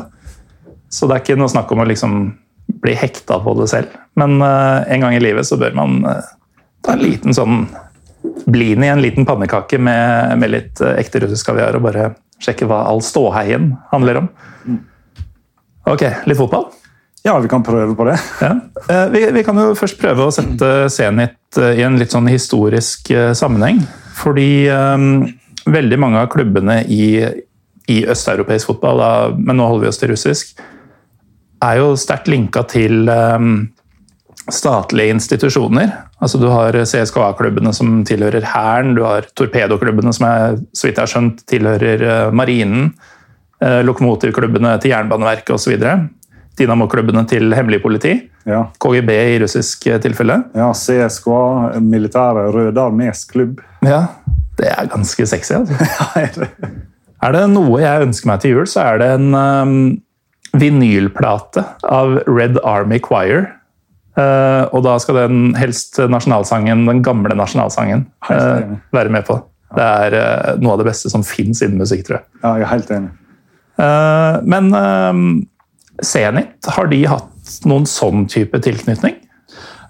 Så 0.94 1.10
det 1.10 1.18
er 1.18 1.26
ikke 1.26 1.40
noe 1.40 1.52
snakk 1.52 1.72
om 1.74 1.84
å 1.84 1.90
liksom 1.90 2.18
bli 2.67 2.93
hekta 2.97 3.39
på 3.39 3.56
det 3.60 3.67
selv. 3.71 3.95
Men 4.19 4.41
eh, 4.41 4.93
en 4.93 5.06
gang 5.06 5.15
i 5.15 5.23
livet 5.23 5.47
så 5.47 5.58
bør 5.60 5.76
man 5.78 6.04
eh, 6.06 6.30
ta 6.86 6.95
en 6.95 7.04
liten 7.04 7.36
sånn 7.36 7.65
blini, 8.45 8.88
en 8.88 9.02
liten 9.04 9.28
pannekake 9.28 9.80
med, 9.82 10.38
med 10.39 10.54
litt 10.54 10.82
eh, 10.84 10.97
ekte 11.02 11.23
russisk 11.23 11.49
kaviar 11.49 11.78
og 11.78 11.86
bare 11.88 12.13
sjekke 12.43 12.67
hva 12.67 12.84
all 12.89 13.04
ståheien 13.04 13.73
handler 13.91 14.23
om. 14.23 14.32
Ok, 15.89 16.04
litt 16.28 16.39
fotball? 16.39 16.69
Ja, 17.23 17.38
vi 17.39 17.47
kan 17.52 17.63
prøve 17.63 17.95
på 17.95 18.06
det. 18.08 18.17
Ja. 18.43 18.52
Vi, 19.12 19.21
vi 19.32 19.43
kan 19.47 19.56
jo 19.60 19.69
først 19.80 19.95
prøve 19.99 20.26
å 20.28 20.34
sette 20.36 20.89
Zenit 20.91 21.56
i 21.56 21.84
en 21.86 21.95
litt 21.95 22.12
sånn 22.12 22.28
historisk 22.28 23.13
sammenheng. 23.39 23.80
Fordi 24.19 24.67
um, 24.67 25.06
veldig 25.63 25.99
mange 26.04 26.19
av 26.19 26.28
klubbene 26.34 26.82
i, 26.91 27.23
i 27.88 28.02
østeuropeisk 28.12 28.73
fotball, 28.73 28.99
da, 28.99 29.12
men 29.38 29.56
nå 29.60 29.69
holder 29.69 29.86
vi 29.86 29.91
oss 29.93 30.02
til 30.02 30.12
russisk, 30.12 30.60
er 31.63 31.80
jo 31.82 31.93
sterkt 31.99 32.28
linka 32.32 32.63
til 32.69 33.08
eh, 33.12 33.47
statlige 34.52 35.13
institusjoner. 35.15 35.91
Altså 36.23 36.39
Du 36.41 36.47
har 36.52 36.76
CSKA-klubbene 36.84 37.73
som 37.76 38.02
tilhører 38.08 38.43
Hæren, 38.54 38.93
du 38.97 39.04
har 39.08 39.28
torpedoklubbene 39.38 40.13
som 40.15 40.28
jeg, 40.28 40.58
så 40.76 40.88
vidt 40.88 40.97
jeg 40.99 41.04
har 41.06 41.13
skjønt 41.13 41.43
tilhører 41.52 42.04
eh, 42.10 42.34
Marinen, 42.36 42.91
eh, 43.63 43.82
lokomotivklubbene 43.88 44.76
til 44.84 44.91
Jernbaneverket 44.95 45.56
osv. 45.56 45.80
Dynamo-klubbene 46.60 47.23
til 47.30 47.54
hemmelig 47.58 47.82
politi. 47.82 48.13
Ja, 48.45 48.65
KGB 48.84 49.10
i 49.15 49.38
russisk 49.39 49.88
eh, 49.88 49.99
tilfelle. 50.04 50.41
ja 50.56 50.67
CSKA, 50.76 51.80
militære 51.80 52.49
Røde 52.52 52.82
armés 52.84 53.23
klubb. 53.30 53.62
Ja, 53.84 54.06
Det 54.58 54.67
er 54.69 54.86
ganske 54.91 55.26
sexy. 55.26 55.54
altså. 55.54 55.73
Er 56.19 56.30
det? 56.36 56.49
Er 57.23 57.32
det 57.32 57.45
noe 57.49 57.80
jeg 57.80 58.04
ønsker 58.04 58.28
meg 58.28 58.41
til 58.43 58.52
jul, 58.52 58.67
så 58.67 58.82
er 58.84 58.97
det 58.99 59.08
en 59.15 59.30
um, 59.34 59.78
vinylplate 60.54 61.63
av 61.89 62.20
Red 62.28 62.60
Army 62.63 63.00
Choir. 63.04 63.48
Uh, 64.13 64.70
og 64.70 64.84
da 64.86 65.00
skal 65.02 65.18
den 65.24 65.56
helst 65.58 65.98
nasjonalsangen, 65.98 66.84
den 66.86 67.00
gamle 67.06 67.34
nasjonalsangen, 67.34 68.04
eh, 68.30 68.76
være 68.94 69.10
med 69.10 69.26
på. 69.26 69.39
Det 69.74 69.82
er 69.82 70.13
uh, 70.13 70.50
noe 70.62 70.76
av 70.76 70.84
det 70.84 70.86
beste 70.92 71.10
som 71.10 71.26
fins 71.26 71.63
innen 71.66 71.82
musikk, 71.82 72.04
tror 72.06 72.20
jeg. 72.20 72.28
ja, 72.44 72.52
jeg 72.62 72.68
er 72.68 72.74
helt 72.76 72.94
enig. 72.94 73.10
Men 74.46 74.68
Zenit, 76.06 76.68
har 76.76 76.91
de 76.91 76.99
hatt 77.10 77.56
noen 77.66 77.88
sånn 77.89 78.28
type 78.30 78.60
tilknytning? 78.62 79.16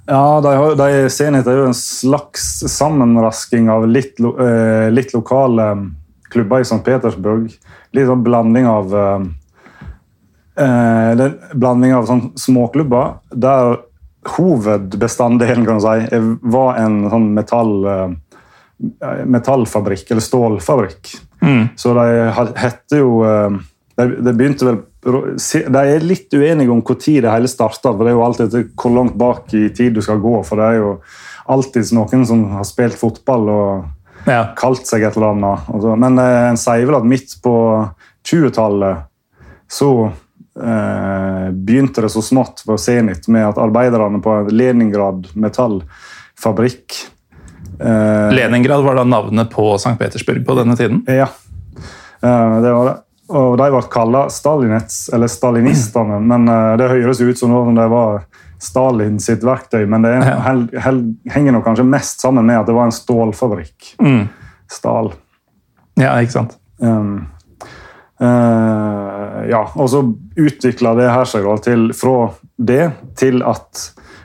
Ja, 0.07 0.39
de, 0.39 0.53
har- 0.55 0.78
de 0.80 1.09
Zenit 1.11 1.49
er 1.51 1.59
jo 1.59 1.68
en 1.68 1.76
slags 1.76 2.45
sammenrasking 2.72 3.68
av 3.72 3.84
litt, 3.91 4.24
litt 4.95 5.11
lokale 5.11 5.68
klubber 6.32 6.64
i 6.64 6.68
St. 6.68 6.80
Petersburg. 6.88 7.51
Litt 7.91 8.07
sånn 8.07 8.24
blanding 8.24 8.72
av 8.72 8.95
eh, 10.58 11.12
eh, 11.12 11.32
blanding 11.54 11.93
av 11.97 12.06
sånn 12.10 12.32
småklubber 12.39 13.16
der 13.34 13.78
hovedbestanddelen 14.38 15.66
kan 15.68 15.80
du 15.80 15.84
si, 15.84 16.22
var 16.54 16.78
en 16.80 17.01
sånn 17.12 17.30
metall, 17.36 17.74
eh, 17.86 19.24
metallfabrikk, 19.26 20.10
eller 20.12 20.22
stålfabrikk. 20.24 21.14
Så 21.76 21.91
de 21.97 22.06
hette 22.56 22.99
jo 23.01 23.18
eh, 23.28 23.58
de, 23.99 24.06
de 24.24 24.32
begynte 24.34 24.64
vel 24.66 24.78
De 25.04 25.82
er 25.84 25.99
litt 26.08 26.32
uenige 26.32 26.72
om 26.72 26.80
når 26.80 26.95
det 27.26 27.28
hele 27.34 27.49
starta. 27.51 27.91
For 27.91 27.99
det 28.06 28.14
er 28.14 28.16
jo 28.16 28.24
alltid 28.24 28.45
etter 28.47 28.70
hvor 28.80 28.93
langt 28.95 29.18
bak 29.20 29.51
i 29.60 29.66
tid 29.76 29.93
du 29.97 30.01
skal 30.01 30.22
gå. 30.24 30.38
For 30.47 30.56
det 30.62 30.70
er 30.70 30.78
jo 30.80 30.93
alltid 31.51 31.91
noen 31.91 32.24
som 32.26 32.45
har 32.56 32.64
spilt 32.64 32.95
fotball 32.95 33.49
og 33.51 33.84
Ja. 34.26 34.54
kalt 34.56 34.88
seg 34.88 35.04
et 35.04 35.18
eller 35.18 35.34
annet. 35.36 35.99
Men 35.99 36.18
eh, 36.24 36.49
en 36.54 36.58
sier 36.58 36.86
vel 36.88 36.95
at 37.01 37.04
midt 37.12 37.36
på 37.43 37.56
20-tallet 38.24 39.04
så 39.68 39.89
eh, 40.08 40.14
begynte 40.54 42.04
det 42.06 42.12
så 42.14 42.22
smått 42.22 42.60
for 42.62 42.78
Zenit 42.78 43.26
med 43.32 43.47
at 43.47 43.58
arbeiderne 43.58 44.20
på 44.22 44.36
Leningrad 44.54 45.32
metallfabrikk 45.34 46.99
eh, 47.80 48.36
Leningrad 48.36 48.84
var 48.84 48.95
da 48.95 49.04
navnet 49.04 49.51
på 49.51 49.76
St. 49.76 49.97
Petersburg 49.99 50.45
på 50.45 50.56
denne 50.56 50.76
tiden. 50.76 51.06
Ja, 51.08 51.28
eh, 52.22 52.62
det 52.62 52.72
var 52.72 52.86
det. 52.86 52.99
Og 53.34 53.58
de 53.58 53.70
ble 53.72 53.82
kalla 53.89 54.28
Stalinets, 54.30 55.08
eller 55.14 55.32
stalinistene, 55.32 56.20
men 56.22 56.47
eh, 56.47 56.74
det 56.78 56.91
høres 56.91 57.22
ut 57.22 57.39
som 57.39 57.54
om 57.56 57.76
det 57.76 57.88
var 57.91 58.26
Stalin 58.62 59.20
sitt 59.20 59.43
verktøy. 59.43 59.86
Men 59.89 60.06
det 60.06 60.14
hel, 60.24 60.66
hel, 60.86 61.04
henger 61.32 61.56
nok 61.56 61.66
kanskje 61.68 61.88
mest 61.88 62.24
sammen 62.24 62.45
med 62.47 62.62
at 62.62 62.70
det 62.70 62.76
var 62.78 62.88
en 62.88 62.95
stålfabrikk. 62.95 63.95
Mm. 64.04 64.28
Stal. 64.72 65.14
Ja, 65.99 66.16
ikke 66.22 66.39
sant? 66.39 66.58
Um, 66.82 66.89
eh, 66.89 67.24
ja, 68.24 69.61
og 69.76 69.89
så 69.91 69.99
utvikla 70.39 70.93
det 70.95 71.09
her 71.11 71.28
seg 71.28 71.47
til, 71.65 71.89
fra 71.97 72.30
det 72.57 72.86
til 73.19 73.43
at 73.43 73.82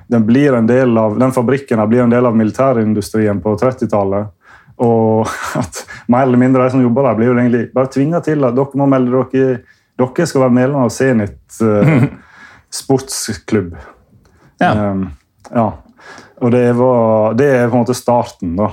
den, 0.09 0.27
blir 0.27 0.55
en 0.57 0.69
del 0.69 0.99
av, 0.99 1.19
den 1.19 1.33
fabrikken 1.35 1.83
blir 1.89 2.05
en 2.05 2.13
del 2.13 2.27
av 2.29 2.37
militærindustrien 2.37 3.41
på 3.45 3.57
30-tallet. 3.61 4.31
Og 4.79 5.27
at 5.63 5.83
mer 6.07 6.29
eller 6.29 6.41
mindre 6.41 6.65
de 6.65 6.77
som 6.77 6.85
jobber 6.85 7.09
der, 7.09 7.19
blir 7.19 7.33
jo 7.33 7.37
egentlig 7.37 7.67
bare 7.75 7.93
tvinga 7.93 8.23
til 8.25 8.47
at 8.47 8.57
dere 8.57 8.81
må 8.81 8.89
melde 8.91 9.25
dere 9.33 9.59
Dere 9.99 10.29
skal 10.31 10.45
være 10.45 10.55
medlem 10.55 10.85
av 10.85 10.93
Zenit 10.95 11.57
eh, 11.59 12.05
sportsklubb. 12.71 13.73
Ja. 14.63 14.93
Um, 14.93 15.09
ja. 15.51 15.65
Og 16.39 16.53
det, 16.55 16.69
var, 16.79 17.35
det 17.35 17.49
er 17.51 17.65
på 17.67 17.75
en 17.75 17.83
måte 17.83 17.97
starten, 17.99 18.53
da. 18.61 18.69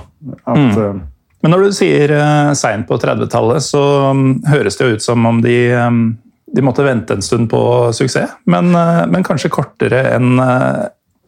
At, 0.46 0.78
eh, 0.78 1.00
Men 1.44 1.52
når 1.52 1.66
du 1.66 1.74
sier 1.76 2.12
uh, 2.16 2.52
seint 2.58 2.86
på 2.88 2.98
30-tallet, 3.00 3.64
så 3.64 3.82
um, 4.10 4.38
høres 4.48 4.78
det 4.78 4.86
jo 4.86 4.96
ut 4.96 5.04
som 5.04 5.26
om 5.28 5.42
de, 5.44 5.56
um, 5.76 6.04
de 6.48 6.64
måtte 6.64 6.86
vente 6.86 7.14
en 7.14 7.24
stund 7.24 7.50
på 7.52 7.60
suksess. 7.96 8.38
Men, 8.50 8.72
uh, 8.74 9.04
men 9.10 9.26
kanskje 9.26 9.52
kortere 9.52 10.00
enn 10.16 10.40
uh, 10.40 10.86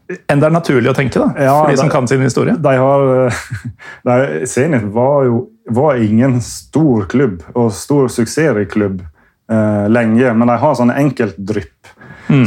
enn 0.09 0.41
det 0.41 0.49
er 0.49 0.55
naturlig 0.55 0.91
å 0.91 0.97
tenke, 0.97 1.21
da, 1.21 1.29
Ja, 1.37 1.55
for 1.61 1.73
de 1.73 1.81
som 1.81 1.91
de, 1.91 1.93
kan 1.93 2.09
sin 2.09 2.25
historie. 2.25 2.57
De 2.57 2.75
har 2.81 3.07
eh, 3.27 3.43
de, 4.09 4.47
Zenit 4.49 4.89
var 4.95 5.27
jo 5.29 5.45
var 5.69 6.01
ingen 6.01 6.39
stor 6.41 7.05
klubb 7.13 7.43
og 7.53 7.73
stor 7.77 8.09
suksessrik 8.13 8.71
klubb 8.73 9.03
eh, 9.03 9.85
lenge, 9.93 10.33
men 10.33 10.49
de 10.49 10.57
har 10.63 10.79
sånne 10.79 10.97
enkeltdrypp. 11.03 11.95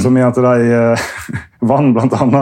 Som 0.02 0.18
i 0.18 0.22
at 0.22 0.38
de 0.38 0.82
vant 1.62 1.94
bl.a. 1.94 2.42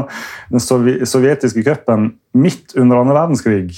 den 0.49 0.63
sovjetiske 0.63 1.63
cupen 1.65 2.13
midt 2.37 2.75
under 2.79 3.01
andre 3.01 3.17
verdenskrig. 3.17 3.75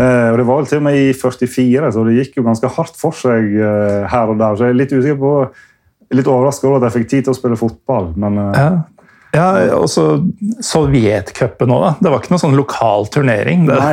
Eh, 0.00 0.28
og 0.30 0.38
Det 0.38 0.44
var 0.46 0.60
vel 0.60 0.68
til 0.70 0.78
og 0.78 0.84
med 0.86 0.96
i 0.96 1.08
44, 1.16 1.90
så 1.92 2.04
det 2.06 2.14
gikk 2.14 2.38
jo 2.38 2.44
ganske 2.46 2.68
hardt 2.76 2.94
for 2.96 3.16
seg 3.16 3.50
eh, 3.58 4.06
her 4.08 4.30
og 4.30 4.38
der. 4.40 4.54
Så 4.56 4.68
jeg 4.68 4.76
er 4.76 4.78
litt 4.78 4.94
usikker 4.94 5.18
på 5.20 5.32
litt 6.16 6.30
overraska 6.30 6.68
over 6.68 6.78
at 6.78 6.88
jeg 6.88 7.00
fikk 7.00 7.10
tid 7.10 7.26
til 7.26 7.34
å 7.34 7.38
spille 7.38 7.58
fotball, 7.60 8.14
men 8.20 8.40
eh, 8.46 8.62
Ja. 8.62 8.70
Ja, 9.30 9.50
også 9.76 10.24
Sovjetcupen 10.66 11.70
òg, 11.70 11.84
da. 11.84 11.90
Det 12.00 12.10
var 12.10 12.18
ikke 12.18 12.32
noen 12.32 12.42
sånn 12.42 12.56
lokal 12.58 13.04
turnering. 13.14 13.68
Det, 13.68 13.76
nei. 13.78 13.92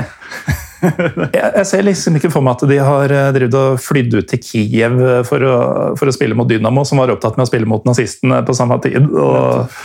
jeg, 1.35 1.43
jeg 1.43 1.67
ser 1.69 1.85
liksom 1.85 2.17
ikke 2.17 2.31
for 2.33 2.45
meg 2.45 2.57
at 2.57 2.65
de 2.71 2.79
har 2.81 3.13
eh, 3.13 3.29
drevet 3.35 3.57
og 3.59 3.77
flydd 3.83 4.17
ut 4.17 4.31
til 4.31 4.41
Kiev 4.41 4.97
for 5.29 5.45
å, 5.45 5.59
for 5.99 6.09
å 6.09 6.15
spille 6.15 6.37
mot 6.37 6.49
Dynamo, 6.49 6.81
som 6.89 7.03
var 7.03 7.13
opptatt 7.13 7.37
med 7.37 7.45
å 7.45 7.51
spille 7.51 7.69
mot 7.69 7.85
nazistene 7.85 8.41
på 8.47 8.57
samme 8.57 8.79
tid. 8.85 9.05
Og, 9.13 9.77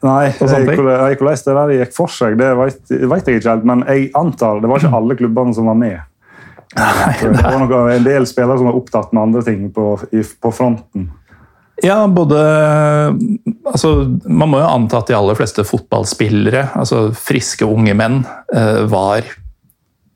Nei, 0.00 0.30
hvordan 0.32 0.64
det 0.64 1.54
der 1.56 1.72
gikk 1.74 1.92
for 1.92 2.12
seg, 2.12 2.38
det 2.40 2.50
vet, 2.56 2.80
vet 2.88 3.26
jeg 3.28 3.40
ikke 3.40 3.52
helt. 3.52 3.66
Men 3.68 3.84
jeg 3.84 4.08
antar 4.16 4.62
det 4.62 4.70
var 4.70 4.80
ikke 4.80 4.96
alle 4.96 5.16
klubbene 5.18 5.56
som 5.56 5.68
var 5.68 5.76
med. 5.76 5.98
det 6.70 7.42
var 7.42 7.58
noe, 7.60 7.80
en 7.92 8.06
del 8.06 8.28
spillere 8.30 8.60
som 8.60 8.70
var 8.70 8.78
opptatt 8.78 9.10
med 9.12 9.24
andre 9.26 9.42
ting 9.44 9.66
på, 9.74 9.86
på 10.40 10.52
fronten. 10.54 11.08
ja, 11.82 11.98
både 12.06 12.38
altså, 13.66 13.90
Man 14.24 14.52
må 14.52 14.60
jo 14.60 14.68
anta 14.68 15.00
at 15.00 15.10
de 15.10 15.18
aller 15.18 15.38
fleste 15.38 15.66
fotballspillere, 15.66 16.68
altså 16.78 17.08
friske 17.16 17.66
unge 17.66 17.96
menn, 17.98 18.22
eh, 18.54 18.84
var 18.88 19.26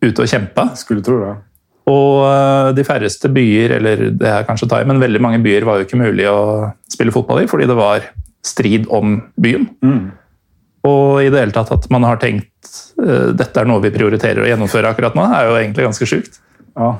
ute 0.04 0.24
og 0.24 0.30
kjempa. 0.30 0.70
Skulle 0.78 1.04
tro 1.04 1.20
det. 1.24 1.34
Og 1.90 2.24
eh, 2.30 2.72
de 2.78 2.84
færreste 2.86 3.28
byer, 3.32 3.76
eller 3.80 4.08
det 4.16 4.30
er 4.30 4.46
kanskje 4.48 4.68
å 4.68 4.72
ta 4.72 4.80
i, 4.80 4.88
men 4.88 5.02
veldig 5.02 5.20
mange 5.20 5.42
byer 5.44 5.66
var 5.68 5.80
jo 5.80 5.88
ikke 5.88 6.00
mulig 6.00 6.28
å 6.30 6.70
spille 6.88 7.12
fotball 7.12 7.42
i, 7.42 7.48
fordi 7.50 7.68
det 7.68 7.76
var 7.76 8.06
strid 8.46 8.86
om 8.92 9.18
byen. 9.40 9.68
Og 10.84 11.22
i 11.24 11.30
det 11.32 11.40
hele 11.40 11.54
tatt 11.56 11.72
at 11.72 11.86
man 11.92 12.04
har 12.04 12.20
tenkt 12.20 12.72
eh, 13.00 13.30
dette 13.36 13.60
er 13.60 13.68
noe 13.68 13.82
vi 13.84 13.92
prioriterer 13.94 14.44
å 14.44 14.50
gjennomføre 14.50 14.90
akkurat 14.92 15.16
nå, 15.16 15.24
er 15.24 15.48
jo 15.48 15.56
egentlig 15.60 15.86
ganske 15.88 16.08
sjukt. 16.08 16.40
Ja, 16.76 16.90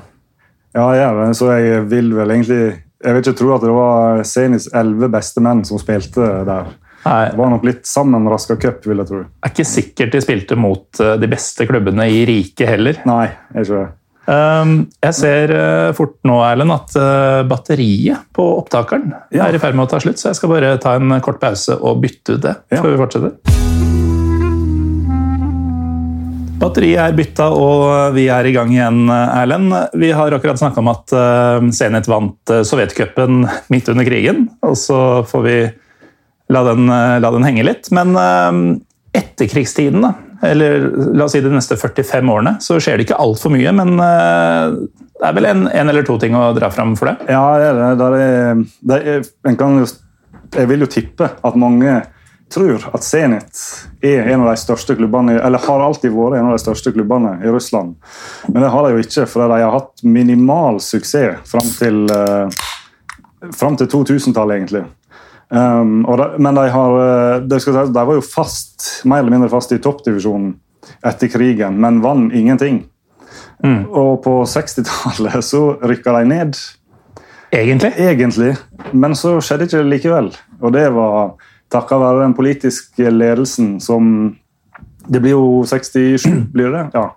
ja 0.77 0.87
jeg. 0.97 1.35
Så 1.37 1.51
jeg 1.53 1.85
vil 1.91 2.13
vel 2.15 2.31
egentlig 2.31 2.63
Jeg 3.05 3.13
vil 3.13 3.21
ikke 3.21 3.37
tro 3.37 3.49
at 3.53 3.61
det 3.61 3.73
var 3.75 4.21
senest 4.25 4.71
elleve 4.73 5.11
beste 5.13 5.41
menn 5.43 5.61
som 5.67 5.77
spilte 5.77 6.25
der. 6.47 6.71
Nei, 7.05 7.29
Det 7.29 7.37
var 7.37 7.51
nok 7.53 7.65
litt 7.67 7.83
sammenraska 7.85 8.55
cup, 8.57 8.79
vil 8.87 8.97
jeg 9.03 9.09
tro. 9.11 9.19
det 9.21 9.45
er 9.45 9.51
ikke 9.53 9.67
sikkert 9.69 10.15
de 10.15 10.21
spilte 10.23 10.57
mot 10.57 11.01
eh, 11.03 11.17
de 11.21 11.29
beste 11.29 11.67
klubbene 11.69 12.07
i 12.09 12.23
riket 12.25 12.71
heller. 12.71 12.97
Nei, 13.05 13.27
er 13.53 13.61
ikke 13.61 13.83
det. 13.83 13.91
Um, 14.25 14.87
jeg 15.05 15.13
ser 15.13 15.51
eh, 15.53 15.91
fort 15.93 16.15
nå, 16.25 16.39
Erlend, 16.41 16.73
at 16.73 16.95
eh, 16.97 17.43
batteriet 17.45 18.23
på 18.33 18.45
opptakeren 18.57 19.11
Ja. 19.29 19.45
er 19.45 19.53
i 19.53 19.61
ferd 19.61 19.77
med 19.77 19.85
å 19.85 19.91
ta 19.91 19.99
slutt, 20.01 20.17
så 20.17 20.31
jeg 20.31 20.39
skal 20.39 20.49
bare 20.49 20.71
ta 20.81 20.95
en 20.97 21.13
kort 21.21 21.37
pause 21.43 21.77
og 21.77 22.01
bytte 22.01 22.39
ut 22.39 22.41
det 22.41 22.55
Ja. 22.73 22.81
før 22.81 22.95
vi 22.95 23.01
fortsetter. 23.03 23.35
Batteriet 26.55 27.01
er 27.03 27.13
bytta, 27.13 27.51
og 27.53 28.15
vi 28.15 28.25
er 28.31 28.47
i 28.47 28.53
gang 28.55 28.71
igjen, 28.73 29.05
Erlend. 29.11 29.75
Vi 29.93 30.09
har 30.15 30.33
akkurat 30.33 30.57
snakka 30.57 30.79
om 30.81 30.87
at 30.89 31.13
Zenit 31.75 32.07
vant 32.09 32.53
Sovjetcupen 32.65 33.43
midt 33.69 33.89
under 33.91 34.07
krigen, 34.07 34.47
og 34.63 34.73
så 34.79 35.21
får 35.27 35.43
vi 35.45 35.57
la 36.49 36.63
den, 36.63 36.89
eh, 36.89 37.19
la 37.19 37.31
den 37.31 37.43
henge 37.45 37.63
litt. 37.65 37.91
Men 37.91 38.15
eh, 38.15 39.19
etterkrigstiden, 39.21 40.01
da, 40.01 40.13
eller 40.41 40.89
la 41.15 41.25
oss 41.25 41.35
si 41.35 41.41
de 41.41 41.51
neste 41.53 41.77
45 41.79 42.31
årene, 42.31 42.55
så 42.61 42.79
skjer 42.79 42.97
det 42.97 43.07
ikke 43.07 43.19
altfor 43.21 43.53
mye. 43.53 43.71
Men 43.75 43.93
eh, 44.03 44.79
det 45.19 45.29
er 45.29 45.37
vel 45.37 45.49
en, 45.51 45.67
en 45.71 45.93
eller 45.93 46.07
to 46.07 46.17
ting 46.21 46.35
å 46.37 46.49
dra 46.57 46.71
fram 46.73 46.95
for 46.99 47.11
det? 47.11 47.29
Ja, 47.31 47.45
det 47.61 47.69
er 47.71 48.17
det. 48.17 48.25
Er, 48.97 49.55
jo, 49.55 49.87
jeg 50.55 50.71
vil 50.71 50.85
jo 50.85 50.91
tippe 50.91 51.29
at 51.39 51.57
mange 51.59 52.01
tror 52.53 52.83
at 52.93 53.03
Zenit 53.03 53.61
er 54.05 54.27
en 54.29 54.43
av 54.43 54.51
de 54.51 54.59
største 54.61 54.95
klubbene, 54.95 55.39
eller 55.41 55.63
har 55.65 55.81
alltid 55.81 56.13
vært 56.13 56.39
en 56.39 56.49
av 56.51 56.55
de 56.55 56.61
største 56.61 56.93
klubbene 56.95 57.37
i 57.43 57.51
Russland. 57.51 57.95
Men 58.47 58.61
det 58.61 58.71
har 58.73 58.85
de 58.85 58.93
jo 58.93 59.05
ikke, 59.05 59.25
for 59.29 59.49
de 59.49 59.63
har 59.63 59.73
hatt 59.73 60.05
minimal 60.05 60.79
suksess 60.83 61.41
fram 61.49 61.71
til, 61.79 62.03
eh, 62.13 62.61
til 63.49 63.89
2000-tallet, 63.95 64.59
egentlig. 64.59 64.85
Um, 65.49 66.01
de, 66.03 66.27
men 66.41 66.57
de, 66.57 66.69
har, 66.73 66.95
de, 66.97 67.47
det 67.51 67.61
skal 67.61 67.77
sies, 67.77 67.93
de 67.93 68.05
var 68.09 68.17
jo 68.17 68.23
fast, 68.25 68.87
mer 69.05 69.21
eller 69.21 69.35
mindre 69.35 69.51
fast 69.51 69.73
i 69.75 69.81
toppdivisjonen 69.81 70.55
etter 71.05 71.29
krigen, 71.29 71.77
men 71.81 72.01
vant 72.03 72.33
ingenting. 72.33 72.83
Og 73.65 74.19
på 74.23 74.33
60-tallet 74.49 75.45
så 75.45 75.61
rykka 75.81 76.17
de 76.17 76.25
ned 76.29 76.57
Egentlig? 77.55 77.93
egentlig, 77.97 78.55
men 78.91 79.15
så 79.15 79.37
skjedde 79.39 79.67
ikke 79.67 79.79
det 79.79 79.91
likevel. 79.93 80.29
Og 80.59 80.73
det 80.75 80.89
var 80.91 81.35
takket 81.71 82.01
være 82.01 82.23
den 82.25 82.35
politiske 82.37 83.11
ledelsen 83.11 83.77
som 83.79 84.35
Det 85.05 85.21
blir 85.21 85.35
jo 85.35 85.63
67, 85.69 86.25
blir 86.53 86.71
det? 86.73 86.87
Ja. 86.95 87.11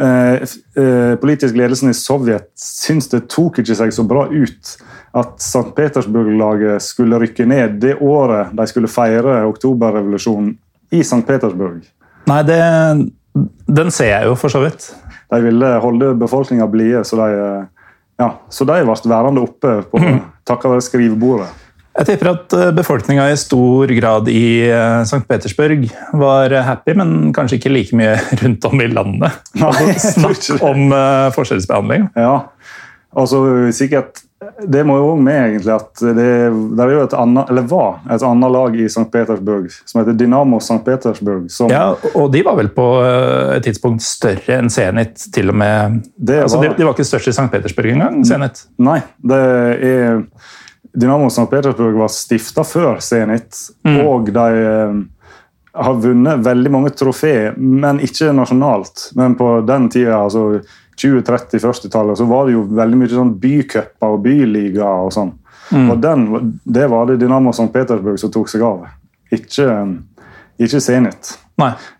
Eh, 0.00 0.42
eh, 0.80 1.14
politisk 1.20 1.54
ledelsen 1.54 1.90
i 1.90 1.96
Sovjet 1.96 2.46
syns 2.56 3.10
det 3.12 3.26
tok 3.28 3.58
ikke 3.60 3.76
seg 3.76 3.92
så 3.92 4.06
bra 4.08 4.22
ut 4.32 4.70
at 5.18 5.36
St. 5.42 5.68
Petersburg-laget 5.76 6.82
skulle 6.84 7.18
rykke 7.20 7.46
ned 7.48 7.78
det 7.82 7.96
året 8.00 8.54
de 8.56 8.66
skulle 8.70 8.90
feire 8.90 9.42
oktoberrevolusjonen 9.48 10.54
i 10.94 11.02
St. 11.04 11.22
Petersburg. 11.26 11.82
Nei, 12.28 12.40
det, 12.48 12.60
den 13.66 13.92
ser 13.94 14.12
jeg 14.12 14.28
jo 14.28 14.36
for 14.38 14.52
så 14.52 14.62
vidt. 14.64 14.90
De 15.28 15.40
ville 15.44 15.72
holde 15.82 16.14
befolkninga 16.18 16.68
blide, 16.70 17.04
så 17.04 17.18
de, 17.20 17.28
eh, 17.44 17.94
ja, 18.20 18.32
så 18.52 18.66
de 18.68 18.82
ble 18.84 19.12
værende 19.12 19.44
oppe 19.44 19.80
på 19.90 20.02
takket 20.48 20.72
være 20.72 20.86
skrivebordet. 20.86 21.48
Jeg 21.98 22.06
tipper 22.12 22.28
at 22.30 22.54
befolkninga 22.76 23.24
i 23.32 23.38
stor 23.40 23.90
grad 23.96 24.28
i 24.30 24.68
eh, 24.70 25.00
St. 25.08 25.24
Petersburg 25.26 25.88
var 26.20 26.52
happy, 26.62 26.94
men 27.00 27.32
kanskje 27.34 27.58
ikke 27.58 27.72
like 27.74 27.98
mye 27.98 28.14
rundt 28.42 28.68
om 28.70 28.84
i 28.84 28.86
landet. 28.92 29.40
Nei, 29.58 29.90
Snakk 29.98 30.46
om 30.62 30.94
eh, 30.94 31.26
forskjellsbehandling. 31.34 32.08
Ja, 32.16 32.36
altså 33.18 33.42
sikkert 33.74 34.22
Det 34.66 34.80
må 34.86 34.96
jo 34.98 35.12
med, 35.22 35.36
egentlig, 35.52 35.70
at 35.74 36.00
det, 36.02 36.24
det 36.74 36.82
er 36.82 36.90
jo 36.90 37.02
et 37.04 37.12
annet, 37.14 37.50
eller 37.52 37.66
var 37.70 38.00
et 38.10 38.22
annet 38.26 38.50
lag 38.50 38.74
i 38.74 38.86
St. 38.90 39.04
Petersburg 39.12 39.68
som 39.86 40.00
heter 40.00 40.16
Dynamo 40.18 40.58
St. 40.58 40.80
Petersburg. 40.86 41.44
Som, 41.54 41.70
Ja, 41.70 41.92
og 42.14 42.32
de 42.34 42.42
var 42.42 42.56
vel 42.58 42.68
på 42.74 42.86
eh, 43.06 43.52
et 43.58 43.62
tidspunkt 43.68 44.02
større 44.02 44.56
enn 44.58 44.70
Zenit, 44.74 45.14
til 45.34 45.52
og 45.52 45.58
med. 45.60 46.00
Det 46.18 46.40
Altså, 46.42 46.58
de, 46.62 46.68
var- 46.72 46.76
de 46.80 46.88
var 46.88 46.96
ikke 46.96 47.06
størst 47.06 47.28
i 47.30 47.36
St. 47.36 47.46
Petersburg 47.52 47.92
engang, 47.92 48.24
Zenit. 48.26 48.64
Nei, 48.82 48.98
det 49.22 49.38
er 49.92 50.24
Dynamo 50.98 51.28
St. 51.30 51.46
Petersburg 51.52 51.94
var 52.00 52.10
stifta 52.10 52.64
før 52.66 52.98
Zenit, 53.04 53.54
Mm. 53.86 54.00
og 54.08 54.32
de 54.34 54.48
har 55.78 55.94
vunnet 56.02 56.40
veldig 56.42 56.70
mange 56.74 56.90
trofé, 56.98 57.52
men 57.56 58.00
ikke 58.02 58.32
nasjonalt. 58.34 59.12
Men 59.14 59.36
på 59.38 59.60
den 59.68 59.86
tida, 59.92 60.16
altså 60.24 60.62
20-30-40-tallet, 60.98 62.18
så 62.18 62.26
var 62.28 62.46
det 62.48 62.54
jo 62.56 62.62
veldig 62.78 62.98
mye 63.00 63.10
sånn 63.12 63.34
bycuper 63.42 64.14
og 64.14 64.22
byliga 64.24 64.88
og 65.06 65.12
sånn. 65.14 65.32
Og 65.92 65.98
den, 66.00 66.22
det 66.64 66.86
var 66.88 67.06
det 67.10 67.18
Dynamo 67.20 67.50
St. 67.52 67.68
Petersburg 67.74 68.16
som 68.20 68.30
tok 68.32 68.48
seg 68.48 68.62
av. 68.64 68.86
Ikke, 69.34 69.66
ikke 70.58 70.80
Zenit. 70.80 71.34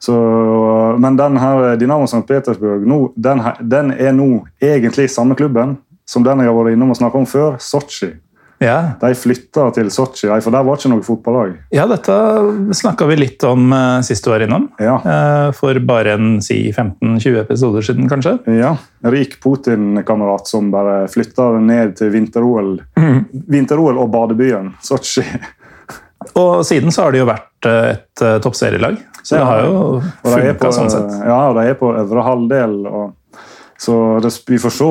Så, 0.00 0.14
men 1.02 1.16
den 1.18 1.36
her 1.42 1.76
Dynamo 1.76 2.06
St. 2.08 2.22
Petersburg 2.28 2.86
nå, 2.88 3.00
den, 3.16 3.40
her- 3.44 3.58
den 3.60 3.90
er 3.92 4.14
nå 4.16 4.28
egentlig 4.62 5.08
samme 5.12 5.34
klubben 5.36 5.76
som 6.08 6.24
den 6.24 6.40
jeg 6.40 6.48
har 6.48 6.56
vært 6.56 6.72
innom 6.76 6.94
og 6.94 6.96
snakka 6.96 7.18
om 7.20 7.26
før, 7.28 7.58
Sotsji. 7.60 8.14
Ja. 8.58 8.78
De 9.00 9.14
flytta 9.14 9.68
til 9.76 9.90
Sotsji, 9.94 10.28
for 10.42 10.54
der 10.54 10.64
var 10.66 10.78
ikke 10.78 10.90
noe 10.90 11.04
fotballag. 11.06 11.54
ja, 11.74 11.84
dette 11.90 12.14
snakka 12.74 13.06
vi 13.06 13.18
litt 13.20 13.44
om 13.46 13.70
uh, 13.72 14.00
sist 14.06 14.26
du 14.26 14.32
var 14.32 14.42
innom. 14.42 14.66
Ja. 14.82 14.96
Uh, 15.04 15.50
for 15.56 15.78
bare 15.86 16.16
en 16.18 16.40
si 16.44 16.72
15-20 16.72 17.38
episoder 17.44 17.86
siden, 17.86 18.08
kanskje. 18.10 18.38
Ja, 18.58 18.74
Rik 19.06 19.38
Putin-kamerat 19.42 20.50
som 20.50 20.72
bare 20.74 21.04
flytta 21.12 21.52
ned 21.62 21.94
til 22.00 22.10
vinter-OL 22.14 22.74
Vinter-OL 23.48 24.00
og 24.02 24.10
badebyen 24.10 24.72
Sotsji. 24.82 25.22
Og 26.34 26.66
siden 26.66 26.90
så 26.92 27.06
har 27.06 27.14
det 27.14 27.22
jo 27.22 27.28
vært 27.28 27.68
eh, 27.70 27.92
et 27.94 28.24
uh, 28.26 28.40
toppserielag. 28.42 28.98
Så 29.22 29.36
det 29.36 29.44
har 29.46 29.62
jo 29.62 30.00
funka 30.24 30.72
sånn 30.74 30.90
sett. 30.90 31.14
Ja, 31.22 31.38
og 31.50 31.58
de 31.58 31.70
er 31.70 31.78
på 31.78 31.92
øvre 31.94 32.24
halvdel. 32.26 32.74
Og, 32.90 33.38
så 33.78 33.94
det, 34.24 34.32
vi 34.48 34.58
får 34.58 34.74
se 34.74 34.88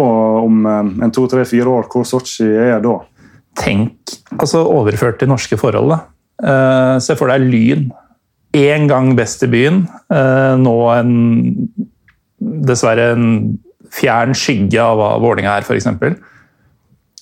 om 0.48 0.66
en 0.68 1.12
to, 1.12 1.26
tre, 1.28 1.44
fire 1.50 1.74
år 1.74 1.88
hvor 1.92 2.08
Sotsji 2.08 2.48
er 2.48 2.80
da. 2.84 2.96
Tenk, 3.58 4.14
altså 4.38 4.62
overført 4.70 5.20
til 5.22 5.32
norske 5.32 5.58
forhold, 5.60 5.92
da. 5.94 6.00
Eh, 6.38 6.96
se 7.02 7.16
for 7.18 7.32
deg 7.32 7.46
Lyn. 7.50 7.90
Én 8.58 8.88
gang 8.90 9.12
best 9.18 9.44
i 9.44 9.50
byen. 9.52 9.86
uh, 10.14 10.56
nå 10.58 10.76
en 10.94 11.12
dessverre 12.40 13.12
en 13.14 13.28
fjern 13.94 14.34
skygge 14.38 14.80
av 14.82 14.98
hva 14.98 15.10
Vålinga 15.22 15.58
er, 15.58 15.66
f.eks. 15.66 15.88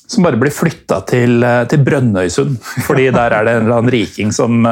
Som 0.06 0.26
bare 0.28 0.38
blir 0.38 0.54
flytta 0.54 1.00
til, 1.10 1.44
eh, 1.44 1.64
til 1.72 1.82
Brønnøysund. 1.84 2.60
Fordi 2.88 3.10
der 3.10 3.34
er 3.34 3.48
det 3.48 3.56
en 3.56 3.64
eller 3.64 3.78
annen 3.80 3.94
riking 3.94 4.34
som, 4.36 4.68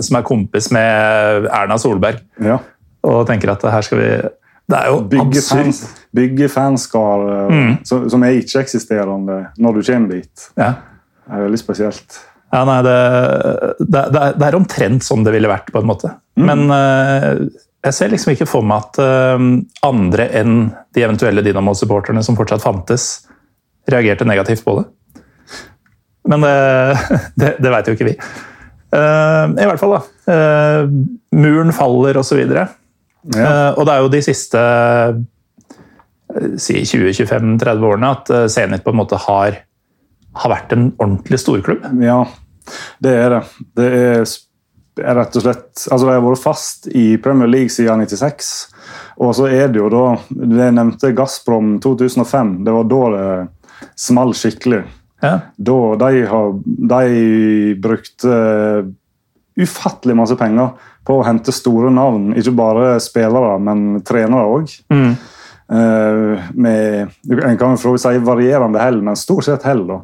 som 0.00 0.18
er 0.18 0.26
kompis 0.26 0.70
med 0.74 1.46
Erna 1.46 1.78
Solberg. 1.78 2.24
Ja. 2.42 2.58
Og 3.04 3.22
tenker 3.28 3.52
at 3.52 3.62
her 3.68 3.84
skal 3.84 4.00
vi 4.00 4.08
Det 4.64 4.78
er 4.78 4.86
jo 4.88 5.00
Bygge, 5.12 5.42
fans, 5.44 5.82
bygge 6.16 6.48
fanskar 6.48 7.50
mm. 7.52 7.72
som, 7.84 8.08
som 8.08 8.22
er 8.24 8.40
ikke-eksisterende 8.40 9.42
når 9.60 9.78
du 9.78 9.82
kommer 9.92 10.16
dit. 10.16 10.48
Ja. 10.56 10.72
Det 11.24 11.36
er 11.36 11.44
veldig 11.46 11.60
spesielt. 11.60 12.20
Ja, 12.54 12.62
nei, 12.68 12.78
det, 12.86 12.96
det, 13.80 14.02
det, 14.14 14.46
er, 14.46 14.56
omtrent 14.56 15.02
sånn 15.02 15.24
det 15.26 15.32
ville 15.34 15.50
vært, 15.50 15.72
på 15.74 15.80
en 15.80 15.88
måte. 15.88 16.12
Men 16.38 16.68
eh, 16.70 17.30
jeg 17.84 17.96
ser 17.96 18.12
liksom 18.12 18.34
ikke 18.34 18.48
for 18.48 18.66
meg 18.66 18.84
at 18.84 19.00
eh, 19.02 19.46
andre 19.86 20.28
enn 20.38 20.58
de 20.94 21.02
eventuelle 21.02 21.42
Dynamo-supporterne 21.46 22.22
som 22.24 22.38
fortsatt 22.38 22.62
fantes, 22.62 23.24
reagerte 23.90 24.28
negativt 24.28 24.62
på 24.64 24.78
det. 24.78 24.86
Men 26.30 26.46
det, 26.46 26.54
det, 27.40 27.50
det 27.64 27.74
veit 27.74 27.90
jo 27.90 27.96
ikke 27.98 28.10
vi. 28.12 28.16
Eh, 28.94 29.44
I 29.50 29.68
hvert 29.68 29.82
fall, 29.82 29.98
da. 29.98 30.32
Muren 31.34 31.74
faller, 31.76 32.22
osv. 32.22 32.38
videre 32.38 32.68
Ja. 33.34 33.44
Eh, 33.44 33.70
og 33.78 33.86
det 33.88 33.92
er 33.92 34.02
jo 34.04 34.12
de 34.12 34.20
siste 34.24 34.62
si 36.60 36.80
20-25-30 36.82 37.86
årene 37.88 38.10
at 38.10 38.32
Zenit 38.52 38.82
på 38.84 38.92
en 38.92 38.98
måte 38.98 39.18
har, 39.26 39.60
har 40.34 40.50
vært 40.50 40.74
en 40.74 40.88
ordentlig 40.98 41.40
storklubb. 41.42 41.84
Ja, 42.02 42.24
det 43.04 43.14
er 43.20 43.36
det. 43.36 43.42
Det 43.76 43.88
er, 44.00 44.34
er 45.04 45.18
rett 45.18 45.36
og 45.38 45.44
slett 45.44 45.84
Altså, 45.90 46.06
de 46.06 46.12
har 46.14 46.24
vært 46.24 46.42
fast 46.42 46.88
i 46.90 47.06
Premier 47.22 47.50
League 47.50 47.72
siden 47.74 48.02
96. 48.06 48.50
Og 49.22 49.34
så 49.38 49.48
er 49.52 49.70
det 49.70 49.80
jo 49.80 49.90
da 49.92 50.04
Det 50.28 50.70
nevnte 50.74 51.12
Gazprom 51.16 51.78
2005. 51.84 52.56
Det 52.66 52.74
var 52.74 52.90
da 52.90 53.02
det 53.14 53.88
small 54.00 54.34
skikkelig. 54.36 54.84
Ja. 55.24 55.38
Da 55.56 55.78
de 56.02 56.24
har 56.30 56.52
de 56.64 57.74
brukte 57.82 58.34
ufattelig 59.54 60.16
masse 60.18 60.36
penger 60.38 60.72
på 61.06 61.18
å 61.20 61.24
hente 61.26 61.52
store 61.54 61.92
navn. 61.94 62.32
Ikke 62.38 62.54
bare 62.56 62.96
spillere, 63.02 63.56
men 63.62 64.02
trenere 64.06 64.50
òg. 64.56 64.72
Eh, 64.90 65.12
med 65.66 67.08
en 67.32 67.56
kan 67.56 67.78
jo 67.80 67.94
si 67.96 68.18
varierende 68.20 68.82
hell, 68.82 68.98
men 69.02 69.16
stort 69.16 69.46
sett 69.46 69.64
hell. 69.64 69.86
da. 69.88 70.00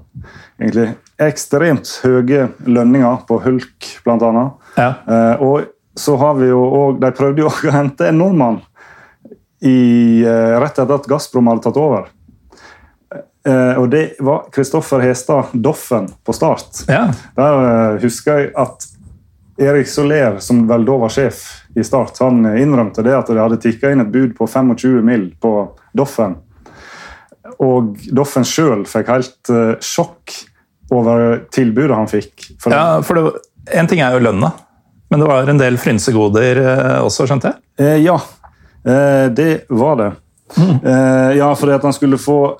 Egentlig 0.60 0.86
ekstremt 1.20 1.90
høye 2.04 2.48
lønninger 2.68 3.26
på 3.28 3.40
Hulk, 3.44 3.90
annet. 4.08 4.56
Ja. 4.76 4.94
Eh, 5.06 5.42
og 5.44 5.68
så 5.98 6.16
har 6.20 6.36
vi 6.38 6.48
jo 6.48 6.60
òg 6.62 7.00
De 7.02 7.10
prøvde 7.12 7.42
jo 7.42 7.50
å 7.50 7.72
hente 7.74 8.08
en 8.08 8.20
nordmann 8.20 8.60
i, 9.60 10.22
eh, 10.24 10.56
rett 10.60 10.78
etter 10.78 10.94
at 10.94 11.08
Gazprom 11.08 11.50
hadde 11.50 11.66
tatt 11.66 11.76
over. 11.76 12.08
Eh, 13.44 13.76
og 13.80 13.90
det 13.92 14.20
var 14.20 14.46
Kristoffer 14.52 15.00
Hestad 15.04 15.52
Doffen 15.52 16.08
på 16.24 16.32
start. 16.32 16.84
ja. 16.88 17.10
Der 17.36 17.60
eh, 17.64 18.00
husker 18.00 18.38
jeg 18.38 18.52
at 18.56 18.86
Erik 19.60 19.88
Soler, 19.88 20.38
som 20.40 20.66
vel 20.68 20.84
da 20.88 20.96
var 20.96 21.12
sjef 21.12 21.59
i 21.78 21.84
Start, 21.86 22.18
han 22.20 22.42
innrømte 22.58 23.04
det 23.06 23.14
at 23.14 23.28
det 23.30 23.40
hadde 23.40 23.60
tikka 23.62 23.92
inn 23.92 24.02
et 24.02 24.10
bud 24.10 24.32
på 24.38 24.48
25 24.50 25.02
mill. 25.06 25.28
på 25.40 25.52
Doffen. 25.96 26.36
Og 27.62 27.94
Doffen 28.14 28.46
sjøl 28.46 28.84
fikk 28.88 29.10
helt 29.10 29.52
uh, 29.52 29.74
sjokk 29.82 30.34
over 30.90 31.44
tilbudet 31.54 31.96
han 31.96 32.10
fikk. 32.10 32.50
For 32.62 32.74
ja, 32.74 33.00
for 33.06 33.18
det, 33.18 33.42
en 33.78 33.90
ting 33.90 34.02
er 34.02 34.16
jo 34.16 34.24
lønna, 34.24 34.52
men 35.10 35.22
det 35.22 35.28
var 35.30 35.50
en 35.50 35.60
del 35.60 35.78
frynsegoder 35.78 36.62
uh, 36.62 36.96
også, 37.06 37.28
skjønte 37.30 37.52
jeg? 37.52 37.62
Eh, 37.80 37.96
ja, 38.04 38.20
eh, 38.84 39.30
det 39.32 39.64
var 39.68 39.96
det. 39.96 40.12
Eh, 40.84 41.36
ja, 41.38 41.54
fordi 41.54 41.72
at 41.72 41.82
han 41.82 41.92
skulle 41.92 42.18
få 42.18 42.58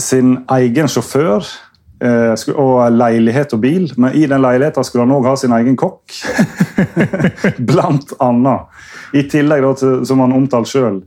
sin 0.00 0.38
egen 0.48 0.88
sjåfør 0.88 1.44
og 2.02 2.96
leilighet 2.96 3.52
og 3.54 3.60
bil. 3.62 3.86
Men 3.96 4.16
i 4.18 4.26
den 4.26 4.42
leiligheten 4.42 4.86
skulle 4.86 5.06
han 5.06 5.14
òg 5.14 5.28
ha 5.30 5.36
sin 5.38 5.54
egen 5.56 5.76
kokk. 5.78 6.16
Blant 7.70 8.14
annet. 8.22 8.82
I 9.12 9.26
tillegg, 9.28 9.66
til, 9.78 10.00
som 10.08 10.22
han 10.24 10.34
omtalte 10.34 10.72
sjøl, 10.72 11.02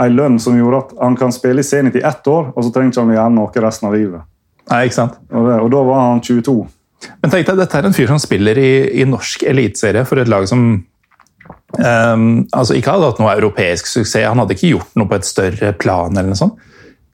en 0.00 0.16
lønn 0.16 0.38
som 0.40 0.56
gjorde 0.56 0.84
at 0.84 0.92
han 1.02 1.16
kan 1.20 1.32
spille 1.34 1.60
i 1.60 1.66
Zenit 1.66 1.98
i 2.00 2.04
ett 2.06 2.26
år, 2.30 2.52
og 2.54 2.64
så 2.64 2.72
trengte 2.72 3.02
han 3.02 3.12
gjøre 3.12 3.32
noe 3.36 3.64
resten 3.64 3.90
av 3.90 3.96
livet. 3.96 4.28
Nei, 4.70 4.84
ikke 4.86 4.96
sant? 4.96 5.18
Og, 5.28 5.48
det, 5.48 5.56
og 5.60 5.72
da 5.74 5.82
var 5.88 6.06
han 6.06 6.22
22. 6.24 6.54
Men 7.20 7.32
tenk 7.32 7.48
deg, 7.48 7.58
dette 7.60 7.78
er 7.78 7.88
en 7.88 7.96
fyr 7.96 8.08
som 8.12 8.20
spiller 8.22 8.60
i, 8.60 8.72
i 9.02 9.06
norsk 9.08 9.44
eliteserie 9.48 10.04
for 10.08 10.20
et 10.20 10.30
lag 10.30 10.46
som 10.48 10.64
um, 11.80 12.26
altså 12.52 12.76
ikke 12.76 12.94
hadde 12.94 13.08
hatt 13.10 13.22
noe 13.22 13.36
europeisk 13.36 13.88
suksess. 13.88 14.28
Han 14.28 14.42
hadde 14.42 14.56
ikke 14.56 14.74
gjort 14.74 15.00
noe 15.00 15.10
på 15.10 15.18
et 15.18 15.28
større 15.28 15.72
plan. 15.80 16.12
eller 16.16 16.32
noe 16.32 16.40
sånt. 16.40 16.69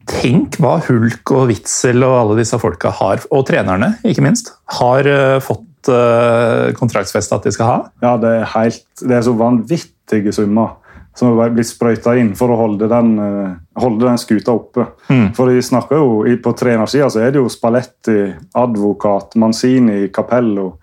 Tenk 0.06 0.58
hva 0.62 0.76
Hulk 0.86 1.32
og 1.34 1.48
Witzel 1.50 2.04
og 2.06 2.16
alle 2.20 2.38
disse 2.40 2.58
folka 2.62 2.92
har, 2.94 3.24
og 3.34 3.46
trenerne 3.48 3.96
ikke 4.06 4.24
minst, 4.24 4.52
har 4.78 5.08
eh, 5.10 5.38
fått 5.44 5.64
kontraktsfeste 5.86 7.36
at 7.36 7.44
de 7.46 7.52
skal 7.54 7.68
ha. 7.68 7.74
Ja, 8.02 8.16
det 8.18 8.30
er, 8.40 8.48
helt, 8.56 8.88
det 8.98 9.14
er 9.14 9.20
så 9.22 9.36
vanvittige 9.38 10.32
summer 10.34 10.72
som 11.16 11.38
har 11.38 11.52
blitt 11.54 11.68
sprøyta 11.70 12.16
inn 12.20 12.32
for 12.36 12.52
å 12.52 12.58
holde 12.58 12.88
den, 12.90 13.12
eh, 13.22 13.52
holde 13.80 14.04
den 14.04 14.18
skuta 14.20 14.52
oppe. 14.56 14.88
For 15.36 15.48
de 15.48 15.62
snakker 15.62 15.96
jo, 16.02 16.36
På 16.42 16.52
trenersida 16.52 17.08
så 17.10 17.22
er 17.24 17.32
det 17.32 17.40
jo 17.40 17.48
Spalletti, 17.48 18.34
advokat, 18.54 19.36
Manzini, 19.36 20.08
Capello 20.12 20.76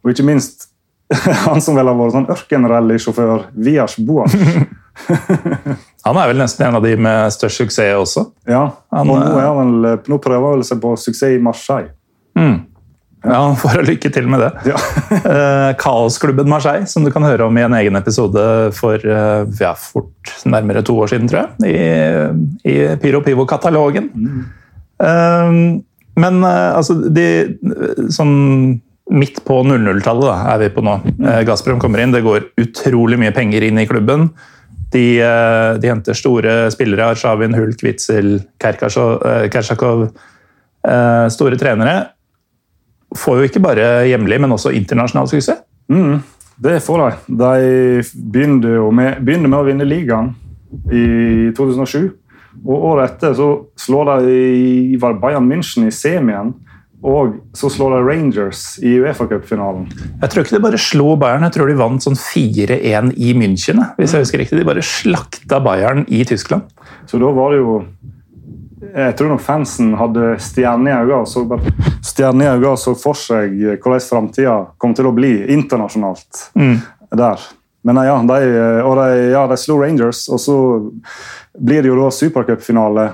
og 0.00 0.10
ikke 0.12 0.24
minst 0.24 0.68
han 1.46 1.60
som 1.60 1.74
vel 1.74 1.90
har 1.90 1.96
vært 1.98 2.14
sånn 2.14 2.30
ørkenrallysjåfør, 2.30 3.48
Vias 3.58 3.96
Boas. 3.98 4.34
Han 6.06 6.16
er 6.16 6.30
vel 6.30 6.40
nesten 6.40 6.66
en 6.66 6.78
av 6.78 6.84
de 6.84 6.94
med 6.96 7.32
størst 7.34 7.60
suksess 7.60 7.96
også. 7.98 8.26
Ja, 8.48 8.70
Han, 8.94 9.10
og 9.10 9.20
nå, 9.20 9.30
eh, 9.36 9.46
han 9.46 9.58
vel, 9.60 10.02
nå 10.08 10.18
prøver 10.22 10.46
han 10.46 10.60
vel 10.60 10.66
seg 10.68 10.80
på 10.82 10.94
suksess 10.96 11.36
i 11.36 11.40
Marseille. 11.44 11.92
Ja, 13.20 13.36
Han 13.36 13.56
får 13.60 13.82
lykke 13.90 14.10
til 14.12 14.28
med 14.30 14.44
det. 14.44 14.50
Ja. 14.72 14.80
Eh, 15.30 15.70
Kaosklubben 15.78 16.48
Marseille, 16.48 16.86
som 16.88 17.04
du 17.04 17.10
kan 17.12 17.24
høre 17.26 17.44
om 17.46 17.58
i 17.58 17.64
en 17.66 17.74
egen 17.76 17.98
episode 17.98 18.42
for 18.76 18.96
eh, 18.96 19.42
ja, 19.60 19.74
fort 19.76 20.32
nærmere 20.48 20.82
to 20.86 20.96
år 21.02 21.10
siden, 21.12 21.28
tror 21.30 21.42
jeg. 21.42 21.70
I, 21.70 22.70
i 22.70 22.76
Pyro 23.02 23.20
Pivo-katalogen. 23.26 24.08
Eh, 25.02 25.52
men 26.20 26.44
eh, 26.46 26.70
altså, 26.76 26.96
de 27.08 27.26
sånn 28.12 28.38
Midt 29.10 29.40
på 29.42 29.56
00-tallet 29.66 30.42
er 30.52 30.58
vi 30.60 30.66
på 30.70 30.82
nå. 30.86 30.92
Mm. 31.02 31.24
Gazprom 31.48 31.80
kommer 31.82 31.98
inn, 31.98 32.12
det 32.14 32.20
går 32.22 32.44
utrolig 32.62 33.16
mye 33.18 33.32
penger 33.34 33.64
inn 33.66 33.80
i 33.82 33.86
klubben. 33.90 34.28
De, 34.90 35.20
eh, 35.22 35.78
de 35.78 35.90
henter 35.90 36.16
store 36.18 36.70
spillere. 36.74 37.12
Arshavin, 37.12 37.54
Hulk, 37.54 37.82
Witzel, 37.82 38.40
eh, 38.64 39.48
Kersakov. 39.50 40.08
eh, 40.84 41.28
Store 41.28 41.56
trenere 41.56 42.08
får 43.16 43.36
jo 43.38 43.48
ikke 43.48 43.62
bare 43.62 44.06
hjemlig, 44.06 44.40
men 44.40 44.52
også 44.52 44.72
internasjonal 44.74 45.28
suksess. 45.28 45.62
Det 46.60 46.82
får 46.82 46.98
de. 46.98 47.36
De 47.40 48.02
begynner, 48.14 48.74
jo 48.76 48.90
med, 48.90 49.24
begynner 49.24 49.48
med 49.48 49.58
å 49.58 49.66
vinne 49.66 49.86
ligaen 49.88 50.34
i 50.92 51.50
2007. 51.56 52.10
Og 52.66 52.84
Året 52.92 53.14
etter 53.14 53.34
så 53.34 53.48
slår 53.78 54.20
de 54.26 54.98
Bayern 55.00 55.48
München 55.48 55.86
i 55.86 55.94
semien 55.94 56.52
og 57.02 57.36
så 57.56 57.70
slår 57.72 57.94
de 57.96 58.00
Rangers 58.04 58.78
i 58.84 58.98
Uefa-cupfinalen. 59.00 59.86
Jeg 60.20 60.30
tror 60.30 60.44
ikke 60.44 60.56
de 60.58 60.62
bare 60.66 60.80
slo 60.80 61.14
Bayern, 61.16 61.46
jeg 61.46 61.54
tror 61.56 61.70
de 61.70 61.76
vant 61.78 62.02
sånn 62.04 62.18
4-1 62.18 63.14
i 63.16 63.30
München. 63.34 63.80
hvis 63.96 64.12
jeg 64.12 64.20
husker 64.26 64.38
riktig. 64.42 64.58
De 64.60 64.66
bare 64.68 64.82
slakta 64.84 65.62
Bayern 65.64 66.04
i 66.08 66.24
Tyskland. 66.28 66.62
Så 67.08 67.18
da 67.18 67.30
var 67.32 67.50
det 67.54 67.62
jo 67.62 67.78
Jeg 68.94 69.14
tror 69.16 69.28
nok 69.28 69.40
fansen 69.44 69.92
hadde 69.94 70.34
stjerner 70.40 70.90
i 70.90 70.94
øynene 71.04 71.20
og 71.20 71.28
så, 71.28 71.44
bare- 71.46 71.72
stjerner 72.02 72.44
i 72.46 72.52
øynene 72.56 72.76
så 72.80 72.94
for 72.98 73.14
seg 73.14 73.52
hvordan 73.84 74.00
framtida 74.00 74.54
kom 74.80 74.94
til 74.96 75.06
å 75.06 75.12
bli 75.14 75.34
internasjonalt 75.52 76.50
der. 77.12 77.38
Men 77.84 77.96
ja, 77.96 78.16
de, 78.20 78.38
de, 78.40 79.30
ja, 79.32 79.46
de 79.46 79.56
slo 79.56 79.78
Rangers, 79.80 80.26
og 80.28 80.40
så 80.40 80.56
blir 81.60 81.82
det 81.82 81.88
jo 81.92 81.96
da 82.00 82.10
supercupfinale 82.10 83.12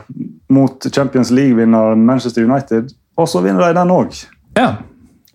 mot 0.51 0.87
Champions 0.95 1.31
League-vinner 1.31 1.95
Manchester 1.99 2.43
United, 2.47 2.91
og 3.17 3.29
så 3.31 3.43
vinner 3.45 3.67
de 3.67 3.79
den 3.79 3.93
òg. 3.93 4.19
Ja, 4.57 4.71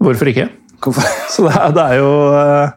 hvorfor 0.01 0.29
ikke? 0.31 0.49
Hvorfor? 0.81 1.05
Så 1.33 1.45
det 1.47 1.57
er, 1.57 1.75
det 1.75 1.83
er 1.83 1.99
jo 1.99 2.13
eh, 2.37 2.71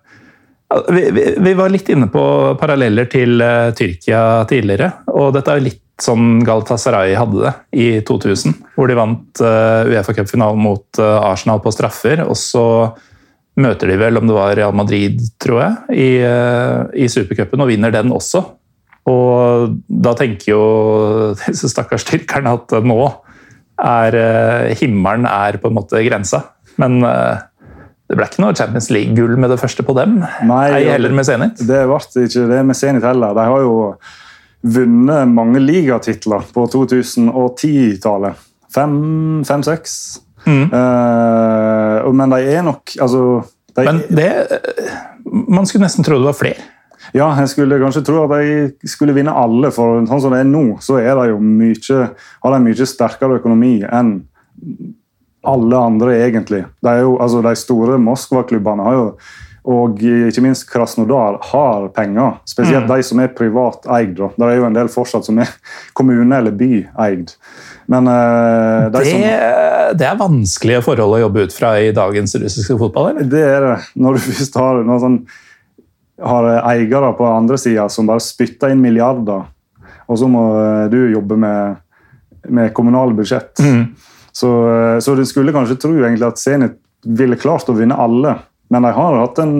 vi, 0.92 1.04
vi, 1.14 1.24
vi 1.40 1.54
var 1.56 1.72
litt 1.72 1.88
inne 1.92 2.10
på 2.12 2.24
paralleller 2.60 3.08
til 3.10 3.40
eh, 3.44 3.70
Tyrkia 3.76 4.44
tidligere. 4.50 4.90
Og 5.14 5.32
dette 5.36 5.52
er 5.52 5.60
jo 5.60 5.68
litt 5.70 5.80
sånn 6.02 6.42
Galatasaray 6.44 7.14
hadde 7.16 7.44
det 7.44 7.52
i 7.78 7.88
2000. 8.06 8.56
Hvor 8.74 8.90
de 8.90 8.96
vant 8.98 9.42
uh, 9.44 9.86
Uefa-cupfinalen 9.86 10.58
mot 10.58 10.98
eh, 10.98 11.18
Arsenal 11.30 11.62
på 11.64 11.72
straffer. 11.74 12.24
Og 12.26 12.36
så 12.38 12.66
møter 13.60 13.92
de 13.92 13.98
vel, 14.00 14.18
om 14.18 14.26
det 14.26 14.34
var 14.34 14.56
Real 14.58 14.74
Madrid, 14.74 15.20
tror 15.38 15.60
jeg, 15.62 15.74
i, 15.94 16.08
i 16.98 17.06
supercupen 17.06 17.62
og 17.62 17.68
vinner 17.70 17.92
den 17.94 18.10
også. 18.10 18.42
Og 19.06 19.76
da 19.86 20.16
tenker 20.18 20.50
jo 20.50 20.64
disse 21.44 21.70
stakkars 21.70 22.06
tyrkerne 22.08 22.56
at 22.58 22.74
nå 22.82 22.98
er 23.80 24.16
uh, 24.18 24.74
himmelen 24.78 25.26
er 25.30 25.58
på 25.62 25.70
en 25.70 25.76
måte 25.78 26.02
grensa. 26.06 26.42
Men 26.80 27.00
uh, 27.06 27.38
det 28.10 28.18
ble 28.18 28.28
ikke 28.28 28.44
noe 28.44 28.56
Champions 28.56 28.90
League-gull 28.92 29.38
med 29.40 29.50
det 29.54 29.60
første 29.62 29.84
på 29.86 29.96
dem. 29.96 30.20
Nei, 30.46 30.66
Ei 30.76 30.84
heller 30.92 31.14
med 31.16 31.26
Zenit. 31.28 31.62
Det 31.64 31.84
ble 31.88 32.26
ikke 32.26 32.48
det 32.50 32.60
med 32.68 32.78
Zenit 32.78 33.06
heller. 33.06 33.36
De 33.36 33.46
har 33.48 33.64
jo 33.64 33.78
vunnet 34.64 35.28
mange 35.28 35.60
ligatitler 35.60 36.44
på 36.54 36.66
2010-tallet. 36.72 38.44
Fem-seks. 38.74 39.96
Eh, 40.44 42.12
men 42.12 42.32
de 42.34 42.40
er 42.52 42.64
nok 42.66 42.92
altså, 43.00 43.20
de, 43.72 43.84
Men 43.86 44.00
det 44.12 44.26
Man 45.24 45.64
skulle 45.64 45.86
nesten 45.86 46.04
tro 46.04 46.18
det 46.20 46.28
var 46.28 46.36
flere. 46.36 46.66
Ja, 47.14 47.28
jeg 47.38 47.52
skulle 47.52 47.78
kanskje 47.78 48.02
tro 48.08 48.24
at 48.24 48.34
de 48.82 48.90
skulle 48.90 49.14
vinne 49.14 49.34
alle, 49.38 49.70
for 49.74 50.02
sånn 50.08 50.22
som 50.24 50.34
det 50.34 50.42
er 50.42 50.50
nå, 50.50 50.64
så 50.82 50.98
er 50.98 51.14
de 51.20 51.28
jo 51.30 51.38
mye, 51.38 52.08
har 52.42 52.56
de 52.56 52.60
mye 52.64 52.88
sterkere 52.90 53.38
økonomi 53.38 53.76
enn 53.86 54.16
alle 55.44 55.78
andre, 55.78 56.16
egentlig. 56.24 56.64
De, 56.82 56.94
jo, 57.04 57.16
altså, 57.22 57.42
de 57.44 57.54
store 57.60 58.00
Moskva-klubbene 58.02 58.86
har 58.86 58.98
jo 58.98 59.08
og 59.64 60.02
ikke 60.04 60.42
minst 60.44 60.66
Krasnodar 60.68 61.38
har 61.48 61.86
penger. 61.96 62.34
Spesielt 62.44 62.84
de 62.90 62.98
som 63.06 63.20
er 63.24 63.30
privat 63.32 63.86
eid. 63.96 64.18
Det 64.18 64.44
er 64.44 64.58
jo 64.58 64.66
en 64.68 64.76
del 64.76 64.90
fortsatt 64.92 65.24
som 65.24 65.38
er 65.40 65.48
kommune- 65.96 66.36
eller 66.36 66.52
byeid. 66.52 67.32
Men 67.88 68.10
uh, 68.10 68.90
de 68.92 68.98
Det, 68.98 69.06
som 69.08 69.96
det 69.96 70.08
er 70.08 70.20
vanskelige 70.20 70.82
forhold 70.84 71.16
å 71.16 71.22
jobbe 71.24 71.46
ut 71.46 71.56
fra 71.56 71.72
i 71.80 71.94
dagens 71.96 72.36
russiske 72.42 72.76
fotball, 72.80 73.14
eller? 73.14 73.30
Det 73.32 73.40
er 73.40 73.66
det. 73.70 73.78
Når 73.96 74.18
du 74.18 74.24
først 74.28 74.60
har 74.60 74.84
noe 74.84 75.00
sånn, 75.00 75.18
har 76.22 76.46
eiere 76.60 77.12
på 77.18 77.26
andre 77.26 77.58
sida 77.58 77.88
som 77.90 78.06
bare 78.06 78.22
spytter 78.22 78.72
inn 78.72 78.82
milliarder, 78.82 79.46
og 80.06 80.18
så 80.20 80.28
må 80.30 80.44
eh, 80.60 80.86
du 80.92 80.98
jobbe 81.12 81.38
med, 81.40 81.80
med 82.48 82.74
kommunale 82.76 83.16
budsjett. 83.16 83.60
Så, 84.34 84.48
eh, 84.70 84.98
så 84.98 85.14
du 85.14 85.24
skulle 85.26 85.52
kanskje 85.54 85.76
tro 85.78 85.92
egentlig 85.94 86.26
at 86.26 86.40
Zenit 86.42 86.80
ville 87.04 87.38
klart 87.38 87.68
å 87.70 87.76
vinne 87.76 87.94
alle, 87.94 88.32
men 88.72 88.86
de 88.86 88.90
har 88.96 89.18
hatt 89.20 89.38
en, 89.38 89.52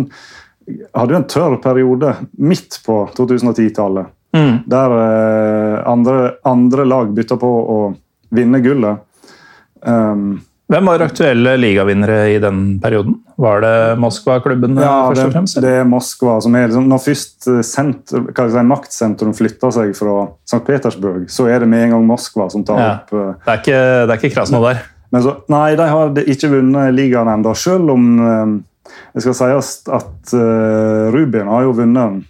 hadde 0.96 1.14
jo 1.14 1.20
en 1.20 1.28
tørr 1.30 1.54
periode 1.62 2.14
midt 2.42 2.80
på 2.86 2.96
2010-tallet, 3.14 4.10
der 4.66 4.96
eh, 4.98 5.76
andre, 5.86 6.32
andre 6.42 6.88
lag 6.90 7.12
bytta 7.14 7.38
på 7.38 7.52
å 7.76 7.78
vinne 8.34 8.58
gullet. 8.64 9.04
Um, 9.86 10.40
Hvem 10.72 10.88
var 10.88 11.02
aktuelle 11.04 11.56
ligavinnere 11.60 12.18
i 12.32 12.38
den 12.40 12.78
perioden? 12.80 13.18
Var 13.36 13.60
det 13.60 13.74
Moskva-klubben 14.00 14.78
Ja, 14.80 15.10
først 15.10 15.26
og 15.26 15.32
fremst? 15.34 15.60
det 15.60 15.72
er 15.80 15.84
Moskva 15.84 16.38
som 16.40 16.54
er 16.56 16.70
liksom, 16.70 16.86
Når 16.88 17.02
først 17.04 17.48
eh, 17.52 17.60
si, 17.60 18.64
maktsentrum 18.70 19.34
flytter 19.36 19.74
seg 19.76 19.92
fra 19.98 20.28
St. 20.48 20.62
Petersburg, 20.64 21.26
så 21.28 21.50
er 21.52 21.60
det 21.60 21.68
med 21.68 21.84
en 21.84 21.96
gang 21.98 22.06
Moskva 22.08 22.48
som 22.50 22.64
tar 22.64 22.80
Ja. 22.80 22.90
opp 22.96 23.12
eh, 23.12 23.34
Det 23.44 23.52
er 23.52 23.60
ikke, 23.60 23.80
det 24.06 24.14
er 24.14 24.22
ikke 24.22 24.34
Krasnodar. 24.38 24.80
Men 25.12 25.22
så, 25.22 25.36
nei, 25.52 25.76
de 25.76 25.88
har 25.92 26.16
ikke 26.24 26.50
vunnet 26.56 26.94
ligaen 26.96 27.28
ennå, 27.28 27.52
selv 27.54 27.92
om 27.92 28.08
eh, 28.24 28.54
det 29.14 29.22
skal 29.22 29.36
sies 29.38 29.68
at 29.94 30.34
uh, 30.34 31.10
Rubin 31.14 31.48
har 31.50 31.62
jo 31.66 31.74
vunnet 31.76 32.00
den 32.00 32.22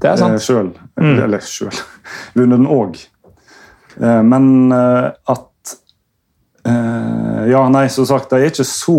Det 0.00 0.10
er 0.12 0.22
eh, 0.28 0.38
selv. 0.42 0.76
Mm. 1.00 1.16
Eller 1.24 1.42
sjøl. 1.44 1.74
vunnet 2.38 2.58
den 2.60 2.68
òg. 2.70 2.98
men 3.98 4.72
eh, 4.72 5.06
at 5.10 5.40
eh, 5.40 5.57
Ja, 7.48 7.62
nei, 7.72 7.86
som 7.92 8.06
sagt, 8.08 8.30
de 8.30 8.42
er 8.42 8.52
ikke 8.52 8.66
så 8.66 8.98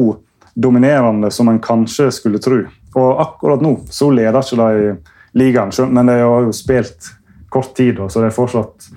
dominerende 0.60 1.32
som 1.32 1.50
en 1.52 1.62
kanskje 1.64 2.10
skulle 2.12 2.42
tro. 2.42 2.64
Og 2.98 3.22
akkurat 3.22 3.62
nå 3.64 3.76
så 3.94 4.10
leder 4.12 4.42
ikke 4.42 4.60
de 4.60 4.94
ligaen, 5.40 5.72
men 5.94 6.10
de 6.10 6.20
har 6.24 6.48
jo 6.48 6.54
spilt 6.56 7.12
kort 7.50 7.76
tid, 7.78 8.02
så 8.10 8.22
det 8.22 8.30
er 8.30 8.36
fortsatt 8.36 8.90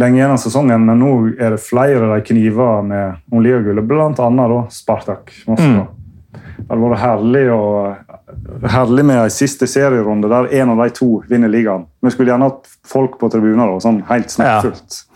lenge 0.00 0.20
igjen 0.20 0.34
av 0.34 0.40
sesongen. 0.42 0.84
Men 0.86 1.00
nå 1.00 1.14
er 1.38 1.56
det 1.56 1.64
flere 1.64 2.10
de 2.12 2.20
kniver 2.26 2.84
med 2.86 3.32
om 3.32 3.42
ligagullet, 3.44 3.88
da 4.16 4.60
Spartak 4.72 5.32
Moskva. 5.48 5.88
Det 6.30 6.68
hadde 6.68 6.84
vært 6.84 7.02
herlig, 7.02 7.44
og, 7.50 8.66
herlig 8.70 9.04
med 9.08 9.22
en 9.24 9.32
siste 9.34 9.66
serierunde 9.66 10.28
der 10.30 10.50
en 10.60 10.74
av 10.74 10.82
de 10.84 10.92
to 10.94 11.08
vinner 11.28 11.50
ligaen. 11.50 11.88
Vi 12.04 12.12
skulle 12.14 12.30
gjerne 12.30 12.50
hatt 12.50 12.68
folk 12.86 13.16
på 13.18 13.30
tribuner, 13.32 13.72
sånn 13.82 14.04
helt 14.10 14.30
smekkfullt. 14.30 15.00
Ja, 15.00 15.09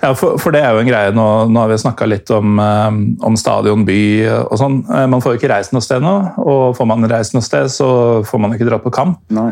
for, 0.00 0.38
for 0.38 0.54
det 0.54 0.60
er 0.62 0.74
jo 0.74 0.82
en 0.82 0.88
greie 0.88 1.14
nå. 1.14 1.26
Nå 1.50 1.62
har 1.62 1.72
vi 1.72 1.80
snakka 1.82 2.06
litt 2.06 2.30
om, 2.34 2.58
eh, 2.62 2.98
om 3.26 3.38
stadion, 3.38 3.84
by 3.88 4.02
og 4.44 4.54
sånn. 4.60 4.78
Eh, 4.86 5.06
Man 5.10 5.24
får 5.24 5.34
jo 5.34 5.40
ikke 5.40 5.50
reist 5.50 5.74
noe 5.74 5.84
sted 5.84 6.04
nå, 6.04 6.14
og 6.38 6.76
får 6.78 6.88
man 6.90 7.08
reist 7.10 7.34
noe 7.34 7.44
sted, 7.44 7.70
så 7.74 7.88
får 8.26 8.42
man 8.42 8.54
ikke 8.54 8.68
dratt 8.68 8.86
på 8.86 8.94
kamp. 8.94 9.20
Nei. 9.34 9.50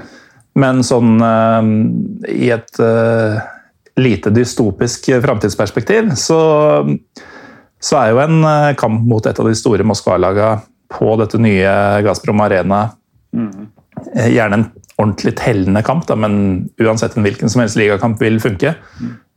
Men 0.57 0.81
sånn 0.87 1.19
eh, 1.21 1.73
i 2.37 2.51
et 2.55 2.81
lite 3.97 4.31
dystopisk 4.33 5.09
framtidsperspektiv, 5.25 6.13
så, 6.21 6.41
så 7.81 8.01
er 8.01 8.13
jo 8.13 8.23
en 8.23 8.49
kamp 8.77 9.07
mot 9.09 9.25
et 9.27 9.39
av 9.41 9.49
de 9.49 9.57
store 9.57 9.87
Moskva-laga 9.89 10.59
på 10.93 11.15
dette 11.19 11.41
nye 11.41 11.71
Gazprom 12.05 12.43
Arena 12.45 12.83
mm. 13.35 13.65
gjerne 14.29 14.61
en 14.61 14.67
ordentlig 15.01 15.33
tellende 15.41 15.83
kamp, 15.85 16.05
da, 16.09 16.17
men 16.17 16.69
uansett 16.81 17.17
en 17.17 17.25
hvilken 17.25 17.53
som 17.53 17.65
helst 17.65 17.81
ligakamp 17.81 18.21
vil 18.21 18.37
funke. 18.41 18.77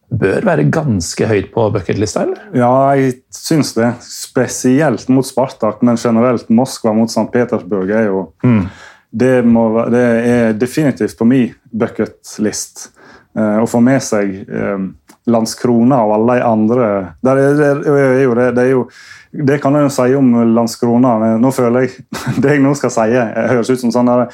Bør 0.10 0.46
være 0.48 0.66
ganske 0.74 1.28
høyt 1.30 1.52
på 1.54 1.68
bucketlista, 1.74 2.24
eller? 2.26 2.46
Ja, 2.58 2.72
jeg 2.98 3.20
syns 3.36 3.76
det. 3.78 3.92
Spesielt 4.02 5.10
mot 5.14 5.28
Spartak, 5.28 5.84
men 5.86 6.00
generelt 6.02 6.50
Moskva 6.50 6.96
mot 6.98 7.12
St. 7.12 7.28
Petersburg 7.34 7.92
er 7.94 8.08
jo 8.10 8.24
det, 9.12 9.46
må, 9.46 9.68
det 9.90 10.06
er 10.30 10.58
definitivt 10.58 11.18
på 11.18 11.28
min 11.30 11.54
bucketlist. 11.70 12.90
Eh, 13.38 13.58
å 13.62 13.68
få 13.70 13.82
med 13.86 14.02
seg 14.02 14.34
eh, 14.50 14.82
Landskrona 15.30 16.02
og 16.06 16.14
alle 16.18 16.38
de 16.40 16.46
andre 16.46 16.90
der 17.26 17.42
er, 17.42 17.58
det, 17.58 17.70
er 17.88 18.22
jo 18.24 18.36
det, 18.38 18.48
det, 18.58 18.64
er 18.64 18.72
jo, 18.72 18.84
det 19.50 19.60
kan 19.64 19.78
jo 19.80 19.90
si 19.94 20.08
om 20.18 20.32
Landskrona. 20.56 21.16
men 21.22 21.44
Nå 21.44 21.52
føler 21.56 21.86
jeg 21.88 22.06
Det 22.42 22.56
jeg 22.56 22.64
nå 22.64 22.74
skal 22.78 22.94
si, 22.94 23.08
jeg 23.16 23.50
høres 23.54 23.72
ut 23.74 23.84
som 23.84 23.94
sånn 23.96 24.12
der 24.12 24.28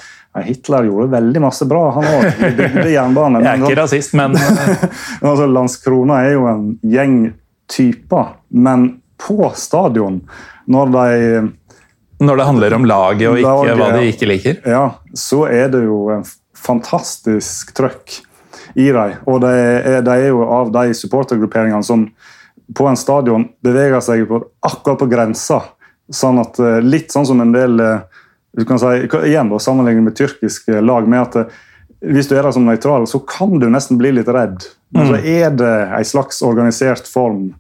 Hitler 0.46 0.90
gjorde 0.90 1.14
veldig 1.14 1.42
masse 1.46 1.64
bra, 1.64 1.86
han 1.96 2.06
òg. 2.12 2.26
Bygde 2.58 2.90
jernbane. 2.92 3.40
Jeg 3.40 3.54
er 3.54 3.62
ikke 3.64 3.78
rasist, 3.80 4.16
men 4.20 4.36
altså, 4.36 5.46
Landskrona 5.48 6.18
er 6.26 6.34
jo 6.36 6.48
en 6.52 6.66
gjeng 6.84 7.20
typer, 7.72 8.34
men 8.52 8.90
på 9.16 9.48
stadion, 9.56 10.20
når 10.68 10.92
de 10.92 11.06
når 12.20 12.40
det 12.40 12.48
handler 12.48 12.74
om 12.78 12.86
laget 12.88 13.28
og 13.28 13.40
ikke 13.40 13.50
Laget, 13.50 13.80
hva 13.80 13.88
de 13.92 14.04
ikke 14.08 14.28
liker 14.30 14.68
Ja, 14.72 14.84
så 15.20 15.42
er 15.52 15.68
det 15.74 15.82
jo 15.84 15.98
en 16.14 16.24
fantastisk 16.56 17.74
trøkk 17.76 18.22
i 18.76 18.90
dem. 18.92 19.20
Og 19.26 19.40
de 19.44 19.52
er, 19.52 20.02
de 20.06 20.16
er 20.16 20.30
jo 20.30 20.44
av 20.52 20.72
de 20.76 20.94
supportergrupperingene 20.98 21.84
som 21.86 22.10
på 22.76 22.88
en 22.90 22.98
stadion 22.98 23.48
beveger 23.64 24.02
seg 24.04 24.26
på, 24.30 24.42
akkurat 24.66 25.00
på 25.00 25.10
grensa. 25.10 25.62
Sånn 26.14 26.40
at, 26.42 26.60
eh, 26.60 26.82
litt 26.86 27.14
sånn 27.14 27.26
som 27.26 27.42
en 27.42 27.54
del 27.54 27.80
eh, 27.82 28.22
du 28.56 28.66
kan 28.68 28.80
si, 28.80 29.08
igjen 29.28 29.50
da, 29.52 29.60
Sammenlignet 29.60 30.06
med 30.06 30.18
tyrkiske 30.18 30.82
lag. 30.82 31.08
med 31.08 31.22
at 31.22 31.36
eh, 31.36 31.62
Hvis 32.06 32.30
du 32.30 32.36
er 32.36 32.44
der 32.44 32.54
som 32.54 32.66
nøytral, 32.68 33.08
så 33.10 33.20
kan 33.20 33.58
du 33.60 33.70
nesten 33.72 33.98
bli 33.98 34.12
litt 34.14 34.30
redd. 34.30 34.68
Men 34.94 35.10
så 35.10 35.18
er 35.20 35.56
det 35.58 35.74
en 35.98 36.06
slags 36.06 36.42
organisert 36.46 37.08
form 37.10 37.56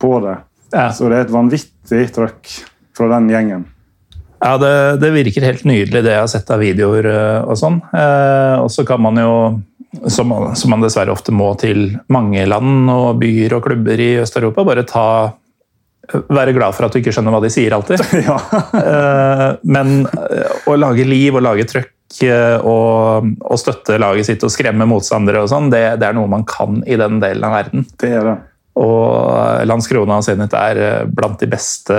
på 0.00 0.14
det. 0.24 0.38
Ja. 0.72 0.88
Så 0.94 1.10
det 1.10 1.18
er 1.18 1.26
et 1.26 1.34
vanvittig 1.34 2.06
trøkk 2.14 2.48
fra 2.96 3.10
den 3.12 3.28
gjengen. 3.30 3.66
Ja, 4.42 4.56
det, 4.58 4.72
det 5.02 5.12
virker 5.14 5.44
helt 5.46 5.66
nydelig, 5.68 6.00
det 6.02 6.16
jeg 6.16 6.22
har 6.24 6.30
sett 6.30 6.48
av 6.50 6.62
videoer 6.62 7.06
og 7.44 7.54
sånn. 7.58 7.78
Eh, 7.94 8.56
og 8.58 8.72
så 8.74 8.82
kan 8.88 9.02
man 9.04 9.20
jo, 9.20 9.34
som, 10.08 10.32
som 10.56 10.72
man 10.72 10.84
dessverre 10.84 11.12
ofte 11.12 11.34
må 11.34 11.52
til 11.60 11.90
mange 12.12 12.44
land 12.48 12.90
og 12.92 13.20
byer 13.20 13.58
og 13.58 13.66
klubber 13.66 14.00
i 14.00 14.14
Øst-Europa, 14.22 14.64
bare 14.66 14.86
ta 14.88 15.06
være 16.12 16.54
glad 16.56 16.74
for 16.74 16.86
at 16.86 16.94
du 16.94 17.00
ikke 17.00 17.12
skjønner 17.14 17.34
hva 17.34 17.40
de 17.44 17.50
sier 17.52 17.74
alltid. 17.76 18.02
ja. 18.26 18.38
Eh, 18.82 19.48
Men 19.62 20.06
eh, 20.06 20.62
å 20.68 20.76
lage 20.78 21.06
liv 21.08 21.36
og 21.38 21.44
lage 21.46 21.66
trøkk 21.70 22.22
eh, 22.26 22.58
og, 22.58 23.30
og 23.46 23.60
støtte 23.60 24.00
laget 24.02 24.28
sitt 24.28 24.46
og 24.46 24.52
skremme 24.52 24.88
motstandere 24.88 25.44
og 25.44 25.52
sånn, 25.52 25.70
det, 25.72 25.84
det 26.02 26.08
er 26.08 26.18
noe 26.18 26.30
man 26.30 26.46
kan 26.48 26.82
i 26.84 26.98
den 27.00 27.20
delen 27.22 27.46
av 27.48 27.56
verden. 27.60 27.86
Det 28.00 28.12
er 28.18 28.28
det. 28.30 28.36
Og 28.82 29.66
Landskrona 29.68 30.18
og 30.18 30.24
Zenit 30.24 30.54
er 30.56 31.04
blant 31.12 31.40
de 31.42 31.48
beste 31.52 31.98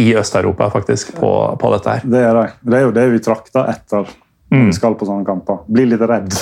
i 0.00 0.10
Øst-Europa 0.16 0.68
faktisk 0.72 1.14
på, 1.16 1.30
på 1.60 1.70
dette 1.72 1.96
her. 1.96 2.04
Det 2.04 2.20
er 2.20 2.36
det. 2.36 2.48
Det 2.60 2.78
er 2.78 2.84
jo 2.86 2.94
det 2.96 3.06
vi 3.14 3.22
trakter 3.24 3.70
etter 3.72 4.12
når 4.52 4.66
vi 4.68 4.76
skal 4.76 4.94
på 5.00 5.06
sånne 5.08 5.24
kamper. 5.26 5.62
Bli 5.72 5.86
litt 5.90 6.02
redd. 6.08 6.32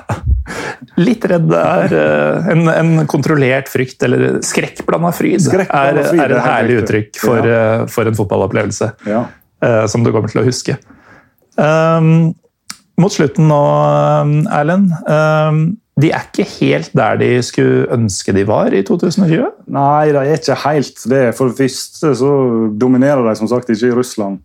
Litt 1.00 1.24
redd 1.28 1.52
er 1.54 1.92
eh, 1.94 2.46
en, 2.54 2.68
en 2.72 3.06
kontrollert 3.10 3.68
frykt, 3.70 4.02
eller 4.06 4.38
skrekkblanda 4.44 5.12
fryd, 5.14 5.42
Skrekkblanda 5.44 6.06
fryd, 6.08 6.20
er 6.24 6.32
er 6.32 6.36
et 6.38 6.46
herlig 6.46 6.78
uttrykk 6.82 7.20
for, 7.20 7.44
Ja. 7.46 7.58
eh, 7.82 7.84
for 7.92 8.08
en 8.10 8.16
fotballopplevelse. 8.18 8.88
ja. 9.06 9.24
eh, 9.62 9.84
som 9.92 10.02
du 10.04 10.10
kommer 10.14 10.32
til 10.32 10.40
å 10.42 10.46
huske. 10.46 10.78
Um, 11.60 12.32
mot 13.00 13.12
slutten 13.12 13.48
nå, 13.50 13.60
Erlend. 14.56 14.92
Um, 15.06 15.60
de 16.00 16.10
er 16.14 16.26
ikke 16.26 16.46
helt 16.58 16.92
der 16.96 17.18
de 17.20 17.28
skulle 17.44 17.86
ønske 17.94 18.32
de 18.36 18.44
var 18.48 18.74
i 18.74 18.82
2020. 18.86 19.46
Nei, 19.74 20.10
de 20.14 20.20
er 20.20 20.36
ikke 20.38 20.58
helt 20.64 21.04
det. 21.10 21.22
For 21.38 21.50
det 21.50 21.58
første 21.58 22.12
så 22.20 22.32
dominerer 22.80 23.24
de 23.26 23.34
som 23.38 23.50
sagt 23.50 23.72
ikke 23.72 23.90
i 23.90 23.96
Russland. 23.96 24.40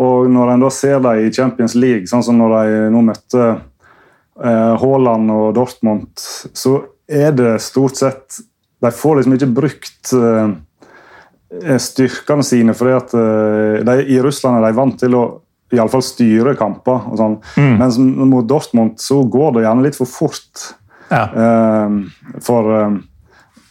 Og 0.00 0.28
når 0.32 0.54
en 0.54 0.66
da 0.66 0.70
ser 0.74 1.00
dem 1.04 1.24
i 1.24 1.32
Champions 1.34 1.76
League, 1.78 2.06
sånn 2.10 2.24
som 2.26 2.38
når 2.40 2.56
de 2.56 2.84
nå 2.94 3.02
møtte 3.08 3.46
eh, 3.46 4.74
Haaland 4.82 5.32
og 5.34 5.48
Dortmund, 5.58 6.12
så 6.16 6.78
er 7.06 7.34
det 7.36 7.58
stort 7.62 7.98
sett 8.00 8.40
De 8.82 8.90
får 8.92 9.16
liksom 9.16 9.34
ikke 9.36 9.52
brukt 9.56 10.10
eh, 10.12 11.76
styrkene 11.80 12.44
sine, 12.44 12.74
fordi 12.76 12.94
at 12.96 13.14
eh, 13.16 13.84
de, 13.88 14.00
i 14.12 14.20
Russland 14.22 14.58
er 14.58 14.66
de 14.68 14.76
vant 14.76 14.98
til 15.00 15.16
å 15.16 15.26
i 15.74 15.80
alle 15.82 15.90
fall 15.90 16.04
styre 16.04 16.54
kamper. 16.58 17.08
og 17.10 17.18
sånn. 17.18 17.38
Mens 17.80 17.98
mot 17.98 18.46
Dortmund 18.46 19.00
så 19.02 19.22
går 19.26 19.56
det 19.56 19.64
gjerne 19.66 19.86
litt 19.86 19.98
for 19.98 20.10
fort. 20.10 20.66
Ja. 21.08 21.22
Eh, 21.42 22.40
for 22.44 22.72
eh, 22.76 22.96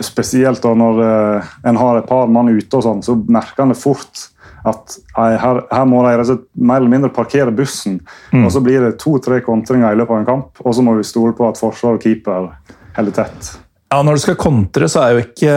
spesielt 0.03 0.63
da 0.63 0.71
når 0.77 1.03
eh, 1.03 1.51
en 1.69 1.81
har 1.81 1.99
et 1.99 2.07
par 2.09 2.31
mann 2.31 2.51
ute, 2.53 2.71
og 2.77 2.85
sånn, 2.85 3.03
så 3.05 3.17
merker 3.27 3.65
en 3.65 3.75
det 3.75 3.79
fort 3.81 4.29
at 4.65 4.95
her, 5.13 5.59
her 5.69 5.85
må 5.85 5.99
de 6.07 6.39
mer 6.57 6.79
eller 6.79 6.89
mindre 6.89 7.11
parkere 7.13 7.53
bussen. 7.53 7.99
Og 8.33 8.47
så 8.49 8.63
blir 8.65 8.81
det 8.81 8.95
to-tre 8.97 9.37
kontringer 9.45 9.93
i 9.93 9.99
løpet 9.99 10.15
av 10.15 10.23
en 10.23 10.25
kamp, 10.31 10.63
og 10.63 10.73
så 10.73 10.81
må 10.81 10.95
vi 10.97 11.05
stole 11.05 11.35
på 11.37 11.45
at 11.45 11.61
forsvar 11.61 11.99
og 11.99 12.01
keeper 12.01 12.49
holder 12.95 13.13
tett. 13.13 13.51
Ja, 13.93 14.01
Når 14.01 14.17
du 14.17 14.21
skal 14.23 14.35
kontre, 14.35 14.87
så 14.89 15.03
er 15.05 15.13
jo 15.13 15.21
ikke 15.21 15.51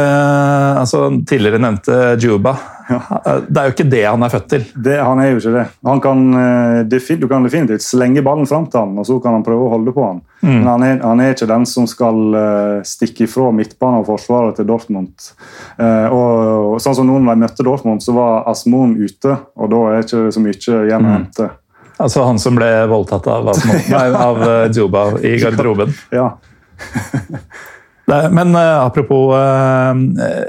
altså 0.79 1.07
Tidligere 1.27 1.59
nevnte 1.63 1.95
Juba. 2.21 2.53
Det 2.89 3.57
er 3.61 3.69
jo 3.69 3.73
ikke 3.75 3.87
det 3.91 4.03
han 4.07 4.23
er 4.25 4.33
født 4.33 4.47
til. 4.49 4.63
Det, 4.85 4.95
han 5.05 5.21
er 5.21 5.31
jo 5.33 5.41
ikke 5.41 5.53
det. 5.53 5.65
Han 5.85 6.01
kan, 6.01 6.23
eh, 6.41 7.01
du 7.21 7.27
kan 7.29 7.45
definitivt 7.45 7.85
slenge 7.85 8.23
ballen 8.25 8.49
fram 8.49 8.65
til 8.73 8.81
han, 8.81 8.95
og 9.01 9.05
så 9.05 9.19
kan 9.21 9.37
han 9.37 9.45
prøve 9.45 9.67
å 9.67 9.73
holde 9.75 9.93
på 9.93 10.07
han. 10.07 10.23
Men 10.41 10.69
han 10.71 10.85
er, 10.87 11.01
han 11.05 11.21
er 11.21 11.35
ikke 11.35 11.49
den 11.51 11.67
som 11.69 11.89
skal 11.91 12.39
eh, 12.39 12.79
stikke 12.89 13.27
ifra 13.27 13.51
midtbanen 13.53 14.01
og 14.01 14.09
forsvaret 14.09 14.57
til 14.57 14.69
Dortmund. 14.71 15.29
Eh, 15.77 16.09
og, 16.09 16.79
sånn 16.81 16.97
som 16.97 17.09
noen 17.11 17.29
når 17.29 17.37
de 17.37 17.45
møtte 17.45 17.67
Dortmund, 17.67 18.05
så 18.05 18.17
var 18.17 18.49
Asmon 18.49 18.97
ute, 19.03 19.37
og 19.57 19.73
da 19.75 19.83
er 19.91 19.99
det 19.99 20.07
ikke 20.09 20.37
så 20.37 20.45
mye 20.45 20.61
igjen 20.89 21.09
å 21.09 21.17
hente. 21.17 21.51
Altså 21.99 22.25
Han 22.25 22.39
som 22.41 22.57
ble 22.57 22.71
voldtatt 22.89 23.27
av, 23.29 23.51
Asmo- 23.53 23.83
nei, 23.93 24.07
av 24.31 24.45
eh, 24.49 24.69
Juba 24.73 25.11
i 25.21 25.37
garderoben. 25.43 25.93
Ja. 26.15 26.31
Det- 28.09 28.31
Men 28.33 28.55
uh, 28.57 28.85
apropos 28.87 29.35
uh, 29.37 29.95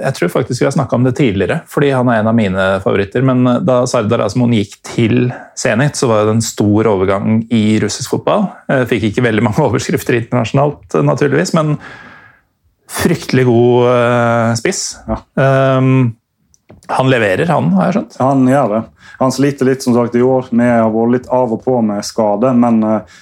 Jeg 0.02 0.14
tror 0.16 0.32
faktisk 0.32 0.62
vi 0.62 0.66
har 0.66 0.72
snakka 0.76 0.96
om 0.96 1.04
det 1.04 1.16
tidligere, 1.18 1.60
fordi 1.68 1.92
han 1.92 2.10
er 2.10 2.22
en 2.22 2.30
av 2.32 2.36
mine 2.38 2.68
favoritter. 2.84 3.22
Men 3.26 3.48
eh, 3.48 3.60
da 3.68 3.82
Sardar 3.88 4.24
Asmon 4.26 4.54
gikk 4.56 4.78
til 4.88 5.32
Zenit, 5.60 6.00
så 6.00 6.08
var 6.08 6.26
det 6.26 6.38
en 6.38 6.46
stor 6.46 6.88
overgang 6.88 7.42
i 7.52 7.80
russisk 7.84 8.16
fotball. 8.16 8.48
Jeg 8.72 8.88
fikk 8.94 9.10
ikke 9.10 9.26
veldig 9.28 9.44
mange 9.44 9.64
overskrifter 9.68 10.22
internasjonalt, 10.22 10.96
naturligvis, 11.04 11.52
men 11.58 11.76
fryktelig 12.90 13.46
god 13.46 14.56
spiss. 14.58 14.84
Ja. 15.08 15.20
Um, 15.78 16.16
han 16.90 17.10
leverer, 17.12 17.46
han, 17.52 17.70
har 17.76 17.90
jeg 17.90 18.00
skjønt. 18.00 18.16
Han 18.24 18.48
gjør 18.50 18.72
det. 18.74 18.82
Han 19.20 19.34
sliter 19.36 19.68
litt 19.68 19.84
som 19.86 19.94
sagt 19.94 20.16
i 20.18 20.24
år 20.26 20.48
med 20.56 20.72
å 20.80 20.88
ha 20.88 20.92
vært 20.94 21.14
litt 21.18 21.28
av 21.34 21.52
og 21.54 21.62
på 21.66 21.76
med 21.86 22.06
skade, 22.08 22.54
men 22.58 22.80
eh, 22.88 23.20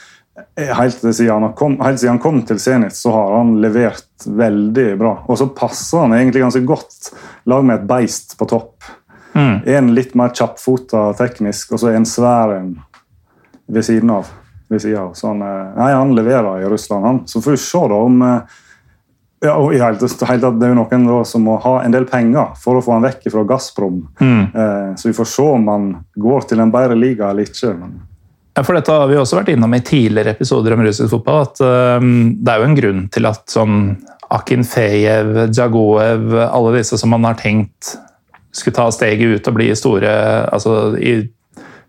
helt 0.58 1.16
siden, 1.16 1.44
han 1.44 1.54
kom, 1.54 1.76
helt 1.82 2.00
siden 2.00 2.16
han 2.16 2.22
kom 2.24 2.40
til 2.48 2.60
Zenit, 2.60 2.96
så 2.98 3.12
har 3.14 3.36
han 3.38 3.56
levert 3.62 4.26
veldig 4.26 4.88
bra. 4.98 5.14
Og 5.30 5.38
så 5.38 5.50
passer 5.54 6.06
han 6.06 6.16
egentlig 6.18 6.42
ganske 6.42 6.64
godt 6.66 7.12
lag 7.46 7.66
med 7.66 7.80
et 7.80 7.88
beist 7.90 8.38
på 8.40 8.48
topp. 8.50 8.88
En 9.70 9.94
litt 9.94 10.16
mer 10.18 10.34
kjappfota 10.34 11.12
teknisk, 11.18 11.76
og 11.76 11.82
så 11.82 11.92
en 11.94 12.08
svær 12.10 12.56
en 12.56 12.72
ved 13.68 13.86
siden 13.86 14.10
av. 14.10 14.32
Ved 14.72 14.82
siden 14.82 15.04
av. 15.04 15.12
Så 15.14 15.28
han, 15.28 15.42
eh, 15.42 15.76
nei, 15.78 15.92
han 15.94 16.16
leverer 16.16 16.64
i 16.64 16.70
Russland, 16.70 17.06
han. 17.06 17.20
Så 17.28 17.42
får 17.42 17.52
vi 17.52 17.58
se 17.58 17.84
da 17.92 18.00
om 18.08 18.22
eh, 18.22 18.58
ja, 19.46 19.54
og 19.54 19.74
i 19.74 19.78
hele 19.78 20.00
tatt, 20.02 20.18
Det 20.18 20.66
er 20.66 20.74
jo 20.74 20.80
noen 20.80 21.06
da 21.06 21.24
som 21.28 21.44
må 21.46 21.60
ha 21.62 21.84
en 21.84 21.94
del 21.94 22.08
penger 22.10 22.56
for 22.58 22.80
å 22.80 22.82
få 22.82 22.96
han 22.96 23.06
vekk 23.06 23.28
fra 23.30 23.44
Gazprom. 23.46 24.08
Eh, 24.56 24.96
så 24.98 25.10
vi 25.12 25.14
får 25.14 25.30
se 25.30 25.44
om 25.44 25.68
han 25.68 25.90
går 26.16 26.50
til 26.50 26.60
en 26.60 26.72
bedre 26.74 26.98
liga 26.98 27.30
eller 27.30 27.46
ikke. 27.46 27.76
Men 27.78 28.00
for 28.66 28.78
dette 28.78 28.94
har 28.94 29.10
vi 29.10 29.18
også 29.20 29.38
vært 29.40 29.52
innom 29.54 29.74
i 29.78 29.84
tidligere 29.86 30.34
episoder 30.34 30.74
om 30.74 30.82
russisk 30.86 31.12
fotball. 31.14 31.44
at 31.46 31.62
um, 32.02 32.12
Det 32.42 32.54
er 32.54 32.62
jo 32.62 32.70
en 32.70 32.78
grunn 32.80 33.02
til 33.14 33.30
at 33.30 33.44
sånn 33.54 33.80
Akinfejev, 34.34 35.48
Djagoev, 35.54 36.34
alle 36.48 36.74
disse 36.80 36.98
som 37.00 37.14
man 37.14 37.28
har 37.30 37.38
tenkt 37.40 37.94
skulle 38.52 38.76
ta 38.76 38.88
steget 38.92 39.38
ut 39.38 39.50
og 39.50 39.56
bli 39.56 39.70
store 39.78 40.12
altså 40.52 40.98
i 40.98 41.20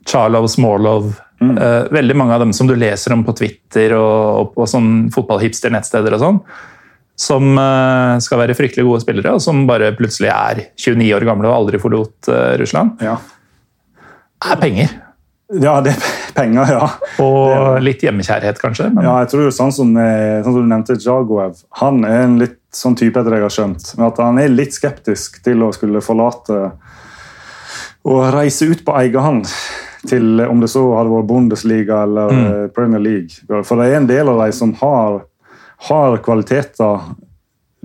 Charlov, 0.09 0.47
Smorlov 0.53 1.09
eh, 1.41 1.89
Veldig 1.95 2.17
mange 2.17 2.37
av 2.37 2.45
dem 2.45 2.53
som 2.57 2.69
du 2.69 2.77
leser 2.79 3.15
om 3.17 3.25
på 3.27 3.35
Twitter 3.39 3.95
og, 3.99 4.53
på 4.55 4.67
sånn 4.69 5.09
fotballhipster-nettsteder 5.15 6.17
og 6.17 6.23
sånn, 6.23 6.39
som 7.19 7.51
eh, 7.59 8.15
skal 8.25 8.43
være 8.45 8.57
fryktelig 8.59 8.87
gode 8.87 9.03
spillere, 9.05 9.35
og 9.37 9.43
som 9.45 9.67
bare 9.69 9.93
plutselig 9.99 10.31
er 10.33 10.63
29 10.77 11.11
år 11.19 11.29
gamle 11.29 11.51
og 11.51 11.59
aldri 11.63 11.83
forlot 11.83 12.31
eh, 12.33 12.55
Russland, 12.63 13.03
ja. 13.05 13.19
er 14.47 14.63
penger. 14.63 14.97
ja, 15.59 15.79
det 15.85 15.97
er 15.97 16.18
penger, 16.39 16.73
ja. 16.77 16.87
Og 17.25 17.83
litt 17.85 18.03
hjemmekjærhet, 18.07 18.61
kanskje. 18.63 18.89
Men 18.95 19.07
ja 19.09 19.17
jeg 19.23 19.33
tror 19.35 19.51
sånn 19.55 19.75
som, 19.75 19.93
eh, 20.01 20.39
sånn 20.45 20.55
som 20.55 20.63
du 20.63 20.71
nevnte 20.71 20.99
Jagoev 21.03 21.63
han 21.83 22.01
er 22.09 22.23
en 22.25 22.39
litt 22.41 22.59
sånn 22.75 22.97
type 22.99 23.19
etter 23.19 23.35
det 23.35 23.41
jeg 23.41 23.49
har 23.49 23.57
skjønt. 23.57 23.91
Men 23.97 24.09
at 24.11 24.23
han 24.23 24.41
er 24.41 24.55
litt 24.55 24.77
skeptisk 24.77 25.41
til 25.45 25.65
å 25.65 25.73
skulle 25.75 26.05
forlate 26.05 26.61
og 28.09 28.21
reise 28.35 28.69
ut 28.71 28.85
på 28.87 28.97
egen 29.03 29.25
hånd. 29.25 29.53
Til 30.09 30.45
om 30.47 30.61
det 30.63 30.71
så 30.71 30.85
hadde 30.95 31.11
vært 31.11 31.29
Bundesliga 31.29 32.03
eller 32.07 32.35
mm. 32.35 32.51
Premier 32.77 33.03
League. 33.03 33.63
For 33.67 33.81
det 33.81 33.89
er 33.89 33.99
en 33.99 34.11
del 34.11 34.31
av 34.31 34.45
de 34.45 34.53
som 34.55 34.75
har, 34.79 35.23
har 35.89 36.21
kvaliteter 36.25 37.09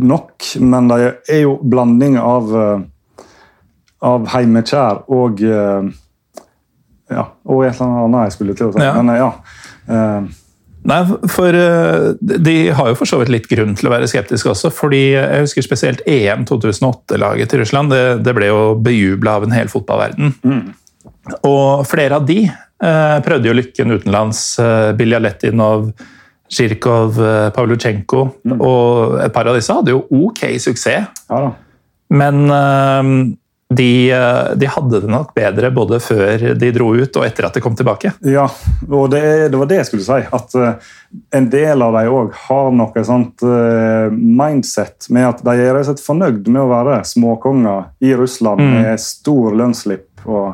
nok, 0.04 0.46
men 0.62 0.90
de 0.90 1.00
er 1.30 1.44
jo 1.44 1.58
blanding 1.62 2.18
av, 2.22 2.54
eh, 2.58 3.26
av 4.06 4.30
heimekjær 4.34 5.04
og 5.14 5.44
eh, 5.46 5.90
ja, 7.14 7.28
og 7.48 7.66
et 7.66 7.76
eller 7.76 8.06
annet 8.06 8.28
jeg 8.28 8.38
skulle 8.38 8.56
til 8.58 8.70
å 8.70 8.76
si. 8.76 8.84
Ja. 8.84 8.96
Men 9.00 9.14
eh, 9.14 9.22
ja. 9.22 9.30
Uh, 9.90 10.40
Nei, 10.84 11.00
for 11.32 11.56
uh, 11.56 12.10
de 12.20 12.56
har 12.76 12.90
jo 12.92 12.98
for 13.00 13.08
så 13.08 13.22
vidt 13.22 13.32
litt 13.32 13.46
grunn 13.48 13.72
til 13.80 13.88
å 13.88 13.94
være 13.94 14.10
skeptiske 14.12 14.52
også. 14.52 14.72
fordi 14.76 15.14
Jeg 15.14 15.46
husker 15.46 15.64
spesielt 15.64 16.04
EM 16.10 16.44
2008-laget 16.50 17.54
til 17.54 17.64
Russland. 17.64 17.94
Det, 17.94 18.02
det 18.26 18.34
ble 18.36 18.50
jo 18.50 18.74
bejubla 18.84 19.38
av 19.40 19.48
en 19.48 19.56
hel 19.56 19.72
fotballverden. 19.72 20.34
Og 21.48 21.86
flere 21.88 22.20
av 22.20 22.28
de 22.28 22.42
uh, 22.50 23.20
prøvde 23.24 23.48
jo 23.48 23.56
lykken 23.56 23.96
utenlands. 23.96 24.44
Biljalettinov, 25.00 25.94
Zjirkov, 26.54 27.18
eh, 27.24 27.50
Pavlutsjenko. 27.56 28.24
Og 28.60 29.20
et 29.24 29.34
par 29.34 29.48
av 29.50 29.58
disse 29.58 29.74
hadde 29.74 29.96
jo 29.96 30.04
ok 30.28 30.46
suksess. 30.62 31.08
ja 31.30 31.40
da. 31.48 31.54
Men 32.14 32.44
de, 33.76 34.12
eh, 34.12 34.56
de 34.56 34.68
hadde 34.68 35.00
det 35.04 35.10
nok 35.12 35.34
bedre 35.36 35.70
både 35.72 36.00
før 36.04 36.44
de 36.60 36.70
dro 36.76 36.90
ut 36.96 37.18
og 37.20 37.26
etter 37.26 37.48
at 37.48 37.58
de 37.58 37.64
kom 37.64 37.76
tilbake. 37.78 38.14
Ja, 38.28 38.46
og 38.90 39.10
det, 39.14 39.24
det 39.54 39.60
var 39.60 39.70
det 39.70 39.80
jeg 39.82 39.90
skulle 39.90 40.06
si. 40.06 40.20
At 40.38 40.56
eh, 40.60 40.92
en 41.38 41.50
del 41.54 41.86
av 41.86 41.96
dem 41.98 42.14
òg 42.14 42.34
har 42.46 42.72
noe 42.76 43.06
sånt 43.08 43.46
eh, 43.48 44.08
mindset 44.14 45.10
med 45.14 45.30
at 45.30 45.44
de 45.46 45.56
er 45.66 45.78
rett 45.78 46.04
fornøyd 46.04 46.50
med 46.50 46.64
å 46.64 46.72
være 46.72 47.02
småkonger 47.08 47.92
i 48.04 48.14
Russland 48.20 48.64
med 48.64 49.02
stor 49.02 49.56
lønnsslipp. 49.60 50.10
Og 50.24 50.54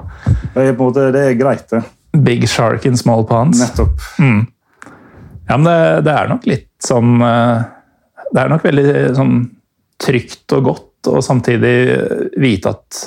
det 0.56 0.66
er 0.66 0.74
på 0.74 0.88
en 0.88 0.88
måte 0.88 1.10
det 1.16 1.28
er 1.30 1.40
greit, 1.40 1.68
det. 1.72 1.84
Big 2.26 2.48
shark 2.50 2.88
in 2.90 2.98
small 2.98 3.26
pants. 3.30 3.62
Nettopp. 3.62 4.02
Ja, 5.50 5.58
men 5.58 5.70
det, 5.70 5.80
det 6.06 6.14
er 6.14 6.30
nok 6.30 6.44
litt 6.46 6.68
sånn 6.86 7.16
Det 7.20 8.38
er 8.38 8.52
nok 8.52 8.66
veldig 8.66 8.92
sånn 9.18 9.40
trygt 10.00 10.54
og 10.56 10.68
godt, 10.68 10.89
og 11.08 11.22
samtidig 11.24 11.76
vite 12.40 12.74
at 12.76 13.06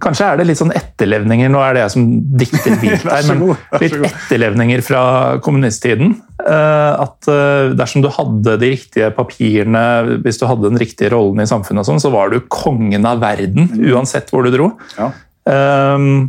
Kanskje 0.00 0.24
er 0.24 0.38
det 0.40 0.46
litt 0.48 0.56
sånn 0.60 0.72
etterlevninger 0.72 1.50
Nå 1.52 1.60
er 1.60 1.74
det 1.76 1.82
jeg 1.82 1.92
som 1.92 2.04
dikter 2.40 2.76
vilt 2.82 3.04
her, 3.04 3.26
men 3.28 3.42
litt 3.82 3.96
etterlevninger 4.08 4.80
fra 4.86 5.02
kommunisttiden. 5.44 6.14
eh, 6.40 6.92
at 7.04 7.28
eh, 7.28 7.74
dersom 7.76 8.04
du 8.04 8.08
hadde 8.14 8.56
de 8.62 8.72
riktige 8.72 9.10
papirene, 9.16 9.84
hvis 10.24 10.40
du 10.40 10.46
hadde 10.48 10.70
den 10.70 10.80
riktige 10.80 11.12
rollen 11.12 11.44
i 11.44 11.48
samfunnet, 11.50 11.82
og 11.84 11.90
sånn, 11.90 12.00
så 12.00 12.12
var 12.14 12.32
du 12.32 12.40
kongen 12.48 13.04
av 13.08 13.20
verden, 13.20 13.68
uansett 13.90 14.32
hvor 14.32 14.46
du 14.46 14.54
dro. 14.54 14.70
Ja. 14.96 15.10
Um, 15.48 16.28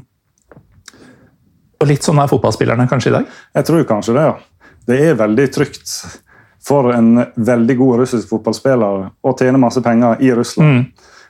og 1.80 1.88
litt 1.88 2.04
sånn 2.04 2.20
er 2.20 2.32
fotballspillerne 2.32 2.88
kanskje 2.92 3.12
i 3.12 3.18
dag? 3.20 3.38
Jeg 3.56 3.68
tror 3.68 3.88
kanskje 3.88 4.16
det, 4.18 4.26
ja. 4.28 4.74
Det 4.90 5.00
er 5.12 5.20
veldig 5.20 5.48
trygt 5.54 5.94
for 6.68 6.92
en 6.94 7.26
veldig 7.36 7.76
god 7.80 8.02
russisk 8.04 8.30
fotballspiller 8.30 9.06
å 9.22 9.36
tjene 9.40 9.62
masse 9.62 9.82
penger 9.86 10.20
i 10.24 10.32
Russland. 10.36 10.90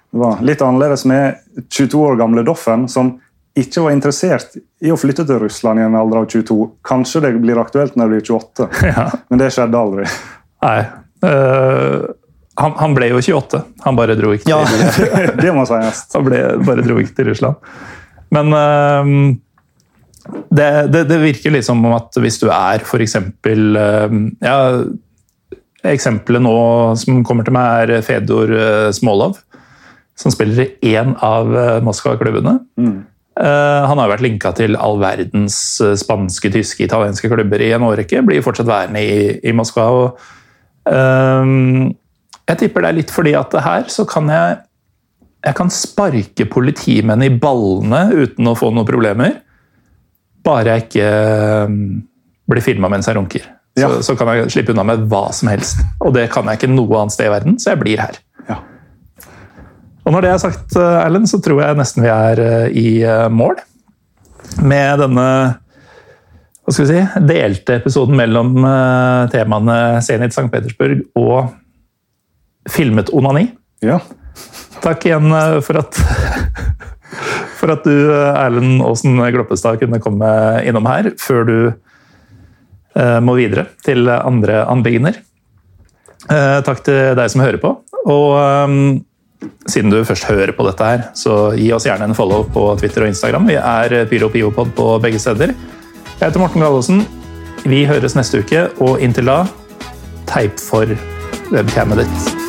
Det 0.09 0.17
var 0.17 0.39
litt 0.41 0.61
annerledes 0.65 1.05
med 1.05 1.35
22 1.69 1.99
år 2.01 2.15
gamle 2.17 2.43
Doffen, 2.43 2.87
som 2.89 3.19
ikke 3.59 3.83
var 3.83 3.93
interessert 3.93 4.55
i 4.81 4.91
å 4.93 4.97
flytte 4.97 5.25
til 5.27 5.41
Russland 5.43 5.81
i 5.81 5.83
en 5.85 5.97
alder 5.97 6.21
av 6.21 6.29
22. 6.31 6.57
Kanskje 6.85 7.21
det 7.25 7.33
blir 7.43 7.59
aktuelt 7.61 7.97
når 7.97 8.09
det 8.09 8.15
blir 8.15 8.25
28, 8.39 8.69
Ja. 8.89 9.09
men 9.29 9.41
det 9.41 9.51
skjedde 9.53 9.83
aldri. 9.83 10.07
Nei. 10.65 10.79
Uh, 11.25 12.07
han, 12.59 12.73
han 12.79 12.95
ble 12.95 13.11
jo 13.11 13.19
28, 13.21 13.61
han 13.85 13.99
bare 13.99 14.15
dro 14.19 14.31
ikke 14.35 14.47
til 14.47 15.35
det 15.43 15.53
må 15.55 15.65
sies. 15.69 16.05
Han 16.15 16.25
ble, 16.27 16.41
bare 16.67 16.85
dro 16.85 16.97
ikke 17.03 17.17
til 17.19 17.29
Russland. 17.31 17.69
Men 18.35 18.55
uh, 18.55 19.13
det, 20.49 20.69
det, 20.93 21.03
det 21.09 21.21
virker 21.21 21.53
litt 21.53 21.67
som 21.67 21.83
om 21.85 21.95
at 21.97 22.17
hvis 22.21 22.39
du 22.41 22.47
er 22.53 22.83
for 22.85 23.01
eksempel 23.01 23.73
ja, 23.75 24.57
Eksempelet 25.87 26.43
nå 26.43 26.55
som 26.99 27.21
kommer 27.23 27.47
til 27.47 27.55
meg, 27.55 27.89
er 27.93 28.03
Fedor 28.03 28.51
øh, 28.51 28.89
Smolov, 28.95 29.37
som 30.19 30.33
spiller 30.33 30.73
i 30.83 30.95
én 30.99 31.13
av 31.23 31.53
øh, 31.53 31.79
Moskva-klubbene. 31.85 32.59
Mm. 32.79 32.99
han 33.39 33.95
har 34.01 34.09
vært 34.11 34.23
linka 34.25 34.49
til 34.51 34.75
all 34.75 34.97
verdens 34.99 35.55
spanske, 36.01 36.49
tyske, 36.51 36.83
italienske 36.83 37.29
klubber 37.31 37.61
i 37.63 37.69
en 37.71 37.85
årrekke. 37.87 38.19
Blir 38.27 38.43
fortsatt 38.43 38.67
værende 38.67 38.99
i, 38.99 39.29
i 39.47 39.53
Moskva. 39.55 39.85
og 39.95 40.19
um, 40.83 41.85
Jeg 42.49 42.59
tipper 42.59 42.83
det 42.83 42.89
er 42.89 42.97
litt 42.97 43.13
fordi 43.15 43.31
at 43.39 43.55
her 43.63 43.87
så 43.87 44.03
kan 44.09 44.27
jeg 44.27 44.57
jeg 45.45 45.55
kan 45.55 45.71
sparke 45.71 46.49
politimenn 46.51 47.23
i 47.23 47.31
ballene 47.31 48.09
uten 48.11 48.49
å 48.51 48.57
få 48.59 48.73
noen 48.75 48.87
problemer. 48.87 49.37
Bare 50.43 50.75
jeg 50.75 50.87
ikke 50.87 51.11
um, 51.69 51.79
blir 52.49 52.65
filma 52.65 52.91
mens 52.91 53.07
jeg 53.07 53.15
runker. 53.15 53.47
Så, 53.79 53.89
Ja. 53.95 54.01
så 54.05 54.15
kan 54.19 54.27
jeg 54.33 54.51
slippe 54.53 54.73
unna 54.73 54.83
med 54.83 55.07
hva 55.11 55.29
som 55.35 55.49
helst. 55.51 55.81
Og 56.01 56.13
det 56.15 56.29
kan 56.33 56.45
jeg 56.49 56.59
ikke 56.59 56.71
noe 56.73 57.01
annet 57.01 57.15
sted 57.15 57.29
i 57.29 57.33
verden, 57.33 57.57
så 57.59 57.73
jeg 57.73 57.79
blir 57.83 58.01
her. 58.03 58.19
Ja. 58.49 58.59
Og 60.05 60.13
når 60.15 60.25
det 60.25 60.29
er 60.33 60.41
sagt, 60.41 60.75
eh, 60.75 60.99
Erlend, 61.05 61.29
så 61.29 61.37
tror 61.43 61.61
jeg 61.61 61.77
nesten 61.77 62.01
vi 62.05 62.09
er 62.09 62.39
eh, 62.41 62.69
i 62.73 62.87
eh, 63.05 63.27
mål. 63.29 63.59
Med 64.65 65.03
denne 65.03 65.25
hva 66.65 66.73
skal 66.73 66.85
vi 66.85 66.93
si, 66.93 67.21
delte 67.25 67.75
episoden 67.79 68.17
mellom 68.17 68.51
temaene 69.33 69.77
Zenit 70.05 70.35
St. 70.35 70.51
Petersburg 70.53 70.99
og 71.17 71.49
filmet 72.69 73.09
onani. 73.09 73.47
Ja. 73.81 73.97
Takk 74.83 75.07
igjen 75.09 75.33
for 75.65 75.79
at 75.81 75.97
for 77.59 77.73
at 77.73 77.87
du, 77.87 78.11
Erlend 78.13 78.83
Aasen 78.85 79.17
Gloppestad, 79.33 79.79
kunne 79.81 80.01
komme 80.03 80.29
innom 80.61 80.85
her 80.91 81.09
før 81.17 81.47
du 81.49 81.55
må 83.23 83.35
videre 83.37 83.67
til 83.85 84.09
andre 84.09 84.63
anliggender. 84.67 85.19
Eh, 86.29 86.57
takk 86.65 86.81
til 86.85 87.13
deg 87.17 87.31
som 87.31 87.43
hører 87.43 87.61
på. 87.61 87.71
Og 88.09 88.33
eh, 88.39 88.73
siden 89.71 89.93
du 89.93 90.01
først 90.07 90.27
hører 90.29 90.53
på 90.55 90.65
dette 90.67 90.89
her, 90.91 91.05
så 91.17 91.53
gi 91.57 91.69
oss 91.75 91.87
gjerne 91.87 92.09
en 92.09 92.17
follow 92.17 92.45
på 92.53 92.65
Twitter 92.81 93.05
og 93.05 93.13
Instagram. 93.13 93.47
Vi 93.49 93.57
er 93.59 94.03
PyroPiopod 94.11 94.75
på 94.77 94.91
begge 95.03 95.21
steder. 95.21 95.55
Jeg 96.19 96.25
heter 96.25 96.43
Morten 96.43 96.65
Gallosen. 96.65 97.05
Vi 97.67 97.85
høres 97.87 98.15
neste 98.15 98.43
uke, 98.43 98.67
og 98.83 99.01
inntil 99.03 99.31
da, 99.31 99.41
teip 100.29 100.59
for 100.63 100.91
webcamet 101.51 102.05
ditt. 102.05 102.48